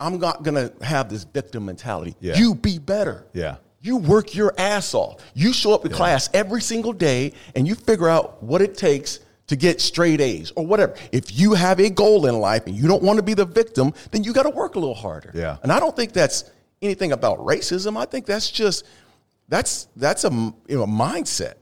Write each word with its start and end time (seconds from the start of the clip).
I'm 0.00 0.18
not 0.18 0.42
gonna 0.42 0.72
have 0.82 1.08
this 1.08 1.24
victim 1.24 1.66
mentality. 1.66 2.16
Yeah. 2.20 2.36
You 2.36 2.54
be 2.54 2.78
better. 2.78 3.26
Yeah. 3.32 3.56
You 3.80 3.98
work 3.98 4.34
your 4.34 4.54
ass 4.58 4.94
off. 4.94 5.20
You 5.34 5.52
show 5.52 5.74
up 5.74 5.82
to 5.82 5.90
class 5.90 6.30
every 6.32 6.62
single 6.62 6.92
day 6.92 7.32
and 7.54 7.68
you 7.68 7.74
figure 7.74 8.08
out 8.08 8.42
what 8.42 8.62
it 8.62 8.76
takes 8.76 9.20
to 9.48 9.56
get 9.56 9.80
straight 9.80 10.22
A's 10.22 10.52
or 10.56 10.66
whatever. 10.66 10.94
If 11.12 11.38
you 11.38 11.52
have 11.52 11.78
a 11.80 11.90
goal 11.90 12.26
in 12.26 12.38
life 12.38 12.66
and 12.66 12.74
you 12.74 12.88
don't 12.88 13.02
want 13.02 13.18
to 13.18 13.22
be 13.22 13.34
the 13.34 13.44
victim, 13.44 13.92
then 14.10 14.24
you 14.24 14.32
got 14.32 14.44
to 14.44 14.50
work 14.50 14.74
a 14.76 14.78
little 14.78 14.94
harder. 14.94 15.30
Yeah. 15.34 15.58
And 15.62 15.70
I 15.70 15.80
don't 15.80 15.94
think 15.94 16.12
that's 16.12 16.50
anything 16.80 17.12
about 17.12 17.38
racism. 17.40 17.96
I 17.98 18.06
think 18.06 18.24
that's 18.24 18.50
just 18.50 18.86
that's 19.48 19.88
that's 19.96 20.24
a 20.24 20.30
you 20.30 20.78
know 20.78 20.86
mindset. 20.86 21.54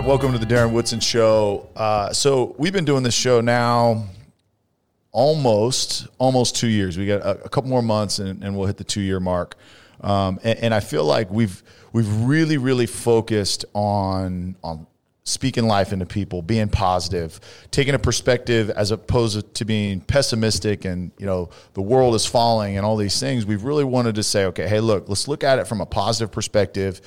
Right, 0.00 0.06
welcome 0.06 0.30
to 0.30 0.38
the 0.38 0.44
Darren 0.44 0.72
Woodson 0.72 1.00
Show. 1.00 1.70
Uh, 1.74 2.12
so 2.12 2.54
we've 2.58 2.72
been 2.72 2.84
doing 2.84 3.02
this 3.02 3.14
show 3.14 3.40
now 3.40 4.04
almost 5.10 6.06
almost 6.18 6.54
two 6.54 6.68
years. 6.68 6.98
We 6.98 7.06
got 7.06 7.22
a, 7.22 7.44
a 7.44 7.48
couple 7.48 7.70
more 7.70 7.80
months, 7.80 8.18
and, 8.18 8.44
and 8.44 8.54
we'll 8.54 8.66
hit 8.66 8.76
the 8.76 8.84
two 8.84 9.00
year 9.00 9.20
mark. 9.20 9.56
Um, 10.02 10.38
and, 10.44 10.58
and 10.58 10.74
I 10.74 10.80
feel 10.80 11.04
like 11.04 11.30
we've 11.30 11.62
we've 11.94 12.12
really 12.22 12.58
really 12.58 12.84
focused 12.84 13.64
on 13.72 14.56
on 14.62 14.86
speaking 15.24 15.66
life 15.66 15.94
into 15.94 16.04
people, 16.04 16.42
being 16.42 16.68
positive, 16.68 17.40
taking 17.70 17.94
a 17.94 17.98
perspective 17.98 18.68
as 18.70 18.90
opposed 18.90 19.54
to 19.54 19.64
being 19.64 20.00
pessimistic 20.00 20.84
and 20.84 21.10
you 21.16 21.24
know 21.24 21.48
the 21.72 21.80
world 21.80 22.14
is 22.14 22.26
falling 22.26 22.76
and 22.76 22.84
all 22.84 22.98
these 22.98 23.18
things. 23.18 23.46
We've 23.46 23.64
really 23.64 23.84
wanted 23.84 24.16
to 24.16 24.22
say, 24.22 24.44
okay, 24.46 24.68
hey, 24.68 24.80
look, 24.80 25.08
let's 25.08 25.26
look 25.26 25.42
at 25.42 25.58
it 25.58 25.66
from 25.66 25.80
a 25.80 25.86
positive 25.86 26.30
perspective 26.30 27.00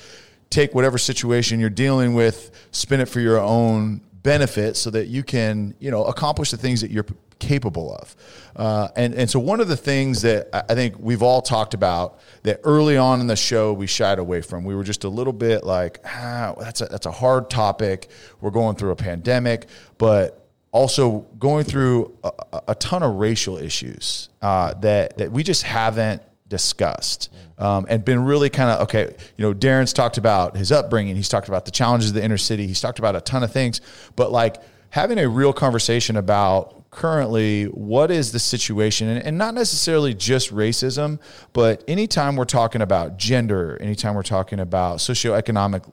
take 0.50 0.74
whatever 0.74 0.98
situation 0.98 1.60
you're 1.60 1.70
dealing 1.70 2.14
with, 2.14 2.50
spin 2.72 3.00
it 3.00 3.08
for 3.08 3.20
your 3.20 3.38
own 3.38 4.00
benefit 4.22 4.76
so 4.76 4.90
that 4.90 5.06
you 5.06 5.22
can, 5.22 5.74
you 5.78 5.90
know, 5.90 6.04
accomplish 6.04 6.50
the 6.50 6.56
things 6.56 6.80
that 6.80 6.90
you're 6.90 7.06
capable 7.38 7.94
of. 7.94 8.16
Uh, 8.54 8.88
and, 8.96 9.14
and 9.14 9.30
so 9.30 9.38
one 9.38 9.60
of 9.60 9.68
the 9.68 9.76
things 9.76 10.22
that 10.22 10.48
I 10.52 10.74
think 10.74 10.96
we've 10.98 11.22
all 11.22 11.40
talked 11.40 11.72
about 11.72 12.20
that 12.42 12.60
early 12.64 12.96
on 12.96 13.20
in 13.20 13.28
the 13.28 13.36
show 13.36 13.72
we 13.72 13.86
shied 13.86 14.18
away 14.18 14.42
from, 14.42 14.64
we 14.64 14.74
were 14.74 14.84
just 14.84 15.04
a 15.04 15.08
little 15.08 15.32
bit 15.32 15.64
like, 15.64 16.00
ah, 16.04 16.54
that's 16.58 16.80
a, 16.82 16.86
that's 16.86 17.06
a 17.06 17.12
hard 17.12 17.48
topic. 17.48 18.10
We're 18.40 18.50
going 18.50 18.76
through 18.76 18.90
a 18.90 18.96
pandemic, 18.96 19.68
but 19.96 20.48
also 20.72 21.20
going 21.38 21.64
through 21.64 22.16
a- 22.22 22.62
a 22.68 22.74
ton 22.74 23.02
of 23.02 23.14
racial 23.16 23.56
issues 23.56 24.28
uh, 24.42 24.74
that, 24.74 25.16
that 25.18 25.32
we 25.32 25.42
just 25.42 25.62
haven't 25.62 26.22
discussed. 26.50 27.32
Um, 27.56 27.86
and 27.88 28.04
been 28.04 28.24
really 28.24 28.50
kind 28.50 28.70
of 28.70 28.80
okay 28.82 29.14
you 29.36 29.44
know 29.44 29.52
darren's 29.54 29.92
talked 29.92 30.16
about 30.16 30.56
his 30.56 30.72
upbringing 30.72 31.14
he's 31.14 31.28
talked 31.28 31.48
about 31.48 31.66
the 31.66 31.70
challenges 31.70 32.08
of 32.08 32.14
the 32.14 32.24
inner 32.24 32.38
city 32.38 32.66
he's 32.66 32.80
talked 32.80 32.98
about 32.98 33.16
a 33.16 33.20
ton 33.20 33.42
of 33.42 33.52
things 33.52 33.82
but 34.16 34.32
like 34.32 34.56
having 34.88 35.18
a 35.18 35.28
real 35.28 35.52
conversation 35.52 36.16
about 36.16 36.90
currently 36.90 37.64
what 37.66 38.10
is 38.10 38.32
the 38.32 38.38
situation 38.38 39.08
and, 39.08 39.22
and 39.22 39.36
not 39.36 39.52
necessarily 39.52 40.14
just 40.14 40.54
racism 40.54 41.20
but 41.52 41.84
anytime 41.86 42.34
we're 42.34 42.46
talking 42.46 42.80
about 42.80 43.18
gender 43.18 43.76
anytime 43.78 44.14
we're 44.14 44.22
talking 44.22 44.58
about 44.58 44.96
socioeconomic 44.96 45.86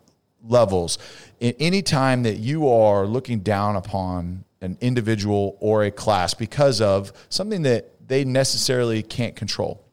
levels 0.46 0.98
in 1.42 1.54
any 1.60 1.82
time 1.82 2.24
that 2.24 2.38
you 2.38 2.70
are 2.70 3.06
looking 3.06 3.42
down 3.42 3.76
upon 3.76 4.46
an 4.62 4.78
individual 4.80 5.58
or 5.60 5.84
a 5.84 5.92
class 5.92 6.34
because 6.34 6.80
of 6.80 7.12
something 7.28 7.64
that 7.64 7.92
they 8.08 8.24
necessarily 8.24 9.04
can't 9.04 9.36
control 9.36 9.84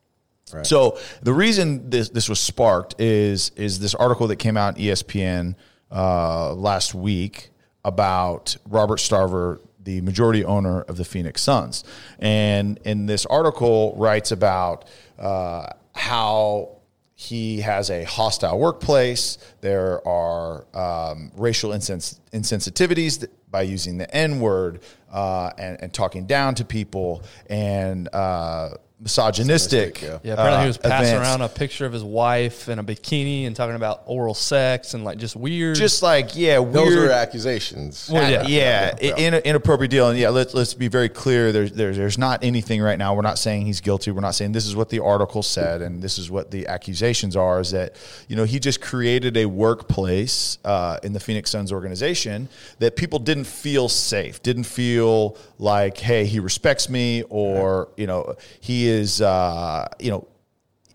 so 0.63 0.99
the 1.23 1.33
reason 1.33 1.91
this 1.91 2.11
this 2.11 2.29
was 2.29 2.41
sparked 2.41 3.01
is 3.01 3.51
is 3.57 3.79
this 3.79 3.95
article 3.95 4.29
that 4.29 4.37
came 4.37 4.57
out 4.57 4.79
in 4.79 4.85
ESPN 4.85 5.55
uh, 5.91 6.55
last 6.55 6.95
week 6.95 7.51
about 7.85 8.57
Robert 8.69 8.99
Sarver, 8.99 9.61
the 9.83 10.01
majority 10.01 10.45
owner 10.45 10.83
of 10.83 10.97
the 10.97 11.05
Phoenix 11.05 11.43
Suns, 11.43 11.85
and 12.19 12.79
in 12.85 13.07
this 13.07 13.27
article 13.27 13.95
writes 13.97 14.33
about 14.33 14.89
uh, 15.19 15.67
how 15.95 16.75
he 17.15 17.61
has 17.61 17.91
a 17.91 18.05
hostile 18.05 18.59
workplace. 18.59 19.39
There 19.61 20.07
are 20.07 20.67
um, 20.75 21.31
racial 21.37 21.71
insens- 21.71 22.21
insensitivities 22.33 23.21
that, 23.21 23.31
by 23.51 23.63
using 23.63 23.99
the 23.99 24.15
N 24.15 24.41
word 24.41 24.81
uh, 25.13 25.51
and, 25.57 25.81
and 25.81 25.93
talking 25.93 26.27
down 26.27 26.57
to 26.57 26.65
people. 26.65 27.23
And 27.49 28.09
uh, 28.13 28.71
misogynistic. 29.01 30.01
yeah. 30.03 30.19
Yeah, 30.23 30.33
apparently 30.35 30.61
he 30.63 30.67
was 30.69 30.79
uh, 30.79 30.89
passing 30.89 31.15
events. 31.15 31.29
around 31.29 31.43
a 31.43 31.49
picture 31.49 31.87
of 31.87 31.93
his 31.93 32.05
wife 32.05 32.69
in 32.69 32.79
a 32.79 32.85
bikini 32.85 33.47
and 33.47 33.55
talking 33.55 33.77
about 33.77 34.03
oral 34.07 34.35
sex 34.35 34.95
and 34.95 35.05
like 35.05 35.19
just 35.19 35.37
weird. 35.37 35.77
Just 35.77 36.03
like 36.03 36.37
yeah, 36.37 36.57
Those 36.57 36.95
weird. 36.95 37.09
are 37.09 37.13
accusations. 37.13 38.09
Well, 38.13 38.31
yeah. 38.31 38.47
yeah, 38.47 38.95
i- 39.03 39.21
in, 39.21 39.35
inappropriate 39.35 39.91
deal. 39.91 40.09
And 40.09 40.19
yeah, 40.19 40.29
let's 40.31 40.55
let's 40.55 40.75
be 40.75 40.89
very 40.89 41.09
clear. 41.09 41.53
There's 41.53 41.73
there's 41.73 41.97
there's 41.97 42.19
not 42.19 42.43
anything 42.45 42.81
right 42.81 42.99
now. 42.99 43.15
We're 43.15 43.23
not 43.23 43.39
saying 43.39 43.67
he's 43.67 43.81
guilty. 43.81 44.11
We're 44.11 44.21
not 44.21 44.35
saying 44.35 44.53
this 44.53 44.67
is 44.67 44.77
what 44.77 44.89
the 44.89 45.01
article 45.01 45.43
said 45.43 45.83
and 45.83 46.01
this 46.03 46.19
is 46.19 46.31
what 46.31 46.51
the 46.51 46.67
accusations 46.67 47.37
are. 47.37 47.61
Is 47.61 47.73
that 47.73 47.97
you 48.29 48.37
know 48.37 48.45
he 48.45 48.59
just 48.59 48.81
created 48.81 49.37
a 49.37 49.47
workplace 49.47 50.59
uh, 50.65 50.99
in 51.03 51.13
the 51.13 51.21
Phoenix 51.21 51.51
Suns 51.51 51.73
organization 51.73 52.49
that 52.79 52.97
people 52.97 53.19
didn't 53.19 53.45
feel 53.45 53.89
safe, 53.89 54.43
didn't 54.43 54.65
feel 54.65 55.37
like 55.59 55.99
hey 55.99 56.25
he 56.27 56.41
respects 56.41 56.89
me 56.89 57.23
or 57.29 57.89
you 57.97 58.07
know 58.07 58.35
he 58.61 58.84
is 58.89 59.21
uh, 59.21 59.89
you 60.01 60.11
know 60.11 60.27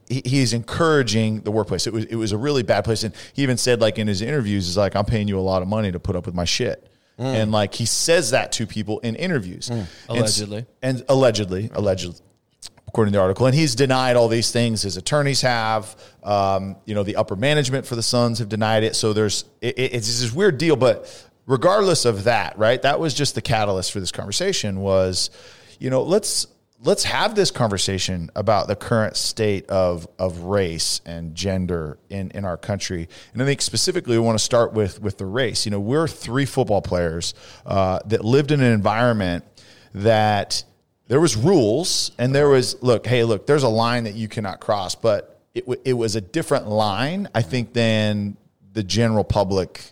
he, 0.08 0.22
he's 0.26 0.54
encouraging 0.54 1.42
the 1.42 1.52
workplace. 1.52 1.88
It 1.88 1.94
was 1.94 2.06
it 2.06 2.16
was 2.16 2.32
a 2.32 2.38
really 2.38 2.64
bad 2.64 2.84
place, 2.84 3.04
and 3.04 3.14
he 3.34 3.44
even 3.44 3.58
said 3.58 3.82
like 3.82 3.98
in 4.00 4.08
his 4.08 4.22
interviews, 4.22 4.68
"Is 4.68 4.78
like 4.78 4.96
I'm 4.96 5.06
paying 5.06 5.28
you 5.28 5.38
a 5.38 5.42
lot 5.42 5.62
of 5.62 5.68
money 5.68 5.92
to 5.92 6.00
put 6.00 6.16
up 6.16 6.26
with 6.26 6.36
my 6.36 6.46
shit." 6.46 6.86
And 7.18 7.52
like 7.52 7.74
he 7.74 7.86
says 7.86 8.32
that 8.32 8.54
to 8.54 8.66
people 8.66 9.00
in 9.00 9.16
interviews, 9.18 9.68
And 9.70 9.82
s- 9.82 9.90
Allegedly. 10.08 10.66
and, 10.82 11.04
allegedly, 11.10 11.70
allegedly, 11.74 12.16
according 12.88 13.12
to 13.12 13.18
the 13.18 13.22
article. 13.22 13.46
And 13.46 13.54
he's 13.54 13.76
denied 13.76 14.16
all 14.16 14.30
these 14.30 14.52
things. 14.52 14.84
His 14.84 14.96
attorneys 14.96 15.42
have, 15.42 15.98
um, 16.24 16.78
you 16.86 16.96
know, 16.96 17.04
the 17.04 17.18
upper 17.18 17.36
management 17.36 17.86
for 17.86 17.98
the 17.98 18.02
Suns 18.04 18.40
have 18.40 18.48
denied 18.48 18.84
it. 18.86 18.96
So 18.96 19.12
there's 19.12 19.44
it, 19.60 19.78
it- 19.78 19.94
it's 19.96 20.08
this 20.22 20.32
weird 20.32 20.58
deal. 20.58 20.78
But 20.78 21.14
regardless 21.46 22.06
of 22.06 22.24
that, 22.24 22.58
right? 22.58 22.82
That 22.82 23.02
was 23.02 23.14
just 23.14 23.36
the 23.36 23.42
catalyst 23.42 23.92
for 23.92 24.00
this 24.00 24.14
conversation. 24.14 24.80
Was 24.80 25.30
you 25.78 25.90
know 25.90 26.04
let's 26.04 26.48
let's 26.82 27.04
have 27.04 27.36
this 27.36 27.52
conversation 27.52 28.30
about 28.36 28.68
the 28.68 28.76
current 28.76 29.16
state 29.18 29.70
of 29.70 30.08
of 30.18 30.40
race 30.40 31.02
and 31.06 31.36
gender 31.36 31.98
in 32.10 32.32
in 32.32 32.46
our 32.46 32.58
country. 32.58 33.08
And 33.34 33.42
I 33.42 33.46
think 33.46 33.62
specifically 33.62 34.18
we 34.18 34.24
want 34.24 34.38
to 34.38 34.44
start 34.44 34.74
with 34.74 35.02
with 35.02 35.18
the 35.18 35.26
race. 35.26 35.66
You 35.66 35.72
know, 35.72 35.80
we're 35.80 36.08
three 36.08 36.46
football 36.46 36.82
players 36.82 37.34
uh, 37.66 38.00
that 38.06 38.24
lived 38.24 38.52
in 38.52 38.62
an 38.62 38.72
environment 38.72 39.44
that 39.94 40.64
there 41.08 41.20
was 41.20 41.36
rules 41.36 42.12
and 42.18 42.34
there 42.34 42.50
was 42.50 42.82
look, 42.82 43.06
hey, 43.06 43.24
look, 43.24 43.48
there's 43.48 43.64
a 43.64 43.70
line 43.70 44.06
that 44.06 44.16
you 44.16 44.28
cannot 44.28 44.60
cross, 44.60 44.96
but 44.96 45.42
it 45.54 45.62
w- 45.62 45.82
it 45.84 45.94
was 45.94 46.16
a 46.16 46.22
different 46.22 46.68
line, 46.68 47.28
I 47.34 47.42
think, 47.42 47.74
than 47.74 48.38
the 48.74 48.84
general 48.84 49.24
public 49.24 49.92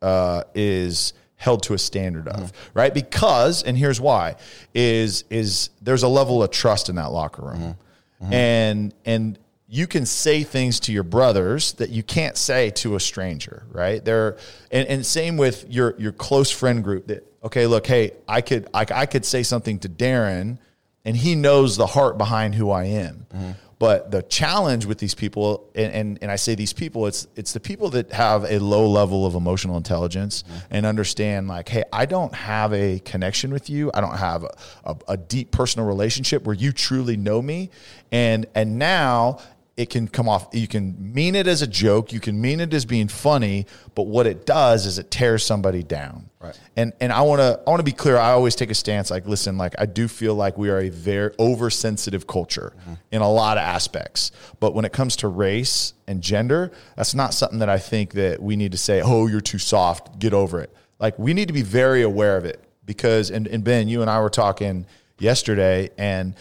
uh, 0.00 0.44
is 0.54 1.12
held 1.38 1.62
to 1.62 1.72
a 1.72 1.78
standard 1.78 2.28
of, 2.28 2.52
right? 2.74 2.92
Because, 2.92 3.62
and 3.62 3.78
here's 3.78 4.00
why, 4.00 4.36
is 4.74 5.24
is 5.30 5.70
there's 5.80 6.02
a 6.02 6.08
level 6.08 6.42
of 6.42 6.50
trust 6.50 6.90
in 6.90 6.96
that 6.96 7.10
locker 7.10 7.42
room, 7.42 7.56
mm-hmm. 7.56 8.24
Mm-hmm. 8.24 8.32
and 8.32 8.94
and 9.06 9.38
you 9.68 9.86
can 9.86 10.04
say 10.04 10.42
things 10.42 10.80
to 10.80 10.92
your 10.92 11.04
brothers 11.04 11.72
that 11.74 11.90
you 11.90 12.02
can't 12.02 12.36
say 12.36 12.70
to 12.70 12.96
a 12.96 13.00
stranger, 13.00 13.64
right? 13.70 14.04
There, 14.04 14.38
and, 14.70 14.88
and 14.88 15.06
same 15.06 15.36
with 15.36 15.66
your 15.70 15.94
your 15.98 16.12
close 16.12 16.50
friend 16.50 16.82
group. 16.82 17.06
That 17.06 17.24
okay, 17.44 17.66
look, 17.66 17.86
hey, 17.86 18.12
I 18.26 18.40
could 18.40 18.68
I, 18.74 18.86
I 18.92 19.06
could 19.06 19.24
say 19.24 19.42
something 19.42 19.78
to 19.80 19.88
Darren, 19.88 20.58
and 21.04 21.16
he 21.16 21.34
knows 21.34 21.76
the 21.76 21.86
heart 21.86 22.18
behind 22.18 22.56
who 22.56 22.70
I 22.70 22.84
am. 22.84 23.26
Mm-hmm. 23.32 23.50
But 23.78 24.10
the 24.10 24.22
challenge 24.22 24.86
with 24.86 24.98
these 24.98 25.14
people, 25.14 25.70
and, 25.74 25.92
and, 25.92 26.18
and 26.22 26.30
I 26.32 26.36
say 26.36 26.56
these 26.56 26.72
people, 26.72 27.06
it's 27.06 27.28
it's 27.36 27.52
the 27.52 27.60
people 27.60 27.90
that 27.90 28.12
have 28.12 28.44
a 28.44 28.58
low 28.58 28.88
level 28.88 29.24
of 29.24 29.36
emotional 29.36 29.76
intelligence 29.76 30.42
mm-hmm. 30.42 30.58
and 30.70 30.84
understand 30.86 31.46
like, 31.46 31.68
hey, 31.68 31.84
I 31.92 32.06
don't 32.06 32.34
have 32.34 32.72
a 32.72 32.98
connection 33.00 33.52
with 33.52 33.70
you. 33.70 33.92
I 33.94 34.00
don't 34.00 34.16
have 34.16 34.42
a, 34.42 34.50
a, 34.84 34.96
a 35.08 35.16
deep 35.16 35.52
personal 35.52 35.86
relationship 35.86 36.44
where 36.44 36.56
you 36.56 36.72
truly 36.72 37.16
know 37.16 37.40
me. 37.40 37.70
And 38.10 38.46
and 38.54 38.78
now 38.78 39.38
it 39.78 39.90
can 39.90 40.08
come 40.08 40.28
off 40.28 40.48
you 40.52 40.66
can 40.66 41.14
mean 41.14 41.36
it 41.36 41.46
as 41.46 41.62
a 41.62 41.66
joke 41.66 42.12
you 42.12 42.18
can 42.18 42.38
mean 42.38 42.58
it 42.58 42.74
as 42.74 42.84
being 42.84 43.06
funny 43.06 43.64
but 43.94 44.08
what 44.08 44.26
it 44.26 44.44
does 44.44 44.86
is 44.86 44.98
it 44.98 45.10
tears 45.10 45.44
somebody 45.44 45.84
down. 45.84 46.28
Right. 46.40 46.58
and 46.76 46.92
and 47.00 47.12
i 47.12 47.22
want 47.22 47.40
to 47.40 47.60
i 47.66 47.70
want 47.70 47.80
to 47.80 47.84
be 47.84 47.92
clear 47.92 48.16
i 48.16 48.30
always 48.30 48.54
take 48.54 48.70
a 48.70 48.74
stance 48.74 49.10
like 49.10 49.26
listen 49.26 49.56
like 49.56 49.74
i 49.78 49.86
do 49.86 50.06
feel 50.06 50.34
like 50.34 50.58
we 50.58 50.68
are 50.68 50.78
a 50.78 50.88
very 50.88 51.32
oversensitive 51.38 52.26
culture 52.26 52.74
mm-hmm. 52.80 52.94
in 53.12 53.22
a 53.22 53.30
lot 53.30 53.56
of 53.56 53.62
aspects. 53.62 54.30
But 54.60 54.74
when 54.74 54.84
it 54.84 54.92
comes 54.92 55.16
to 55.16 55.28
race 55.28 55.94
and 56.06 56.20
gender 56.20 56.72
that's 56.96 57.14
not 57.14 57.32
something 57.32 57.60
that 57.60 57.68
i 57.68 57.78
think 57.78 58.14
that 58.14 58.42
we 58.42 58.56
need 58.56 58.72
to 58.72 58.78
say 58.78 59.00
oh 59.00 59.28
you're 59.28 59.40
too 59.40 59.58
soft 59.58 60.18
get 60.18 60.34
over 60.34 60.60
it. 60.60 60.74
Like 60.98 61.16
we 61.18 61.34
need 61.34 61.46
to 61.46 61.54
be 61.54 61.62
very 61.62 62.02
aware 62.02 62.36
of 62.36 62.44
it 62.44 62.64
because 62.84 63.30
and, 63.30 63.46
and 63.46 63.62
ben 63.62 63.86
you 63.86 64.02
and 64.02 64.10
i 64.10 64.20
were 64.20 64.30
talking 64.30 64.86
yesterday 65.20 65.90
and 65.98 66.34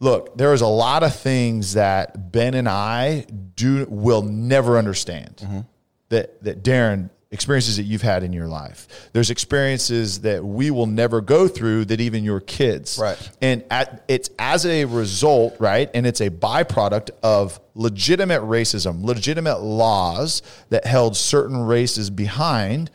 look, 0.00 0.36
there 0.36 0.52
is 0.52 0.60
a 0.60 0.66
lot 0.66 1.02
of 1.02 1.14
things 1.14 1.74
that 1.74 2.32
Ben 2.32 2.54
and 2.54 2.68
I 2.68 3.26
do 3.54 3.86
will 3.88 4.22
never 4.22 4.78
understand. 4.78 5.36
Mm-hmm. 5.36 5.60
That 6.08 6.42
that 6.44 6.62
Darren 6.62 7.10
experiences 7.32 7.76
that 7.76 7.82
you've 7.82 8.02
had 8.02 8.22
in 8.22 8.32
your 8.32 8.46
life. 8.46 9.10
There's 9.12 9.30
experiences 9.30 10.20
that 10.20 10.44
we 10.44 10.70
will 10.70 10.86
never 10.86 11.20
go 11.20 11.48
through 11.48 11.86
that 11.86 12.00
even 12.00 12.22
your 12.22 12.40
kids. 12.40 12.98
Right. 12.98 13.30
And 13.42 13.64
at, 13.70 14.04
it's 14.06 14.30
as 14.38 14.64
a 14.64 14.84
result, 14.84 15.56
right? 15.58 15.90
And 15.92 16.06
it's 16.06 16.20
a 16.20 16.30
byproduct 16.30 17.10
of 17.24 17.60
legitimate 17.74 18.42
racism, 18.42 19.04
legitimate 19.04 19.60
laws 19.60 20.42
that 20.70 20.86
held 20.86 21.16
certain 21.16 21.58
races 21.58 22.10
behind 22.10 22.90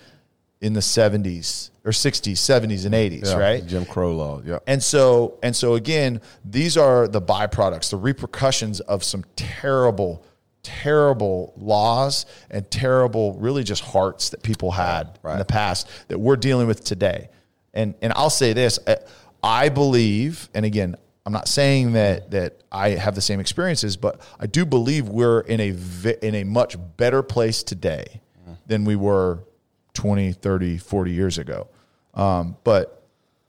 in 0.61 0.73
the 0.73 0.79
70s 0.79 1.70
or 1.83 1.91
60s, 1.91 2.33
70s, 2.33 2.85
and 2.85 2.93
80s, 2.93 3.25
Yeah, 3.25 3.37
right? 3.37 3.65
Jim 3.65 3.85
Crow 3.85 4.15
law. 4.15 4.41
Yeah. 4.45 4.59
And 4.67 4.81
so, 4.81 5.39
and 5.41 5.55
so 5.55 5.75
again, 5.75 6.21
these 6.45 6.77
are 6.77 7.07
the 7.07 7.21
byproducts, 7.21 7.89
the 7.89 7.97
repercussions 7.97 8.79
of 8.81 9.03
some 9.03 9.25
terrible, 9.35 10.23
terrible 10.61 11.53
laws 11.57 12.25
and 12.51 12.69
terrible, 12.69 13.33
really 13.33 13.63
just 13.63 13.83
hearts 13.83 14.29
that 14.29 14.43
people 14.43 14.71
had 14.71 15.19
in 15.25 15.39
the 15.39 15.45
past 15.45 15.87
that 16.09 16.19
we're 16.19 16.35
dealing 16.35 16.67
with 16.67 16.83
today. 16.83 17.29
And 17.73 17.95
and 18.01 18.13
I'll 18.15 18.29
say 18.29 18.53
this, 18.53 18.77
I- 18.85 18.97
I 19.43 19.69
believe, 19.69 20.49
and 20.53 20.65
again, 20.65 20.95
I'm 21.25 21.33
not 21.33 21.47
saying 21.47 21.93
that 21.93 22.31
that 22.31 22.63
I 22.71 22.89
have 22.89 23.15
the 23.15 23.21
same 23.21 23.39
experiences, 23.39 23.97
but 23.97 24.21
I 24.39 24.47
do 24.47 24.65
believe 24.65 25.09
we're 25.09 25.41
in 25.41 25.59
a 25.59 26.25
in 26.25 26.35
a 26.35 26.43
much 26.43 26.77
better 26.97 27.23
place 27.23 27.63
today 27.63 28.21
mm. 28.47 28.57
than 28.65 28.85
we 28.85 28.95
were 28.95 29.39
20, 29.93 30.33
30, 30.33 30.77
40 30.77 31.11
years 31.11 31.37
ago. 31.37 31.67
Um, 32.13 32.57
but 32.63 33.01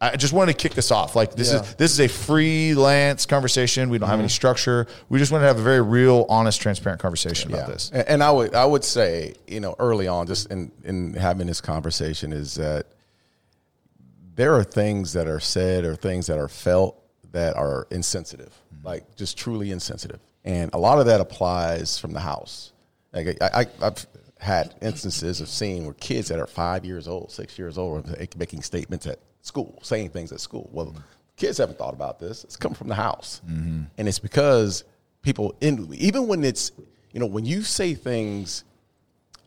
I 0.02 0.16
just 0.16 0.32
wanted 0.32 0.58
to 0.58 0.58
kick 0.58 0.74
this 0.74 0.90
off. 0.90 1.14
Like 1.14 1.36
this 1.36 1.52
is 1.52 1.74
this 1.76 1.92
is 1.92 2.00
a 2.00 2.08
freelance 2.08 3.24
conversation. 3.24 3.88
We 3.88 3.98
don't 3.98 4.08
have 4.08 4.18
any 4.18 4.28
structure. 4.28 4.88
We 5.08 5.20
just 5.20 5.30
want 5.30 5.42
to 5.42 5.46
have 5.46 5.60
a 5.60 5.62
very 5.62 5.80
real, 5.80 6.26
honest, 6.28 6.60
transparent 6.60 7.00
conversation 7.00 7.54
about 7.54 7.68
this. 7.68 7.92
And, 7.94 8.08
and 8.08 8.22
I 8.22 8.32
would 8.32 8.52
I 8.52 8.64
would 8.64 8.82
say, 8.82 9.34
you 9.46 9.60
know, 9.60 9.76
early 9.78 10.08
on, 10.08 10.26
just 10.26 10.50
in, 10.50 10.72
in 10.82 11.14
having 11.14 11.46
this 11.46 11.60
conversation, 11.60 12.32
is 12.32 12.56
that 12.56 12.86
there 14.34 14.54
are 14.56 14.64
things 14.64 15.12
that 15.12 15.28
are 15.28 15.38
said 15.38 15.84
or 15.84 15.94
things 15.94 16.26
that 16.26 16.38
are 16.38 16.48
felt 16.48 17.00
that 17.30 17.54
are 17.56 17.86
insensitive, 17.92 18.52
like 18.82 19.14
just 19.14 19.38
truly 19.38 19.70
insensitive. 19.70 20.18
And 20.44 20.70
a 20.74 20.78
lot 20.78 20.98
of 20.98 21.06
that 21.06 21.20
applies 21.20 21.96
from 21.96 22.12
the 22.12 22.20
house. 22.20 22.72
Like 23.12 23.40
I, 23.40 23.60
I, 23.60 23.66
I've 23.80 24.06
had 24.42 24.74
instances 24.82 25.40
of 25.40 25.48
seeing 25.48 25.84
where 25.84 25.94
kids 25.94 26.28
that 26.28 26.40
are 26.40 26.48
five 26.48 26.84
years 26.84 27.06
old, 27.06 27.30
six 27.30 27.58
years 27.58 27.78
old, 27.78 28.08
are 28.08 28.26
making 28.36 28.60
statements 28.62 29.06
at 29.06 29.20
school, 29.40 29.78
saying 29.82 30.10
things 30.10 30.32
at 30.32 30.40
school. 30.40 30.68
Well, 30.72 30.96
kids 31.36 31.58
haven't 31.58 31.78
thought 31.78 31.94
about 31.94 32.18
this. 32.18 32.42
It's 32.42 32.56
come 32.56 32.74
from 32.74 32.88
the 32.88 32.96
house, 32.96 33.40
mm-hmm. 33.48 33.84
and 33.96 34.08
it's 34.08 34.18
because 34.18 34.82
people, 35.22 35.54
in, 35.60 35.88
even 35.94 36.26
when 36.26 36.42
it's, 36.44 36.72
you 37.12 37.20
know, 37.20 37.26
when 37.26 37.44
you 37.44 37.62
say 37.62 37.94
things 37.94 38.64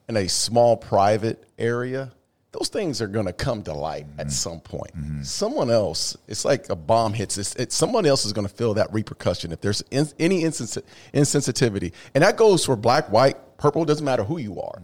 in 0.07 0.15
a 0.15 0.29
small 0.29 0.77
private 0.77 1.43
area, 1.59 2.13
those 2.53 2.69
things 2.69 3.01
are 3.01 3.07
going 3.07 3.25
to 3.25 3.33
come 3.33 3.63
to 3.63 3.73
light 3.73 4.05
at 4.17 4.27
mm-hmm. 4.27 4.29
some 4.29 4.61
point. 4.61 4.95
Mm-hmm. 4.95 5.23
Someone 5.23 5.69
else, 5.69 6.15
it's 6.29 6.45
like 6.45 6.69
a 6.69 6.75
bomb 6.75 7.11
hits. 7.11 7.37
It's, 7.37 7.53
it's 7.55 7.75
someone 7.75 8.05
else 8.05 8.23
is 8.23 8.31
going 8.31 8.47
to 8.47 8.53
feel 8.53 8.75
that 8.75 8.93
repercussion 8.93 9.51
if 9.51 9.59
there's 9.59 9.81
in, 9.91 10.07
any 10.19 10.43
insens- 10.43 10.81
insensitivity, 11.13 11.91
and 12.13 12.23
that 12.23 12.37
goes 12.37 12.63
for 12.63 12.77
black, 12.77 13.11
white, 13.11 13.35
purple. 13.57 13.85
Doesn't 13.85 14.05
matter 14.05 14.23
who 14.23 14.37
you 14.37 14.59
are. 14.61 14.81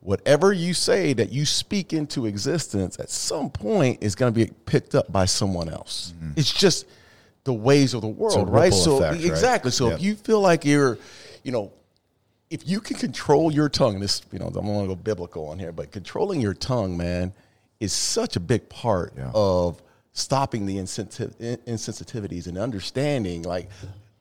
Whatever 0.00 0.52
you 0.52 0.74
say 0.74 1.12
that 1.12 1.30
you 1.32 1.46
speak 1.46 1.92
into 1.92 2.26
existence, 2.26 2.98
at 2.98 3.08
some 3.10 3.50
point 3.50 3.98
is 4.02 4.14
going 4.14 4.32
to 4.32 4.46
be 4.46 4.52
picked 4.66 4.94
up 4.94 5.10
by 5.12 5.24
someone 5.26 5.68
else. 5.68 6.12
It's 6.36 6.52
just 6.52 6.86
the 7.44 7.52
ways 7.52 7.94
of 7.94 8.00
the 8.02 8.08
world, 8.08 8.48
right? 8.50 8.72
So 8.72 8.96
effect, 8.98 9.14
right? 9.16 9.24
exactly. 9.24 9.70
So 9.70 9.88
Yep. 9.88 9.96
if 9.98 10.02
you 10.02 10.14
feel 10.16 10.40
like 10.40 10.64
you're, 10.64 10.98
you 11.42 11.52
know, 11.52 11.72
if 12.50 12.68
you 12.68 12.80
can 12.80 12.96
control 12.96 13.50
your 13.52 13.68
tongue, 13.68 13.98
this 14.00 14.22
you 14.32 14.38
know, 14.38 14.46
I 14.48 14.50
don't 14.50 14.66
want 14.66 14.84
to 14.88 14.94
go 14.94 14.96
biblical 14.96 15.48
on 15.48 15.58
here, 15.58 15.72
but 15.72 15.90
controlling 15.90 16.40
your 16.40 16.54
tongue, 16.54 16.96
man, 16.96 17.32
is 17.80 17.92
such 17.92 18.36
a 18.36 18.40
big 18.40 18.68
part 18.68 19.14
of 19.34 19.82
stopping 20.12 20.66
the 20.66 20.76
insensitiv- 20.76 21.58
insensitivities 21.66 22.46
and 22.46 22.58
understanding. 22.58 23.42
Like, 23.42 23.68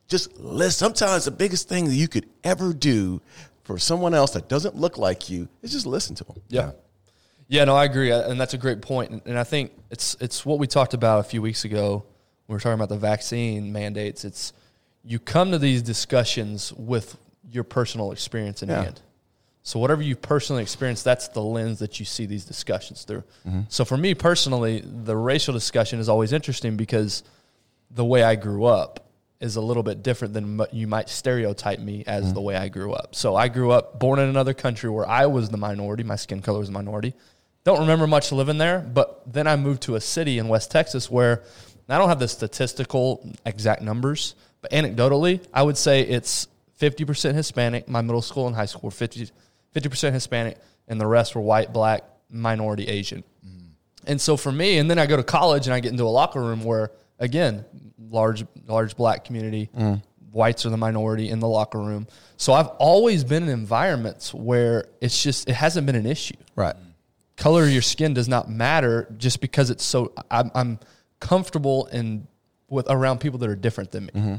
just 0.08 0.36
listen. 0.40 0.72
Sometimes 0.96 1.26
the 1.26 1.32
biggest 1.32 1.68
thing 1.70 1.86
that 1.86 1.96
you 1.96 2.08
could 2.08 2.28
ever 2.44 2.74
do 2.74 3.22
for 3.64 3.78
someone 3.78 4.14
else 4.14 4.32
that 4.32 4.50
doesn't 4.50 4.76
look 4.76 4.98
like 4.98 5.30
you 5.30 5.48
is 5.62 5.72
just 5.72 5.86
listen 5.86 6.16
to 6.16 6.24
them. 6.24 6.42
Yeah. 6.50 6.72
Yeah, 7.48 7.66
no, 7.66 7.76
I 7.76 7.84
agree, 7.86 8.12
uh, 8.12 8.30
and 8.30 8.40
that's 8.40 8.54
a 8.54 8.58
great 8.58 8.82
point. 8.82 9.12
And- 9.12 9.22
And 9.26 9.38
I 9.38 9.44
think 9.44 9.72
it's 9.90 10.16
it's 10.22 10.46
what 10.46 10.58
we 10.60 10.68
talked 10.68 10.94
about 10.94 11.20
a 11.20 11.24
few 11.24 11.42
weeks 11.42 11.66
ago. 11.66 12.04
when 12.48 12.54
We 12.54 12.54
were 12.56 12.60
talking 12.60 12.74
about 12.76 12.90
the 12.90 12.98
vaccine 12.98 13.72
mandates. 13.72 14.26
It's 14.26 14.54
you 15.04 15.20
come 15.20 15.52
to 15.52 15.58
these 15.60 15.82
discussions 15.82 16.72
with 16.74 17.18
your 17.52 17.64
personal 17.64 18.12
experience 18.12 18.62
in 18.64 18.70
Yeah. 18.70 18.84
hand. 18.84 19.02
So 19.64 19.80
whatever 19.80 20.02
you 20.02 20.16
personally 20.16 20.64
experience, 20.64 21.04
that's 21.04 21.28
the 21.28 21.42
lens 21.42 21.80
that 21.80 22.00
you 22.00 22.06
see 22.06 22.26
these 22.26 22.46
discussions 22.46 23.04
through. 23.04 23.24
Mm-hmm. 23.48 23.62
So 23.70 23.86
for 23.86 23.96
me 23.98 24.16
personally, 24.16 24.82
the 24.82 25.16
racial 25.16 25.54
discussion 25.54 26.00
is 26.00 26.10
always 26.10 26.34
interesting 26.34 26.78
because 26.78 27.22
the 27.92 28.06
way 28.06 28.24
I 28.24 28.36
grew 28.36 28.66
up 28.66 29.11
is 29.42 29.56
a 29.56 29.62
little 29.62 29.84
bit 29.84 30.04
different 30.04 30.34
than 30.34 30.58
what 30.58 30.74
you 30.74 30.88
might 30.88 31.10
stereotype 31.10 31.80
me 31.80 32.04
as 32.08 32.26
mm-hmm. 32.26 32.34
the 32.36 32.42
way 32.42 32.56
I 32.56 32.70
grew 32.70 32.94
up. 32.94 33.16
So 33.16 33.36
I 33.36 33.48
grew 33.48 33.72
up 33.72 34.00
born 34.00 34.20
in 34.20 34.30
another 34.30 34.54
country 34.54 34.90
where 34.90 35.08
I 35.08 35.26
was 35.26 35.50
the 35.50 35.58
minority, 35.58 36.04
my 36.04 36.16
skin 36.16 36.42
color 36.42 36.60
was 36.60 36.68
the 36.68 36.74
minority. 36.74 37.14
Don't 37.64 37.82
remember 37.82 38.08
much 38.08 38.32
living 38.32 38.58
there, 38.58 38.80
but 38.80 39.22
then 39.32 39.48
I 39.48 39.56
moved 39.56 39.84
to 39.84 39.96
a 39.96 40.02
city 40.02 40.38
in 40.38 40.48
West 40.48 40.72
Texas 40.72 41.10
where 41.10 41.44
I 41.90 41.98
don't 41.98 42.10
have 42.10 42.20
the 42.20 42.28
statistical 42.28 43.28
exact 43.46 43.82
numbers, 43.82 44.36
but 44.62 44.72
anecdotally, 44.72 45.46
I 45.54 45.64
would 45.64 45.78
say 45.78 46.02
it's 46.02 46.48
50% 46.80 47.34
Hispanic. 47.34 47.88
My 47.88 48.02
middle 48.02 48.22
school 48.22 48.48
and 48.48 48.56
high 48.56 48.66
school 48.66 48.82
were 48.84 48.92
50, 48.92 49.30
50% 49.76 50.14
Hispanic, 50.14 50.58
and 50.88 51.02
the 51.02 51.06
rest 51.06 51.36
were 51.36 51.42
white, 51.42 51.74
black, 51.74 52.04
minority, 52.30 52.88
Asian. 52.88 53.24
Mm-hmm. 53.46 53.68
And 54.08 54.22
so 54.22 54.38
for 54.38 54.52
me, 54.52 54.78
and 54.78 54.90
then 54.90 55.00
I 55.00 55.06
go 55.06 55.18
to 55.18 55.24
college 55.24 55.68
and 55.68 55.74
I 55.74 55.80
get 55.80 55.92
into 55.92 56.04
a 56.04 56.06
locker 56.06 56.42
room 56.42 56.64
where, 56.64 56.92
again, 57.20 57.66
large 58.10 58.46
large 58.68 58.96
black 58.96 59.26
community, 59.26 59.70
mm. 59.78 60.02
whites 60.32 60.66
are 60.66 60.70
the 60.70 60.78
minority 60.78 61.30
in 61.30 61.40
the 61.40 61.48
locker 61.48 61.80
room. 61.80 62.08
So 62.38 62.54
I've 62.54 62.68
always 62.68 63.24
been 63.24 63.44
in 63.44 63.50
environments 63.50 64.34
where 64.34 64.86
it's 65.00 65.22
just 65.22 65.50
it 65.50 65.54
hasn't 65.54 65.86
been 65.86 65.96
an 65.96 66.06
issue. 66.06 66.36
Right. 66.56 66.76
Color 67.38 67.64
of 67.64 67.72
your 67.72 67.82
skin 67.82 68.14
does 68.14 68.28
not 68.28 68.50
matter 68.50 69.08
just 69.18 69.42
because 69.42 69.70
it's 69.70 69.84
so. 69.84 70.14
I'm, 70.30 70.52
I'm 70.54 70.80
comfortable 71.20 71.88
in 71.88 72.28
with 72.70 72.88
around 72.90 73.20
people 73.20 73.40
that 73.40 73.50
are 73.50 73.56
different 73.56 73.92
than 73.92 74.06
me, 74.06 74.12
mm-hmm. 74.14 74.36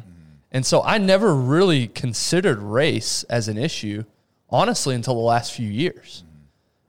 and 0.52 0.64
so 0.64 0.82
I 0.82 0.98
never 0.98 1.34
really 1.34 1.88
considered 1.88 2.58
race 2.60 3.24
as 3.24 3.48
an 3.48 3.58
issue, 3.58 4.04
honestly, 4.48 4.94
until 4.94 5.14
the 5.14 5.20
last 5.20 5.52
few 5.52 5.68
years. 5.68 6.22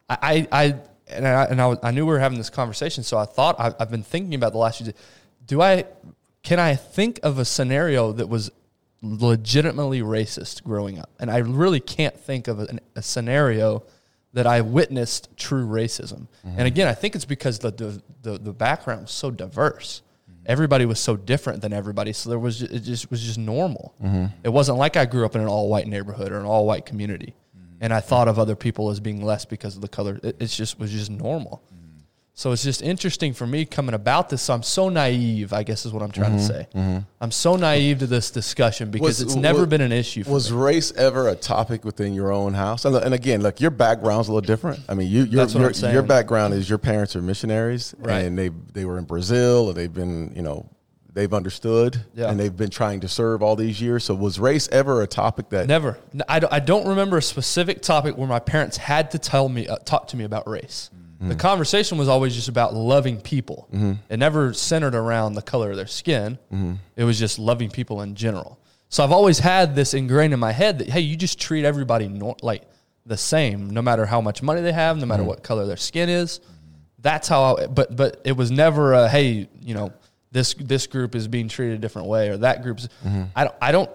I, 0.10 0.48
I, 0.52 0.64
I 0.64 0.76
and 1.08 1.28
I, 1.28 1.44
and 1.46 1.62
I, 1.62 1.76
I 1.84 1.92
knew 1.92 2.06
we 2.06 2.14
were 2.14 2.20
having 2.20 2.38
this 2.38 2.50
conversation, 2.50 3.04
so 3.04 3.18
I 3.18 3.26
thought 3.26 3.60
I, 3.60 3.74
I've 3.80 3.92
been 3.92 4.04
thinking 4.04 4.36
about 4.36 4.52
the 4.52 4.58
last 4.58 4.78
few 4.78 4.88
days. 4.88 5.02
Do 5.46 5.62
I, 5.62 5.86
can 6.44 6.60
I 6.60 6.76
think 6.76 7.20
of 7.24 7.40
a 7.40 7.46
scenario 7.46 8.12
that 8.12 8.28
was 8.28 8.52
legitimately 9.02 10.02
racist 10.02 10.64
growing 10.64 11.00
up? 11.00 11.10
And 11.20 11.32
I 11.32 11.40
really 11.40 11.80
can't 11.80 12.18
think 12.18 12.48
of 12.48 12.60
a, 12.60 12.80
a 12.96 13.02
scenario 13.02 13.84
that 14.34 14.48
I 14.48 14.62
witnessed 14.62 15.36
true 15.38 15.66
racism. 15.66 16.28
Mm-hmm. 16.46 16.60
And 16.60 16.68
again, 16.68 16.88
I 16.88 16.94
think 16.94 17.16
it's 17.16 17.26
because 17.26 17.60
the 17.60 17.72
the, 17.72 18.02
the, 18.22 18.38
the 18.38 18.54
background 18.54 19.04
was 19.04 19.12
so 19.12 19.32
diverse. 19.32 20.02
Mm-hmm. 20.30 20.44
Everybody 20.46 20.86
was 20.86 21.00
so 21.00 21.16
different 21.16 21.62
than 21.62 21.74
everybody, 21.74 22.14
so 22.14 22.30
there 22.30 22.40
was 22.40 22.62
it 22.62 22.80
just 22.80 23.10
was 23.10 23.22
just 23.22 23.38
normal. 23.38 23.94
Mm-hmm. 24.04 24.26
It 24.44 24.50
wasn't 24.50 24.78
like 24.78 24.98
I 24.98 25.06
grew 25.06 25.26
up 25.26 25.36
in 25.36 25.42
an 25.42 25.48
all 25.48 25.70
white 25.70 25.88
neighborhood 25.88 26.32
or 26.32 26.40
an 26.40 26.46
all 26.46 26.66
white 26.66 26.86
community 26.86 27.36
and 27.84 27.94
I 27.94 28.00
thought 28.00 28.30
of 28.30 28.40
other 28.40 28.56
people 28.56 28.92
as 28.92 29.02
being 29.02 29.22
less 29.26 29.44
because 29.44 29.76
of 29.76 29.82
the 29.82 29.90
color. 29.90 30.18
It, 30.24 30.38
it's 30.40 30.56
just 30.56 30.80
was 30.80 30.90
just 30.90 31.12
normal. 31.12 31.62
So 32.36 32.52
it's 32.52 32.64
just 32.64 32.82
interesting 32.82 33.32
for 33.34 33.46
me 33.46 33.64
coming 33.64 33.94
about 33.94 34.30
this. 34.30 34.42
So 34.42 34.56
I'm 34.56 34.64
so 34.64 34.90
naive, 34.90 35.54
I 35.54 35.62
guess 35.62 35.86
is 35.86 35.94
what 35.94 36.02
I'm 36.02 36.10
trying 36.12 36.36
to 36.38 36.44
say. 36.44 36.68
I'm 37.22 37.30
so 37.32 37.56
naive 37.56 38.00
to 38.00 38.08
this 38.08 38.32
discussion 38.32 38.90
because 38.90 39.06
Was- 39.20 39.22
it's 39.22 39.36
never 39.36 39.60
was- 39.60 39.68
been 39.70 39.82
an 39.82 39.92
issue. 39.92 40.24
For 40.24 40.32
Was 40.32 40.52
me. 40.52 40.58
race 40.58 40.92
ever 40.94 41.30
a 41.30 41.36
topic 41.36 41.86
within 41.86 42.16
your 42.16 42.32
own 42.32 42.56
house? 42.56 42.86
And, 42.86 42.96
and 42.96 43.14
again, 43.14 43.42
look, 43.44 43.62
your 43.62 43.70
background's 43.72 44.30
a 44.30 44.32
little 44.34 44.46
different. 44.46 44.80
I 44.90 44.96
mean, 44.96 45.10
you, 45.12 45.26
your, 45.26 45.46
your, 45.48 45.72
your 45.72 46.02
background 46.02 46.56
is 46.56 46.68
your 46.68 46.80
parents 46.80 47.16
are 47.16 47.22
missionaries, 47.22 47.94
Right. 48.00 48.26
and 48.26 48.38
they 48.38 48.50
they 48.74 48.86
were 48.86 48.98
in 48.98 49.06
Brazil, 49.06 49.68
and 49.70 49.78
they've 49.78 49.94
been, 49.94 50.34
you 50.36 50.42
know, 50.42 50.68
they've 51.14 51.34
understood, 51.36 52.04
Yeah. 52.16 52.32
and 52.32 52.40
they've 52.40 52.56
been 52.58 52.72
trying 52.72 53.02
to 53.02 53.08
serve 53.08 53.44
all 53.44 53.56
these 53.56 53.80
years. 53.80 54.06
So, 54.06 54.16
was 54.16 54.40
race 54.40 54.68
ever 54.72 55.04
a 55.04 55.08
topic 55.08 55.50
that? 55.50 55.68
Never. 55.68 56.00
I 56.28 56.40
don't, 56.40 56.52
I 56.52 56.60
don't 56.60 56.88
remember 56.88 57.18
a 57.18 57.22
specific 57.22 57.84
topic 57.84 58.18
where 58.18 58.28
my 58.28 58.40
parents 58.40 58.78
had 58.78 59.12
to 59.12 59.20
tell 59.20 59.48
me, 59.50 59.68
uh, 59.68 59.76
talk 59.86 60.08
to 60.08 60.18
me 60.18 60.24
about 60.24 60.48
race. 60.50 60.90
Mm-hmm. 61.24 61.30
The 61.30 61.36
conversation 61.38 61.98
was 61.98 62.10
always 62.10 62.36
just 62.36 62.50
about 62.50 62.74
loving 62.74 63.22
people. 63.22 63.70
Mm-hmm. 63.74 63.94
It 64.10 64.18
never 64.18 64.54
centered 64.54 64.94
around 64.94 65.36
the 65.36 65.42
color 65.42 65.72
of 65.72 65.78
their 65.78 65.88
skin. 65.88 66.38
Mm-hmm. 66.52 66.74
It 66.98 67.06
was 67.06 67.18
just 67.18 67.40
loving 67.40 67.70
people 67.70 68.02
in 68.02 68.14
general. 68.16 68.60
So 68.90 69.06
I've 69.06 69.14
always 69.14 69.40
had 69.40 69.74
this 69.74 69.94
ingrained 69.94 70.34
in 70.34 70.42
my 70.42 70.52
head 70.52 70.80
that 70.80 70.90
hey, 70.90 71.00
you 71.00 71.16
just 71.16 71.40
treat 71.40 71.64
everybody 71.64 72.10
nor- 72.10 72.36
like 72.42 72.64
the 73.06 73.16
same, 73.16 73.70
no 73.70 73.82
matter 73.82 74.06
how 74.06 74.20
much 74.20 74.44
money 74.44 74.60
they 74.60 74.74
have, 74.74 74.98
no 74.98 75.06
matter 75.06 75.24
what 75.24 75.44
color 75.44 75.66
their 75.66 75.78
skin 75.78 76.10
is. 76.10 76.42
That's 77.00 77.30
how. 77.30 77.56
I, 77.56 77.68
but 77.68 77.96
but 77.96 78.22
it 78.26 78.34
was 78.34 78.52
never 78.52 78.92
a 78.92 79.08
hey, 79.08 79.48
you 79.62 79.76
know, 79.76 79.94
this 80.34 80.54
this 80.56 80.88
group 80.88 81.16
is 81.16 81.30
being 81.30 81.48
treated 81.48 81.76
a 81.76 81.78
different 81.78 82.10
way 82.10 82.30
or 82.30 82.38
that 82.38 82.64
group's. 82.64 82.90
Mm-hmm. 83.06 83.24
I 83.34 83.46
don't. 83.46 83.56
I 83.62 83.72
don't. 83.72 83.90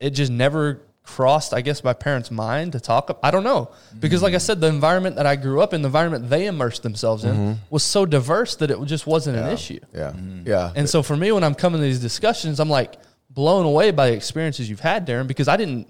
It 0.00 0.10
just 0.10 0.32
never 0.32 0.80
crossed, 1.06 1.54
I 1.54 1.60
guess, 1.60 1.82
my 1.82 1.92
parents' 1.92 2.30
mind 2.30 2.72
to 2.72 2.80
talk. 2.80 3.18
I 3.22 3.30
don't 3.30 3.44
know 3.44 3.70
because, 3.98 4.22
like 4.22 4.34
I 4.34 4.38
said, 4.38 4.60
the 4.60 4.66
environment 4.66 5.16
that 5.16 5.26
I 5.26 5.36
grew 5.36 5.62
up 5.62 5.72
in, 5.72 5.82
the 5.82 5.88
environment 5.88 6.28
they 6.28 6.46
immersed 6.46 6.82
themselves 6.82 7.24
in, 7.24 7.34
mm-hmm. 7.34 7.52
was 7.70 7.82
so 7.82 8.04
diverse 8.04 8.56
that 8.56 8.70
it 8.70 8.84
just 8.84 9.06
wasn't 9.06 9.38
an 9.38 9.50
issue. 9.50 9.80
Yeah. 9.94 10.12
Yeah. 10.44 10.72
And 10.74 10.88
so 10.88 11.02
for 11.02 11.16
me, 11.16 11.32
when 11.32 11.44
I'm 11.44 11.54
coming 11.54 11.80
to 11.80 11.86
these 11.86 12.00
discussions, 12.00 12.60
I'm 12.60 12.68
like 12.68 12.96
blown 13.30 13.64
away 13.64 13.92
by 13.92 14.10
the 14.10 14.16
experiences 14.16 14.68
you've 14.68 14.80
had, 14.80 15.06
Darren, 15.06 15.26
because 15.26 15.48
I 15.48 15.56
didn't, 15.56 15.88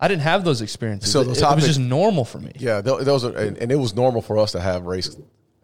I 0.00 0.08
didn't 0.08 0.22
have 0.22 0.44
those 0.44 0.62
experiences. 0.62 1.12
So 1.12 1.20
it, 1.20 1.24
the 1.24 1.50
it 1.50 1.54
was 1.54 1.66
just 1.66 1.80
normal 1.80 2.24
for 2.24 2.38
me. 2.38 2.52
Yeah, 2.56 2.80
those 2.80 3.24
are, 3.24 3.36
and, 3.36 3.58
and 3.58 3.72
it 3.72 3.76
was 3.76 3.94
normal 3.94 4.22
for 4.22 4.38
us 4.38 4.52
to 4.52 4.60
have 4.60 4.86
race 4.86 5.16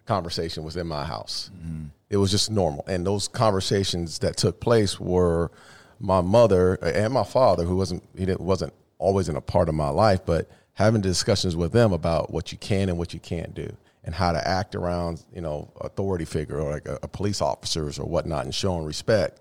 conversation 0.07 0.65
within 0.65 0.87
my 0.87 1.05
house. 1.05 1.51
Mm-hmm. 1.57 1.87
It 2.09 2.17
was 2.17 2.33
just 2.33 2.51
normal, 2.51 2.85
and 2.89 3.07
those 3.07 3.29
conversations 3.29 4.19
that 4.19 4.37
took 4.37 4.59
place 4.59 4.99
were 4.99 5.53
my 6.01 6.21
mother 6.23 6.79
uh, 6.83 6.87
and 6.87 7.13
my 7.13 7.23
father, 7.25 7.65
who 7.65 7.77
wasn't 7.77 8.03
he 8.17 8.27
didn't, 8.27 8.41
wasn't 8.41 8.73
always 9.01 9.29
in 9.29 9.37
a 9.37 9.41
part 9.41 9.69
of 9.69 9.75
my 9.75 9.89
life, 9.89 10.21
but 10.25 10.49
having 10.75 11.01
discussions 11.01 11.57
with 11.57 11.73
them 11.73 11.93
about 11.93 12.33
what 12.33 12.53
you 12.53 12.59
can 12.59 12.89
and 12.89 12.97
what 12.97 13.13
you 13.13 13.21
can't 13.21 13.55
do, 13.55 13.77
and 14.05 14.15
how 14.15 14.33
to 14.33 14.49
act 14.49 14.75
around 14.75 15.23
you 15.35 15.41
know 15.41 15.71
authority 15.81 16.25
figure 16.25 16.61
or 16.61 16.71
like 16.71 16.87
a, 16.87 16.99
a 17.03 17.09
police 17.09 17.41
officers 17.41 17.99
or 17.99 18.07
whatnot, 18.07 18.45
and 18.45 18.55
showing 18.55 18.85
respect, 18.85 19.41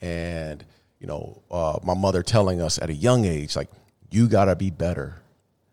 and 0.00 0.64
you 0.98 1.06
know 1.06 1.42
uh, 1.50 1.78
my 1.82 1.94
mother 1.94 2.22
telling 2.22 2.60
us 2.60 2.78
at 2.78 2.88
a 2.88 2.94
young 2.94 3.24
age 3.24 3.54
like 3.56 3.68
you 4.10 4.28
got 4.28 4.46
to 4.46 4.56
be 4.56 4.70
better 4.70 5.20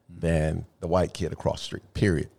than 0.09 0.65
the 0.79 0.87
white 0.87 1.13
kid 1.13 1.31
across 1.31 1.59
the 1.59 1.65
street. 1.65 1.93
Period. 1.93 2.29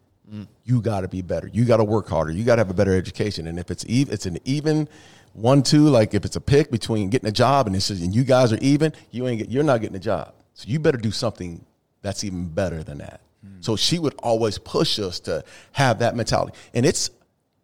You 0.65 0.83
got 0.83 1.01
to 1.01 1.09
be 1.09 1.23
better. 1.23 1.49
You 1.51 1.65
got 1.65 1.79
to 1.79 1.85
work 1.85 2.07
harder. 2.09 2.31
You 2.33 2.45
got 2.45 2.57
to 2.57 2.61
have 2.61 2.71
a 2.71 2.75
better 2.75 2.95
education. 2.95 3.47
And 3.47 3.59
if 3.59 3.71
it's 3.71 3.85
even, 3.89 4.13
it's 4.13 4.27
an 4.27 4.37
even 4.45 4.87
one 5.33 5.63
two. 5.63 5.89
Like 5.89 6.13
if 6.13 6.27
it's 6.27 6.37
a 6.37 6.41
pick 6.41 6.71
between 6.71 7.09
getting 7.09 7.29
a 7.29 7.33
job 7.33 7.67
and 7.67 7.75
it's 7.75 7.89
just, 7.89 8.03
and 8.03 8.15
you 8.15 8.25
guys 8.25 8.53
are 8.53 8.59
even, 8.61 8.93
you 9.11 9.27
ain't 9.27 9.39
get, 9.39 9.49
you're 9.49 9.65
not 9.65 9.81
getting 9.81 9.97
a 9.97 10.01
job. 10.01 10.35
So 10.59 10.65
you 10.67 10.81
better 10.81 10.99
do 10.99 11.13
something 11.13 11.65
that's 12.03 12.25
even 12.25 12.49
better 12.49 12.83
than 12.83 12.99
that. 12.99 13.21
So 13.61 13.77
she 13.77 14.01
would 14.01 14.15
always 14.15 14.59
push 14.59 14.99
us 14.99 15.21
to 15.21 15.45
have 15.71 16.01
that 16.01 16.17
mentality, 16.17 16.59
and 16.75 16.85
it's 16.85 17.11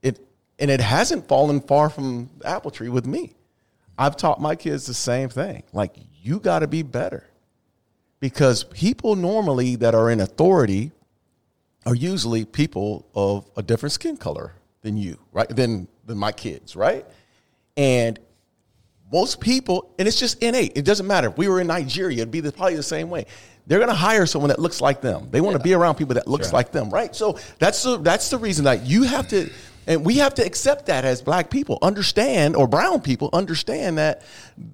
it 0.00 0.20
and 0.60 0.70
it 0.70 0.80
hasn't 0.80 1.26
fallen 1.26 1.60
far 1.60 1.90
from 1.90 2.30
the 2.38 2.46
apple 2.46 2.70
tree 2.70 2.88
with 2.88 3.04
me. 3.04 3.34
I've 3.98 4.16
taught 4.16 4.40
my 4.40 4.54
kids 4.54 4.86
the 4.86 4.94
same 4.94 5.28
thing. 5.28 5.64
Like 5.72 5.96
you 6.22 6.38
got 6.38 6.60
to 6.60 6.68
be 6.68 6.82
better 6.82 7.28
because 8.20 8.62
people 8.62 9.16
normally 9.16 9.74
that 9.76 9.96
are 9.96 10.08
in 10.08 10.20
authority 10.20 10.92
are 11.86 11.96
usually 11.96 12.44
people 12.44 13.08
of 13.12 13.50
a 13.56 13.62
different 13.62 13.92
skin 13.92 14.16
color 14.16 14.52
than 14.82 14.96
you, 14.96 15.18
right? 15.32 15.48
Than 15.48 15.88
than 16.06 16.16
my 16.16 16.30
kids, 16.30 16.76
right? 16.76 17.04
And 17.76 18.20
most 19.14 19.38
people, 19.38 19.94
and 19.96 20.08
it's 20.08 20.18
just 20.18 20.42
innate. 20.42 20.72
It 20.74 20.84
doesn't 20.84 21.06
matter. 21.06 21.28
If 21.28 21.38
we 21.38 21.46
were 21.46 21.60
in 21.60 21.68
Nigeria, 21.68 22.18
it'd 22.18 22.32
be 22.32 22.40
the, 22.40 22.50
probably 22.50 22.74
the 22.74 22.82
same 22.82 23.10
way. 23.10 23.26
They're 23.68 23.78
going 23.78 23.88
to 23.88 23.94
hire 23.94 24.26
someone 24.26 24.48
that 24.48 24.58
looks 24.58 24.80
like 24.80 25.00
them. 25.00 25.28
They 25.30 25.40
want 25.40 25.56
to 25.56 25.62
be 25.62 25.72
around 25.72 25.94
people 25.94 26.16
that 26.16 26.26
looks 26.26 26.52
like 26.52 26.72
them, 26.72 26.90
right? 26.90 27.14
So 27.14 27.38
that's 27.60 27.80
the 27.84 27.96
that's 27.98 28.28
the 28.28 28.38
reason 28.38 28.64
that 28.64 28.84
you 28.84 29.04
have 29.04 29.28
to, 29.28 29.48
and 29.86 30.04
we 30.04 30.16
have 30.16 30.34
to 30.34 30.44
accept 30.44 30.86
that 30.86 31.04
as 31.04 31.22
black 31.22 31.48
people, 31.48 31.78
understand 31.80 32.56
or 32.56 32.66
brown 32.66 33.00
people 33.02 33.30
understand 33.32 33.98
that 33.98 34.22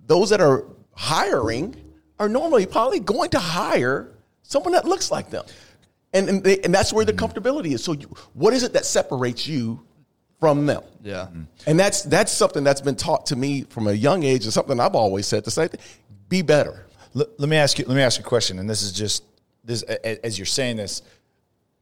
those 0.06 0.30
that 0.30 0.40
are 0.40 0.64
hiring 0.94 1.76
are 2.18 2.28
normally 2.28 2.64
probably 2.64 2.98
going 2.98 3.28
to 3.30 3.38
hire 3.38 4.08
someone 4.42 4.72
that 4.72 4.86
looks 4.86 5.10
like 5.10 5.28
them, 5.28 5.44
and 6.14 6.30
and, 6.30 6.42
they, 6.42 6.60
and 6.60 6.74
that's 6.74 6.94
where 6.94 7.04
the 7.04 7.12
mm-hmm. 7.12 7.26
comfortability 7.26 7.74
is. 7.74 7.84
So, 7.84 7.92
you, 7.92 8.08
what 8.32 8.54
is 8.54 8.62
it 8.62 8.72
that 8.72 8.86
separates 8.86 9.46
you 9.46 9.86
from 10.40 10.66
them? 10.66 10.82
Yeah. 11.04 11.28
And 11.66 11.78
that's 11.78 12.02
that's 12.02 12.32
something 12.32 12.64
that's 12.64 12.80
been 12.80 12.96
taught 12.96 13.26
to 13.26 13.36
me 13.36 13.62
from 13.64 13.86
a 13.86 13.92
young 13.92 14.24
age, 14.24 14.44
and 14.44 14.52
something 14.52 14.80
I've 14.80 14.94
always 14.96 15.26
said 15.26 15.44
the 15.44 15.50
same 15.50 15.68
thing: 15.68 15.80
be 16.28 16.42
better. 16.42 16.86
Let, 17.14 17.38
let 17.38 17.48
me 17.48 17.56
ask 17.56 17.78
you. 17.78 17.84
Let 17.86 17.94
me 17.94 18.02
ask 18.02 18.18
you 18.18 18.24
a 18.24 18.28
question, 18.28 18.58
and 18.58 18.68
this 18.68 18.82
is 18.82 18.92
just 18.92 19.24
this 19.62 19.84
a- 19.88 20.08
a- 20.08 20.26
as 20.26 20.38
you're 20.38 20.46
saying 20.46 20.76
this. 20.78 21.02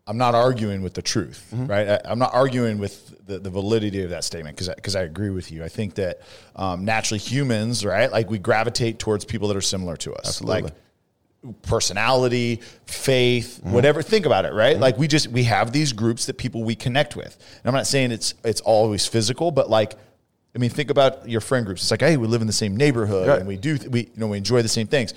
I'm 0.07 0.17
not 0.17 0.35
arguing 0.35 0.81
with 0.81 0.95
the 0.95 1.03
truth, 1.03 1.47
right? 1.53 1.87
I, 1.87 2.01
I'm 2.07 2.19
not 2.19 2.33
arguing 2.33 2.79
with 2.79 3.27
the, 3.27 3.39
the 3.39 3.51
validity 3.51 4.03
of 4.05 4.11
that 4.11 4.25
statement 4.25 4.57
because 4.57 4.75
because 4.75 4.97
I, 4.97 5.03
agree 5.03 5.29
with 5.29 5.53
you. 5.53 5.63
I 5.63 5.69
think 5.69 5.97
that 5.97 6.23
um, 6.57 6.87
naturally 6.87 7.19
humans, 7.19 7.85
right, 7.85 8.11
like 8.11 8.31
we 8.31 8.39
gravitate 8.39 8.99
towards 8.99 9.27
people 9.27 9.49
that 9.49 9.57
are 9.59 9.61
similar 9.61 9.99
to 9.99 10.15
us, 10.15 10.29
Absolutely. 10.29 10.63
like 10.63 10.73
personality, 11.63 12.61
faith, 12.87 13.61
mm-hmm. 13.61 13.73
whatever. 13.73 14.03
Think 14.03 14.27
about 14.27 14.45
it, 14.45 14.53
right? 14.53 14.75
Mm-hmm. 14.75 14.83
Like 14.83 14.99
we 14.99 15.09
just 15.09 15.29
we 15.29 15.45
have 15.45 15.73
these 15.73 15.93
groups 15.93 16.27
that 16.27 16.39
people 16.39 16.65
we 16.65 16.75
connect 16.75 17.17
with. 17.17 17.37
And 17.59 17.67
I'm 17.67 17.75
not 17.75 17.87
saying 17.87 18.13
it's 18.13 18.35
it's 18.45 18.61
always 18.61 19.07
physical, 19.07 19.51
but 19.51 19.71
like 19.71 19.95
I 20.55 20.59
mean, 20.59 20.71
think 20.71 20.91
about 20.91 21.29
your 21.29 21.41
friend 21.41 21.65
groups. 21.65 21.83
It's 21.83 21.91
like, 21.91 22.01
hey, 22.01 22.17
we 22.17 22.27
live 22.27 22.41
in 22.41 22.47
the 22.47 22.53
same 22.53 22.77
neighborhood 22.77 23.29
Right. 23.29 23.39
and 23.39 23.47
we 23.47 23.57
do 23.57 23.79
we 23.89 24.01
you 24.01 24.11
know 24.17 24.29
we 24.29 24.39
enjoy 24.39 24.63
the 24.63 24.69
same 24.69 24.87
things. 24.87 25.15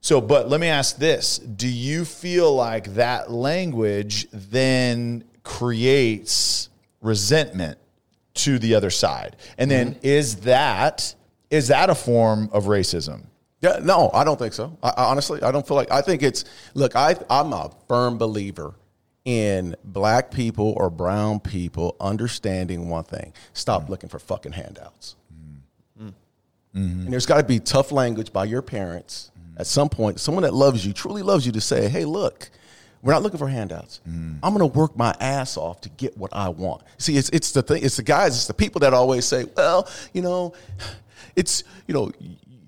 So, 0.00 0.20
but 0.20 0.48
let 0.48 0.60
me 0.60 0.66
ask 0.66 0.96
this: 0.96 1.38
Do 1.38 1.68
you 1.68 2.04
feel 2.04 2.54
like 2.54 2.94
that 2.94 3.30
language 3.30 4.26
then 4.32 5.24
creates 5.44 6.70
resentment 7.00 7.78
to 8.34 8.58
the 8.58 8.74
other 8.74 8.90
side? 8.90 9.36
And 9.58 9.70
then 9.70 9.94
mm-hmm. 9.94 10.06
is 10.06 10.36
that 10.36 11.14
is 11.50 11.68
that 11.68 11.90
a 11.90 11.94
form 11.94 12.48
of 12.52 12.64
racism? 12.64 13.26
Yeah, 13.62 13.78
no, 13.80 14.10
I 14.12 14.24
don't 14.24 14.38
think 14.38 14.52
so. 14.52 14.76
I, 14.82 14.88
I 14.88 15.04
honestly, 15.04 15.40
I 15.40 15.52
don't 15.52 15.66
feel 15.66 15.76
like. 15.76 15.90
I 15.90 16.02
think 16.02 16.22
it's 16.22 16.44
look. 16.74 16.96
I 16.96 17.14
I'm 17.30 17.52
a 17.52 17.70
firm 17.88 18.18
believer 18.18 18.74
in 19.24 19.76
black 19.84 20.32
people 20.32 20.74
or 20.76 20.90
brown 20.90 21.38
people 21.38 21.96
understanding 22.00 22.88
one 22.88 23.04
thing: 23.04 23.32
stop 23.52 23.84
mm. 23.84 23.88
looking 23.90 24.08
for 24.08 24.18
fucking 24.18 24.52
handouts. 24.52 25.14
Mm. 25.32 25.54
Mm-hmm. 25.96 26.08
And 26.74 26.84
mm-hmm. 26.84 27.10
there's 27.10 27.24
got 27.24 27.36
to 27.36 27.44
be 27.44 27.60
tough 27.60 27.92
language 27.92 28.32
by 28.32 28.44
your 28.46 28.62
parents 28.62 29.30
mm-hmm. 29.38 29.60
at 29.60 29.68
some 29.68 29.88
point. 29.88 30.18
Someone 30.18 30.42
that 30.42 30.54
loves 30.54 30.84
you, 30.84 30.92
truly 30.92 31.22
loves 31.22 31.46
you, 31.46 31.52
to 31.52 31.60
say, 31.60 31.88
"Hey, 31.88 32.04
look." 32.04 32.50
We're 33.04 33.12
not 33.12 33.24
looking 33.24 33.38
for 33.38 33.48
handouts. 33.48 34.00
I'm 34.44 34.54
going 34.54 34.60
to 34.60 34.78
work 34.78 34.96
my 34.96 35.12
ass 35.18 35.56
off 35.56 35.80
to 35.80 35.88
get 35.88 36.16
what 36.16 36.32
I 36.32 36.50
want. 36.50 36.84
See, 36.98 37.16
it's 37.16 37.30
it's 37.30 37.50
the 37.50 37.60
thing. 37.60 37.82
It's 37.82 37.96
the 37.96 38.04
guys. 38.04 38.36
It's 38.36 38.46
the 38.46 38.54
people 38.54 38.78
that 38.82 38.94
always 38.94 39.24
say, 39.24 39.44
"Well, 39.56 39.88
you 40.12 40.22
know, 40.22 40.54
it's 41.34 41.64
you 41.88 41.94
know, 41.94 42.12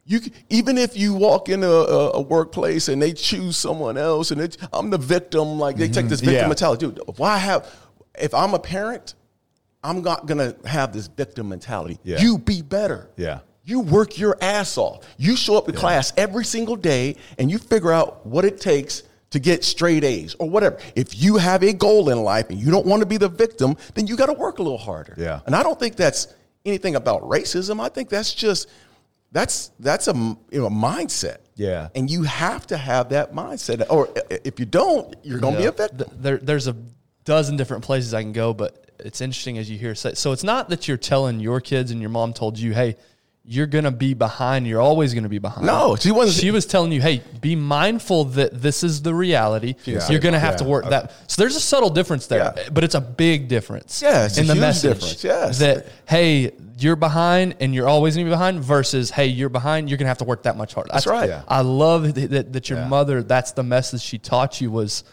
you 0.06 0.20
even 0.50 0.76
if 0.76 0.96
you 0.96 1.14
walk 1.14 1.48
into 1.48 1.70
a, 1.70 2.10
a 2.12 2.20
workplace 2.20 2.88
and 2.88 3.00
they 3.00 3.12
choose 3.12 3.56
someone 3.56 3.96
else, 3.96 4.30
and 4.30 4.40
it's, 4.40 4.58
I'm 4.72 4.90
the 4.90 4.98
victim. 4.98 5.58
Like 5.58 5.76
they 5.76 5.88
take 5.88 6.04
mm-hmm. 6.04 6.08
this 6.08 6.20
victim 6.20 6.42
Yeah. 6.42 6.48
mentality, 6.48 6.86
dude. 6.86 7.00
Why 7.16 7.38
have? 7.38 7.72
If 8.18 8.34
I'm 8.34 8.54
a 8.54 8.58
parent, 8.58 9.14
I'm 9.82 10.02
not 10.02 10.26
gonna 10.26 10.54
have 10.66 10.92
this 10.92 11.06
victim 11.06 11.48
mentality. 11.48 11.98
Yeah. 12.04 12.20
You 12.20 12.38
be 12.38 12.62
better. 12.62 13.10
Yeah. 13.16 13.40
You 13.64 13.80
work 13.80 14.18
your 14.18 14.36
ass 14.42 14.76
off. 14.76 15.04
You 15.16 15.36
show 15.36 15.56
up 15.56 15.66
to 15.66 15.72
class 15.72 16.12
every 16.18 16.44
single 16.44 16.76
day 16.76 17.16
and 17.38 17.50
you 17.50 17.58
figure 17.58 17.92
out 17.92 18.26
what 18.26 18.44
it 18.44 18.60
takes 18.60 19.04
to 19.30 19.38
get 19.40 19.64
straight 19.64 20.04
A's 20.04 20.34
or 20.38 20.48
whatever. 20.48 20.78
If 20.94 21.20
you 21.20 21.38
have 21.38 21.64
a 21.64 21.72
goal 21.72 22.10
in 22.10 22.22
life 22.22 22.50
and 22.50 22.60
you 22.60 22.70
don't 22.70 22.86
want 22.86 23.00
to 23.00 23.06
be 23.06 23.16
the 23.16 23.28
victim, 23.28 23.76
then 23.94 24.06
you 24.06 24.16
got 24.16 24.26
to 24.26 24.34
work 24.34 24.58
a 24.58 24.62
little 24.62 24.78
harder. 24.78 25.14
Yeah. 25.16 25.40
And 25.46 25.56
I 25.56 25.62
don't 25.62 25.80
think 25.80 25.96
that's 25.96 26.28
anything 26.64 26.94
about 26.94 27.22
racism. 27.22 27.80
I 27.80 27.88
think 27.88 28.10
that's 28.10 28.32
just 28.32 28.68
that's 29.34 29.70
that's 29.80 30.08
a 30.08 30.14
you 30.14 30.60
know 30.60 30.66
a 30.66 30.70
mindset. 30.70 31.38
Yeah. 31.56 31.88
And 31.94 32.10
you 32.10 32.22
have 32.22 32.66
to 32.68 32.76
have 32.76 33.10
that 33.10 33.32
mindset, 33.34 33.84
or 33.90 34.08
if 34.30 34.58
you 34.58 34.64
don't, 34.66 35.14
you're 35.22 35.38
going 35.38 35.54
to 35.54 35.58
be 35.58 35.62
Yeah. 35.64 35.68
a 35.68 35.72
victim. 35.72 35.98
Th- 35.98 36.10
There, 36.20 36.38
there's 36.38 36.66
a 36.66 36.74
dozen 37.24 37.56
different 37.56 37.84
places 37.84 38.12
I 38.14 38.22
can 38.22 38.32
go, 38.32 38.52
but 38.54 38.90
it's 38.98 39.20
interesting 39.20 39.58
as 39.58 39.70
you 39.70 39.78
hear 39.78 39.94
say. 39.94 40.14
So 40.14 40.32
it's 40.32 40.42
not 40.42 40.68
that 40.70 40.88
you're 40.88 40.96
telling 40.96 41.38
your 41.40 41.60
kids 41.60 41.90
and 41.92 42.00
your 42.00 42.10
mom 42.10 42.32
told 42.32 42.58
you, 42.58 42.74
"Hey, 42.74 42.96
you're 43.44 43.66
gonna 43.68 43.92
be 43.92 44.14
behind. 44.14 44.66
You're 44.66 44.80
always 44.80 45.14
gonna 45.14 45.28
be 45.28 45.38
behind." 45.38 45.64
No, 45.66 45.94
she 45.96 46.10
wasn't- 46.10 46.40
She 46.40 46.50
was 46.50 46.66
telling 46.66 46.90
you, 46.90 47.00
"Hey, 47.00 47.22
be 47.40 47.54
mindful 47.54 48.24
that 48.38 48.60
this 48.62 48.82
is 48.82 49.02
the 49.02 49.14
reality. 49.14 49.74
Yeah. 49.84 50.08
You're 50.10 50.20
gonna 50.20 50.40
have 50.40 50.54
Yeah. 50.54 50.58
to 50.58 50.64
work 50.64 50.88
that." 50.90 51.12
So 51.28 51.40
there's 51.42 51.54
a 51.56 51.60
subtle 51.60 51.90
difference 51.90 52.26
there, 52.26 52.52
Yeah. 52.56 52.68
but 52.72 52.82
it's 52.82 52.94
a 52.96 53.00
big 53.00 53.46
difference. 53.48 54.02
Yeah, 54.02 54.24
it's 54.26 54.38
a 54.38 54.40
in 54.40 54.46
the 54.48 54.54
huge 54.54 54.60
message. 54.60 54.94
difference, 54.94 55.22
yes. 55.24 55.58
that 55.58 55.86
hey, 56.06 56.52
you're 56.76 56.96
behind 56.96 57.56
and 57.60 57.74
you're 57.74 57.88
always 57.88 58.14
gonna 58.16 58.24
be 58.26 58.30
behind. 58.30 58.62
Versus, 58.62 59.10
hey, 59.10 59.26
you're 59.26 59.48
behind. 59.48 59.88
You're 59.88 59.98
gonna 59.98 60.08
have 60.08 60.18
to 60.18 60.24
work 60.24 60.42
that 60.44 60.56
much 60.56 60.74
harder. 60.74 60.90
That's 60.92 61.06
right. 61.06 61.28
Yeah. 61.28 61.42
I 61.46 61.60
love 61.60 62.14
that, 62.14 62.30
that, 62.30 62.52
that 62.52 62.68
your 62.70 62.80
Yeah. 62.80 62.88
mother. 62.88 63.22
That's 63.22 63.52
the 63.52 63.62
message 63.62 64.00
she 64.02 64.18
taught 64.18 64.60
you 64.60 64.70
was. 64.70 65.04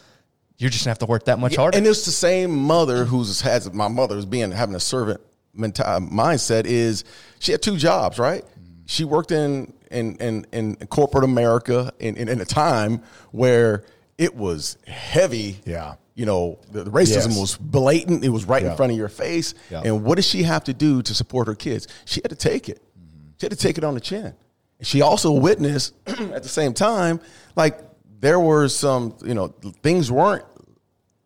You're 0.58 0.70
just 0.70 0.84
gonna 0.84 0.92
have 0.92 1.00
to 1.00 1.06
work 1.08 1.26
that 1.26 1.40
much 1.40 1.56
harder. 1.56 1.78
And 1.78 1.88
it's 1.88 2.06
the 2.06 2.12
same 2.12 2.56
mother 2.56 3.04
who's 3.06 3.42
has 3.42 3.72
my 3.74 3.88
mother 3.88 4.18
is 4.18 4.26
being 4.28 4.52
having 4.52 4.76
a 4.76 4.80
servant 4.80 5.20
menta- 5.58 5.86
uh, 5.86 6.00
mindset 6.00 6.66
is 6.66 7.04
she 7.40 7.52
had 7.52 7.62
two 7.62 7.78
jobs, 7.78 8.20
right? 8.20 8.46
She 8.86 9.04
worked 9.04 9.32
in 9.32 9.74
in 9.90 10.16
in, 10.18 10.46
in 10.52 10.76
corporate 10.88 11.24
America 11.24 11.92
in, 12.00 12.16
in, 12.16 12.30
in 12.30 12.42
a 12.42 12.46
time 12.46 13.02
where 13.32 13.84
it 14.20 14.36
was 14.36 14.78
heavy. 14.86 15.60
Yeah. 15.66 15.96
You 16.22 16.28
know, 16.28 16.60
the, 16.72 16.84
the 16.84 16.92
racism 16.92 17.30
Yes. 17.30 17.40
was 17.40 17.58
blatant. 17.58 18.24
It 18.24 18.30
was 18.30 18.46
right 18.46 18.62
Yeah. 18.62 18.70
in 18.72 18.78
front 18.78 18.92
of 18.92 18.98
your 19.00 19.10
face. 19.10 19.56
Yeah. 19.72 19.82
And 19.84 20.04
what 20.04 20.18
did 20.18 20.26
she 20.26 20.44
have 20.44 20.64
to 20.66 20.74
do 20.74 21.02
to 21.02 21.16
support 21.16 21.48
her 21.48 21.56
kids? 21.56 21.88
She 22.06 22.22
had 22.24 22.30
to 22.30 22.36
take 22.36 22.70
it. 22.70 22.80
She 23.40 23.48
had 23.48 23.52
to 23.52 23.58
take 23.58 23.80
it 23.80 23.84
on 23.84 23.96
the 23.96 24.00
chin. 24.00 24.36
She 24.84 25.02
also 25.02 25.32
witnessed 25.32 25.96
at 26.06 26.44
the 26.44 26.50
same 26.50 26.76
time, 26.76 27.22
like 27.56 27.80
there 28.20 28.40
were 28.40 28.68
some, 28.68 29.16
you 29.26 29.34
know, 29.34 29.48
things 29.82 30.12
weren't 30.12 30.46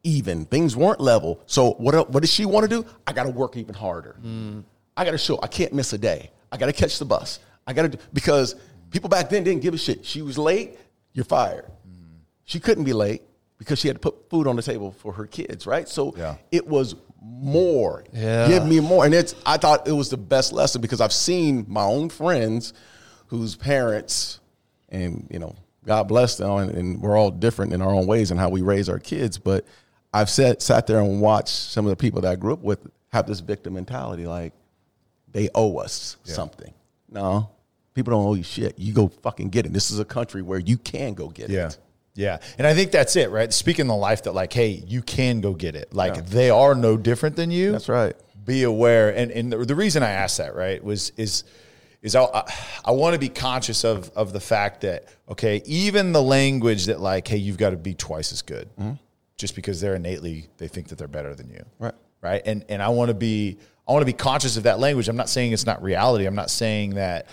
even, 0.04 0.46
things 0.46 0.78
weren't 0.78 1.02
level. 1.02 1.42
So 1.46 1.72
what? 1.74 2.10
What 2.12 2.22
does 2.22 2.32
she 2.32 2.46
want 2.46 2.64
to 2.64 2.70
do? 2.70 2.86
I 3.06 3.12
got 3.12 3.24
to 3.24 3.32
work 3.32 3.58
even 3.58 3.76
harder. 3.76 4.16
Mm. 4.24 4.64
I 4.96 5.04
got 5.04 5.12
to 5.12 5.18
show. 5.18 5.38
I 5.44 5.48
can't 5.48 5.74
miss 5.74 5.92
a 5.92 5.98
day. 5.98 6.32
I 6.54 6.58
got 6.58 6.68
to 6.68 6.74
catch 6.74 7.00
the 7.00 7.06
bus. 7.06 7.40
I 7.68 7.74
got 7.74 7.92
to 7.92 8.00
because 8.14 8.56
people 8.92 9.10
back 9.10 9.30
then 9.30 9.44
didn't 9.44 9.62
give 9.62 9.74
a 9.74 9.78
shit. 9.78 10.06
She 10.06 10.22
was 10.22 10.38
late, 10.38 10.80
you're 11.12 11.26
fired. 11.26 11.66
Mm. 11.86 12.20
She 12.46 12.62
couldn't 12.62 12.86
be 12.86 12.94
late 12.94 13.24
because 13.58 13.80
she 13.80 13.88
had 13.88 13.96
to 13.96 14.00
put 14.00 14.30
food 14.30 14.48
on 14.48 14.56
the 14.56 14.62
table 14.62 14.92
for 14.92 15.14
her 15.14 15.26
kids, 15.26 15.66
right? 15.66 15.88
So 15.88 16.14
Yeah. 16.18 16.36
it 16.52 16.68
was 16.68 16.96
more. 17.22 18.04
Yeah. 18.14 18.48
Give 18.48 18.66
me 18.66 18.80
more. 18.80 19.06
And 19.06 19.14
it's 19.14 19.34
I 19.46 19.58
thought 19.58 19.88
it 19.88 19.92
was 19.94 20.10
the 20.10 20.18
best 20.18 20.54
lesson 20.54 20.82
because 20.82 21.02
I've 21.02 21.14
seen 21.14 21.66
my 21.68 21.84
own 21.84 22.10
friends 22.10 22.74
whose 23.28 23.56
parents 23.56 24.40
and 24.90 25.28
you 25.32 25.40
know, 25.40 25.56
God 25.86 26.04
bless 26.08 26.38
them 26.38 26.52
and, 26.58 26.72
and 26.72 27.02
we're 27.02 27.18
all 27.18 27.32
different 27.32 27.74
in 27.74 27.82
our 27.82 27.90
own 27.92 28.08
ways 28.08 28.32
and 28.32 28.40
how 28.40 28.50
we 28.50 28.62
raise 28.62 28.90
our 28.90 29.00
kids, 29.00 29.38
but 29.38 29.66
I've 30.14 30.30
sat 30.30 30.62
sat 30.62 30.88
there 30.88 31.00
and 31.00 31.20
watched 31.22 31.50
some 31.50 31.86
of 31.86 31.90
the 31.90 31.96
people 31.96 32.22
that 32.22 32.32
I 32.32 32.36
grew 32.36 32.54
up 32.54 32.62
with 32.62 32.80
have 33.12 33.26
this 33.28 33.40
victim 33.40 33.74
mentality 33.74 34.28
like 34.28 34.54
they 35.32 35.50
owe 35.56 35.78
us 35.78 36.18
something. 36.24 36.74
No. 37.10 37.50
People 37.94 38.12
don't 38.12 38.26
owe 38.26 38.34
you 38.34 38.44
shit. 38.44 38.78
You 38.78 38.94
go 38.94 39.08
fucking 39.08 39.50
get 39.50 39.66
it. 39.66 39.74
This 39.74 39.90
is 39.92 40.00
a 40.00 40.06
country 40.06 40.42
where 40.42 40.60
you 40.60 40.78
can 40.78 41.14
go 41.14 41.30
get 41.30 41.50
Yeah. 41.50 41.68
it. 41.68 41.78
Yeah. 42.16 42.38
And 42.58 42.66
I 42.66 42.74
think 42.74 42.92
that's 42.92 43.16
it, 43.16 43.30
right? 43.30 43.52
Speaking 43.54 43.88
the 43.88 43.96
life 43.96 44.24
that 44.24 44.34
like, 44.34 44.54
hey, 44.54 44.84
you 44.88 45.02
can 45.02 45.42
go 45.42 45.54
get 45.54 45.76
it. 45.76 45.94
Like 45.94 46.26
they 46.26 46.50
are 46.50 46.74
no 46.74 46.98
different 46.98 47.36
than 47.36 47.52
you. 47.52 47.72
That's 47.72 47.90
right. 47.90 48.16
Be 48.44 48.64
aware. 48.64 49.16
And 49.16 49.32
and 49.32 49.52
the, 49.52 49.58
the 49.58 49.76
reason 49.76 50.02
I 50.02 50.12
asked 50.12 50.38
that, 50.38 50.56
right, 50.56 50.84
was 50.84 51.12
is 51.18 51.44
is 52.02 52.16
I, 52.16 52.24
I, 52.24 52.54
I 52.86 52.92
want 52.92 53.14
to 53.14 53.20
be 53.20 53.30
conscious 53.30 53.84
of 53.84 54.10
of 54.12 54.32
the 54.34 54.40
fact 54.40 54.82
that 54.82 55.06
okay, 55.30 55.62
even 55.66 56.14
the 56.14 56.22
language 56.22 56.86
that 56.86 57.00
like, 57.00 57.28
hey, 57.28 57.38
you've 57.38 57.58
got 57.58 57.72
to 57.72 57.78
be 57.78 57.94
twice 57.94 58.32
as 58.32 58.42
good, 58.42 58.70
mm-hmm. 58.78 58.94
just 59.38 59.56
because 59.56 59.82
they're 59.82 59.96
innately 59.96 60.48
they 60.58 60.68
think 60.68 60.88
that 60.90 60.98
they're 60.98 61.08
better 61.08 61.36
than 61.36 61.50
you, 61.50 61.66
Right. 61.80 61.96
Right. 62.22 62.42
And 62.46 62.66
and 62.70 62.82
I 62.82 62.90
want 62.90 63.10
to 63.10 63.16
be 63.16 63.58
I 63.88 63.92
want 63.92 64.02
to 64.02 64.06
be 64.06 64.14
conscious 64.14 64.58
of 64.58 64.64
that 64.64 64.80
language. 64.80 65.10
I'm 65.10 65.18
not 65.18 65.30
saying 65.30 65.52
it's 65.52 65.66
not 65.66 65.84
reality. 65.84 66.26
I'm 66.26 66.36
not 66.36 66.50
saying 66.50 66.96
that, 66.96 67.28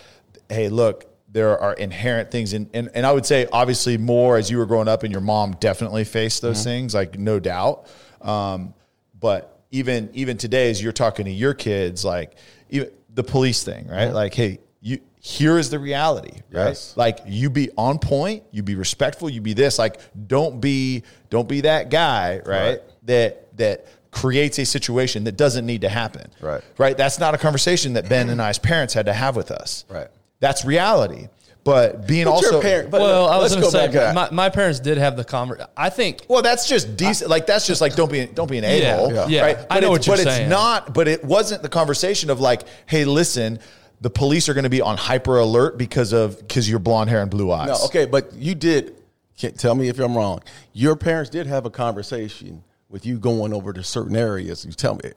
hey, 0.51 0.69
look, 0.69 1.07
there 1.33 1.59
are 1.59 1.73
inherent 1.73 2.31
things 2.31 2.53
in, 2.53 2.69
and, 2.75 2.91
and 2.95 3.07
I 3.07 3.13
would 3.13 3.25
say 3.25 3.47
obviously 3.51 3.97
more 3.97 4.37
as 4.37 4.51
you 4.51 4.59
were 4.59 4.67
growing 4.67 4.89
up 4.89 5.03
and 5.03 5.11
your 5.11 5.23
mom 5.23 5.53
definitely 5.53 6.05
faced 6.05 6.43
those 6.43 6.63
things, 6.63 6.95
like 6.95 7.19
no 7.19 7.41
doubt. 7.41 7.87
Um, 8.21 8.75
but 9.19 9.61
even 9.71 10.11
even 10.13 10.37
today, 10.37 10.71
as 10.71 10.83
you're 10.83 10.93
talking 10.93 11.25
to 11.25 11.31
your 11.31 11.55
kids, 11.55 12.05
like 12.05 12.35
even 12.69 12.91
the 13.15 13.25
police 13.25 13.65
thing, 13.65 13.89
right? 13.89 14.13
Like, 14.13 14.35
hey, 14.35 14.61
you 14.81 15.01
here 15.21 15.57
is 15.57 15.71
the 15.71 15.79
reality, 15.79 16.41
right? 16.51 16.69
Yes. 16.69 16.97
Like 16.97 17.21
you 17.27 17.49
be 17.49 17.71
on 17.79 17.99
point, 17.99 18.43
you 18.51 18.63
be 18.63 18.75
respectful, 18.75 19.31
you 19.31 19.41
be 19.41 19.55
this. 19.55 19.79
Like, 19.79 20.01
don't 20.27 20.61
be 20.61 21.03
don't 21.31 21.49
be 21.49 21.63
that 21.63 21.89
guy, 21.91 22.43
right? 22.45 22.45
Right. 22.47 22.81
That 23.05 23.57
that 23.57 23.87
creates 24.11 24.59
a 24.59 24.67
situation 24.67 25.25
that 25.25 25.39
doesn't 25.39 25.65
need 25.65 25.81
to 25.81 25.89
happen. 25.89 26.31
Right. 26.41 26.63
Right. 26.77 26.97
That's 26.97 27.19
not 27.19 27.35
a 27.35 27.39
conversation 27.39 27.95
that 27.95 28.09
Ben 28.09 28.29
and 28.29 28.43
I's 28.51 28.59
parents 28.59 28.93
had 28.93 29.07
to 29.07 29.15
have 29.15 29.37
with 29.37 29.51
us. 29.51 29.87
Right. 29.89 30.09
That's 30.43 30.65
reality. 30.65 31.29
But 31.65 32.09
being 32.09 32.25
But 32.25 32.33
also 32.33 32.61
parent- 32.61 32.91
but 32.91 33.01
well, 33.01 33.29
I 33.29 33.39
was 33.39 33.53
going 33.53 33.63
to 33.65 33.71
say 33.71 33.87
back 33.87 34.13
my, 34.13 34.29
my 34.33 34.49
parents 34.49 34.81
did 34.81 34.99
have 34.99 35.17
the 35.17 35.23
conversation. 35.23 35.71
I 35.77 35.89
think 35.91 36.27
Well, 36.29 36.43
that's 36.43 36.67
just 36.69 36.97
decent. 36.97 37.31
Like 37.31 37.47
that's 37.47 37.65
just 37.69 37.81
like 37.81 37.95
don't 37.95 38.11
be 38.11 38.27
don't 38.27 38.51
be 38.51 38.59
an 38.59 38.65
a 38.65 38.97
hole, 38.97 39.15
Yeah, 39.15 39.27
yeah. 39.29 39.43
right? 39.43 39.59
I 39.71 39.79
know 39.79 39.91
what 39.91 40.05
you're 40.05 40.17
but 40.17 40.25
saying. 40.25 40.43
it's 40.43 40.51
not. 40.51 40.93
But 40.93 41.07
it 41.07 41.25
wasn't 41.25 41.63
the 41.63 41.69
conversation 41.69 42.31
of 42.31 42.41
like, 42.41 42.63
hey, 42.87 43.05
listen, 43.05 43.61
the 44.01 44.11
police 44.11 44.49
are 44.49 44.55
going 44.55 44.65
to 44.65 44.71
be 44.71 44.81
on 44.81 44.97
hyper 44.97 45.39
alert 45.39 45.79
because 45.79 46.13
of 46.13 46.37
because 46.41 46.69
your 46.69 46.81
blonde 46.81 47.09
hair 47.11 47.23
and 47.23 47.31
blue 47.31 47.53
eyes. 47.53 47.69
No, 47.69 47.77
okay, 47.87 48.07
but 48.07 48.33
you 48.35 48.57
did. 48.57 48.97
Can't 49.39 49.57
tell 49.57 49.77
me 49.77 49.87
if 49.89 50.01
I'm 50.01 50.17
wrong. 50.17 50.41
Your 50.73 50.97
parents 50.97 51.31
did 51.31 51.47
have 51.47 51.65
a 51.65 51.71
conversation 51.71 52.65
with 52.89 53.07
you 53.07 53.21
going 53.21 53.53
over 53.53 53.73
to 53.73 53.85
certain 53.85 54.17
areas. 54.17 54.65
You 54.67 54.73
tell 54.73 54.97
me, 54.97 55.13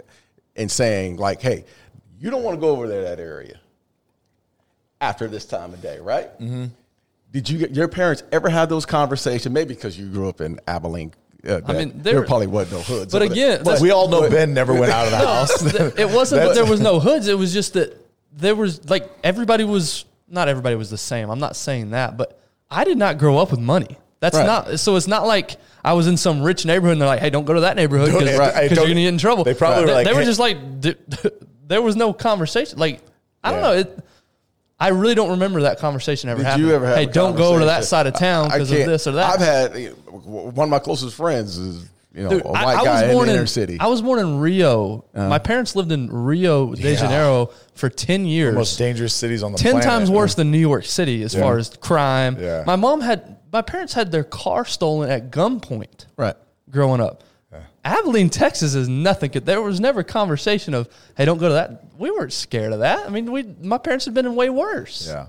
and 0.55 0.69
saying 0.71 1.17
like, 1.17 1.41
"Hey, 1.41 1.65
you 2.19 2.29
don't 2.29 2.43
want 2.43 2.55
to 2.55 2.61
go 2.61 2.69
over 2.69 2.87
there 2.87 3.01
that 3.03 3.19
area 3.19 3.59
after 5.01 5.27
this 5.27 5.45
time 5.45 5.73
of 5.73 5.81
day, 5.81 5.99
right?" 5.99 6.27
Mm-hmm. 6.39 6.65
Did 7.31 7.49
you 7.49 7.67
your 7.71 7.87
parents 7.87 8.23
ever 8.31 8.49
have 8.49 8.69
those 8.69 8.85
conversations? 8.85 9.53
Maybe 9.53 9.73
because 9.75 9.97
you 9.99 10.07
grew 10.07 10.29
up 10.29 10.41
in 10.41 10.59
Abilene. 10.67 11.13
Uh, 11.45 11.59
that- 11.59 11.67
mean, 11.75 11.91
there 12.01 12.13
there- 12.13 12.23
probably 12.25 12.47
wasn't 12.47 12.77
no 12.77 12.81
hoods. 12.95 13.11
but 13.11 13.21
again, 13.21 13.61
that's- 13.63 13.81
we 13.81 13.91
all 13.91 14.07
know 14.07 14.29
Ben 14.29 14.53
never 14.53 14.73
went 14.73 14.91
out 14.91 15.05
of 15.05 15.11
the 15.11 15.17
house. 15.17 15.65
it 15.99 16.09
wasn't 16.09 16.41
that 16.41 16.55
there 16.55 16.65
was 16.65 16.79
no 16.79 16.99
hoods. 17.07 17.27
It 17.27 17.37
was 17.37 17.53
just 17.53 17.73
that 17.73 17.95
there 18.31 18.55
was 18.55 18.89
like 18.89 19.09
everybody 19.23 19.63
was 19.63 20.05
not 20.29 20.47
everybody 20.47 20.75
was 20.75 20.89
the 20.89 20.97
same. 20.97 21.29
I'm 21.29 21.39
not 21.39 21.55
saying 21.55 21.91
that, 21.91 22.17
but 22.17 22.39
I 22.71 22.83
did 22.83 22.97
not 22.97 23.17
grow 23.17 23.37
up 23.37 23.51
with 23.51 23.59
money. 23.59 23.97
That's 24.21 24.37
Right. 24.37 24.45
not 24.45 24.79
so. 24.79 24.95
It's 24.95 25.07
not 25.07 25.27
like 25.27 25.57
I 25.83 25.93
was 25.93 26.07
in 26.07 26.17
some 26.17 26.41
rich 26.41 26.65
neighborhood 26.65 26.93
and 26.93 27.01
they're 27.01 27.07
like, 27.07 27.19
"Hey, 27.19 27.29
don't 27.29 27.45
go 27.45 27.53
to 27.53 27.59
that 27.61 27.75
neighborhood 27.75 28.11
because 28.13 28.39
right, 28.39 28.53
hey, 28.55 28.67
you're 28.69 28.75
gonna 28.77 28.93
get 28.95 29.07
in 29.07 29.17
trouble." 29.19 29.43
they 29.43 29.53
probably 29.53 29.81
were 29.81 29.87
They- 29.87 29.93
like, 29.93 30.07
they 30.07 30.13
were 30.13 30.23
just 30.23 30.39
like, 30.39 30.57
there 31.67 31.81
was 31.81 31.95
no 31.95 32.13
conversation. 32.13 32.79
Like 32.79 33.01
I 33.43 33.51
don't 33.51 33.61
know. 33.61 33.73
It, 33.73 33.99
I 34.79 34.89
really 34.89 35.15
don't 35.15 35.29
remember 35.31 35.61
that 35.61 35.79
conversation 35.79 36.29
ever 36.29 36.39
Did 36.39 36.47
happening. 36.47 36.67
you 36.67 36.75
ever 36.75 36.85
have? 36.87 36.97
Hey, 36.97 37.03
a 37.05 37.07
don't 37.11 37.35
go 37.37 37.53
to 37.59 37.65
that 37.65 37.83
conversation? 37.83 37.83
side 37.87 38.07
of 38.07 38.13
town 38.15 38.45
I- 38.51 38.55
because 38.55 38.71
of 38.71 38.77
can't- 38.77 38.89
this 38.89 39.07
or 39.07 39.11
that. 39.13 39.33
I've 39.33 39.39
had 39.39 39.75
you 39.79 39.89
know, 40.11 40.17
one 40.53 40.65
of 40.65 40.69
my 40.69 40.79
closest 40.79 41.15
friends 41.15 41.57
is 41.57 41.85
you 42.13 42.23
know 42.23 42.29
Dude, 42.29 42.45
a 42.45 42.49
white 42.49 42.83
guy 42.83 42.93
was 42.93 43.01
in 43.03 43.11
born 43.13 43.27
the 43.27 43.33
in 43.33 43.37
inner 43.39 43.45
city. 43.47 43.77
I 43.79 43.87
was 43.87 44.01
born 44.01 44.19
in 44.19 44.39
Rio. 44.39 45.05
Uh-huh. 45.13 45.29
My 45.29 45.37
parents 45.39 45.75
lived 45.75 45.91
in 45.91 46.09
Rio 46.11 46.73
de 46.73 46.81
Yeah. 46.91 46.95
Janeiro 46.95 47.51
for 47.73 47.89
ten 47.89 48.25
years. 48.25 48.55
Most 48.55 48.77
dangerous 48.77 49.13
cities 49.13 49.43
on 49.43 49.51
the 49.53 49.57
ten 49.57 49.73
planet. 49.73 49.87
times 49.89 50.11
worse 50.11 50.35
than 50.35 50.51
New 50.51 50.57
York 50.59 50.85
City 50.85 51.23
as 51.23 51.33
far 51.35 51.57
as 51.57 51.69
crime. 51.79 52.37
Yeah. 52.39 52.63
My 52.65 52.75
mom 52.75 53.01
had 53.01 53.37
my 53.51 53.61
parents 53.61 53.93
had 53.93 54.11
their 54.11 54.23
car 54.25 54.65
stolen 54.65 55.09
at 55.09 55.31
gunpoint 55.31 56.05
right. 56.17 56.35
growing 56.69 56.99
up. 56.99 57.23
Abilene, 57.85 58.29
Texas 58.31 58.73
is 58.75 58.89
nothing. 58.89 59.29
There 59.31 59.61
was 59.61 59.79
never 59.79 59.99
a 59.99 60.03
conversation 60.03 60.73
of, 60.73 60.89
hey, 61.15 61.23
don't 61.23 61.37
go 61.37 61.47
to 61.49 61.53
that. 61.53 61.83
We 61.99 62.09
weren't 62.11 62.33
scared 62.33 62.73
of 62.73 62.79
that. 62.79 63.05
I 63.05 63.09
mean, 63.09 63.31
we 63.31 63.43
my 63.61 63.77
parents 63.77 64.05
had 64.05 64.13
been 64.15 64.25
in 64.25 64.35
way 64.35 64.49
worse. 64.49 65.07
Yeah. 65.07 65.27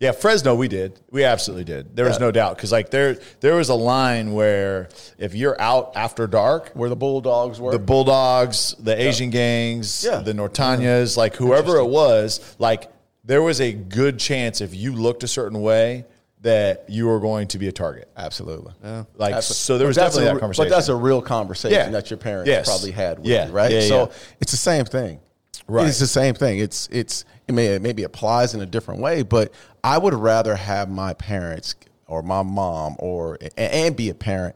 Yeah, 0.00 0.12
Fresno, 0.12 0.54
we 0.54 0.68
did. 0.68 1.00
We 1.10 1.24
absolutely 1.24 1.64
did. 1.64 1.96
There 1.96 2.04
was 2.04 2.20
no 2.20 2.30
doubt 2.30 2.56
because 2.56 2.70
like 2.70 2.90
there, 2.90 3.18
there 3.40 3.56
was 3.56 3.68
a 3.68 3.74
line 3.74 4.32
where 4.32 4.88
if 5.18 5.34
you're 5.34 5.60
out 5.60 5.92
after 5.96 6.28
dark, 6.28 6.70
Where 6.74 6.88
the 6.88 6.94
bulldogs 6.96 7.60
were. 7.60 7.72
the 7.72 7.80
Bulldogs, 7.80 8.76
the 8.78 8.94
Asian 9.00 9.30
gangs, 9.30 10.04
Yeah. 10.04 10.20
the 10.20 10.32
Norteños, 10.32 11.16
like 11.16 11.34
whoever 11.34 11.78
it 11.78 11.86
was, 11.88 12.54
like 12.60 12.90
there 13.24 13.42
was 13.42 13.60
a 13.60 13.72
good 13.72 14.20
chance 14.20 14.60
if 14.60 14.72
you 14.72 14.92
looked 14.94 15.24
a 15.24 15.28
certain 15.28 15.60
way 15.62 16.04
that 16.42 16.84
you 16.88 17.06
were 17.06 17.18
going 17.20 17.48
to 17.48 17.58
be 17.58 17.66
a 17.68 17.72
target. 17.72 18.08
Absolutely. 18.16 18.72
Yeah. 18.84 19.04
Like 19.16 19.34
Absolutely. 19.34 19.54
so, 19.56 19.78
there 19.78 19.86
was 19.88 19.96
definitely 19.96 20.28
a 20.28 20.34
that 20.34 20.40
conversation. 20.40 20.68
But 20.70 20.74
that's 20.76 20.88
a 20.88 20.94
real 20.94 21.20
conversation 21.20 21.76
Yeah. 21.78 21.90
that 21.90 22.10
your 22.10 22.18
parents 22.18 22.48
Yes. 22.48 22.66
probably 22.68 22.92
had 22.92 23.18
with 23.18 23.26
Yeah. 23.26 23.46
you, 23.46 23.52
right? 23.52 23.82
So 23.82 24.10
it's 24.40 24.52
the 24.52 24.58
same 24.58 24.84
thing. 24.84 25.20
Right. 25.66 25.88
It's 25.88 25.98
the 25.98 26.06
same 26.06 26.34
thing. 26.34 26.60
It's 26.60 26.88
it's 26.92 27.24
it 27.48 27.52
may 27.54 27.66
it 27.66 27.82
maybe 27.82 28.04
applies 28.04 28.54
in 28.54 28.60
a 28.60 28.66
different 28.66 29.00
way, 29.00 29.22
but 29.22 29.52
I 29.82 29.98
would 29.98 30.14
rather 30.14 30.54
have 30.54 30.88
my 30.88 31.12
parents 31.12 31.74
or 32.06 32.22
my 32.22 32.42
mom 32.42 32.96
or 33.00 33.36
a- 33.42 33.60
and 33.60 33.94
be 33.96 34.08
a 34.08 34.14
parent 34.14 34.54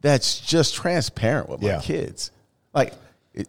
that's 0.00 0.40
just 0.40 0.74
transparent 0.74 1.48
with 1.48 1.60
my 1.62 1.78
kids. 1.78 2.30
Like 2.74 2.94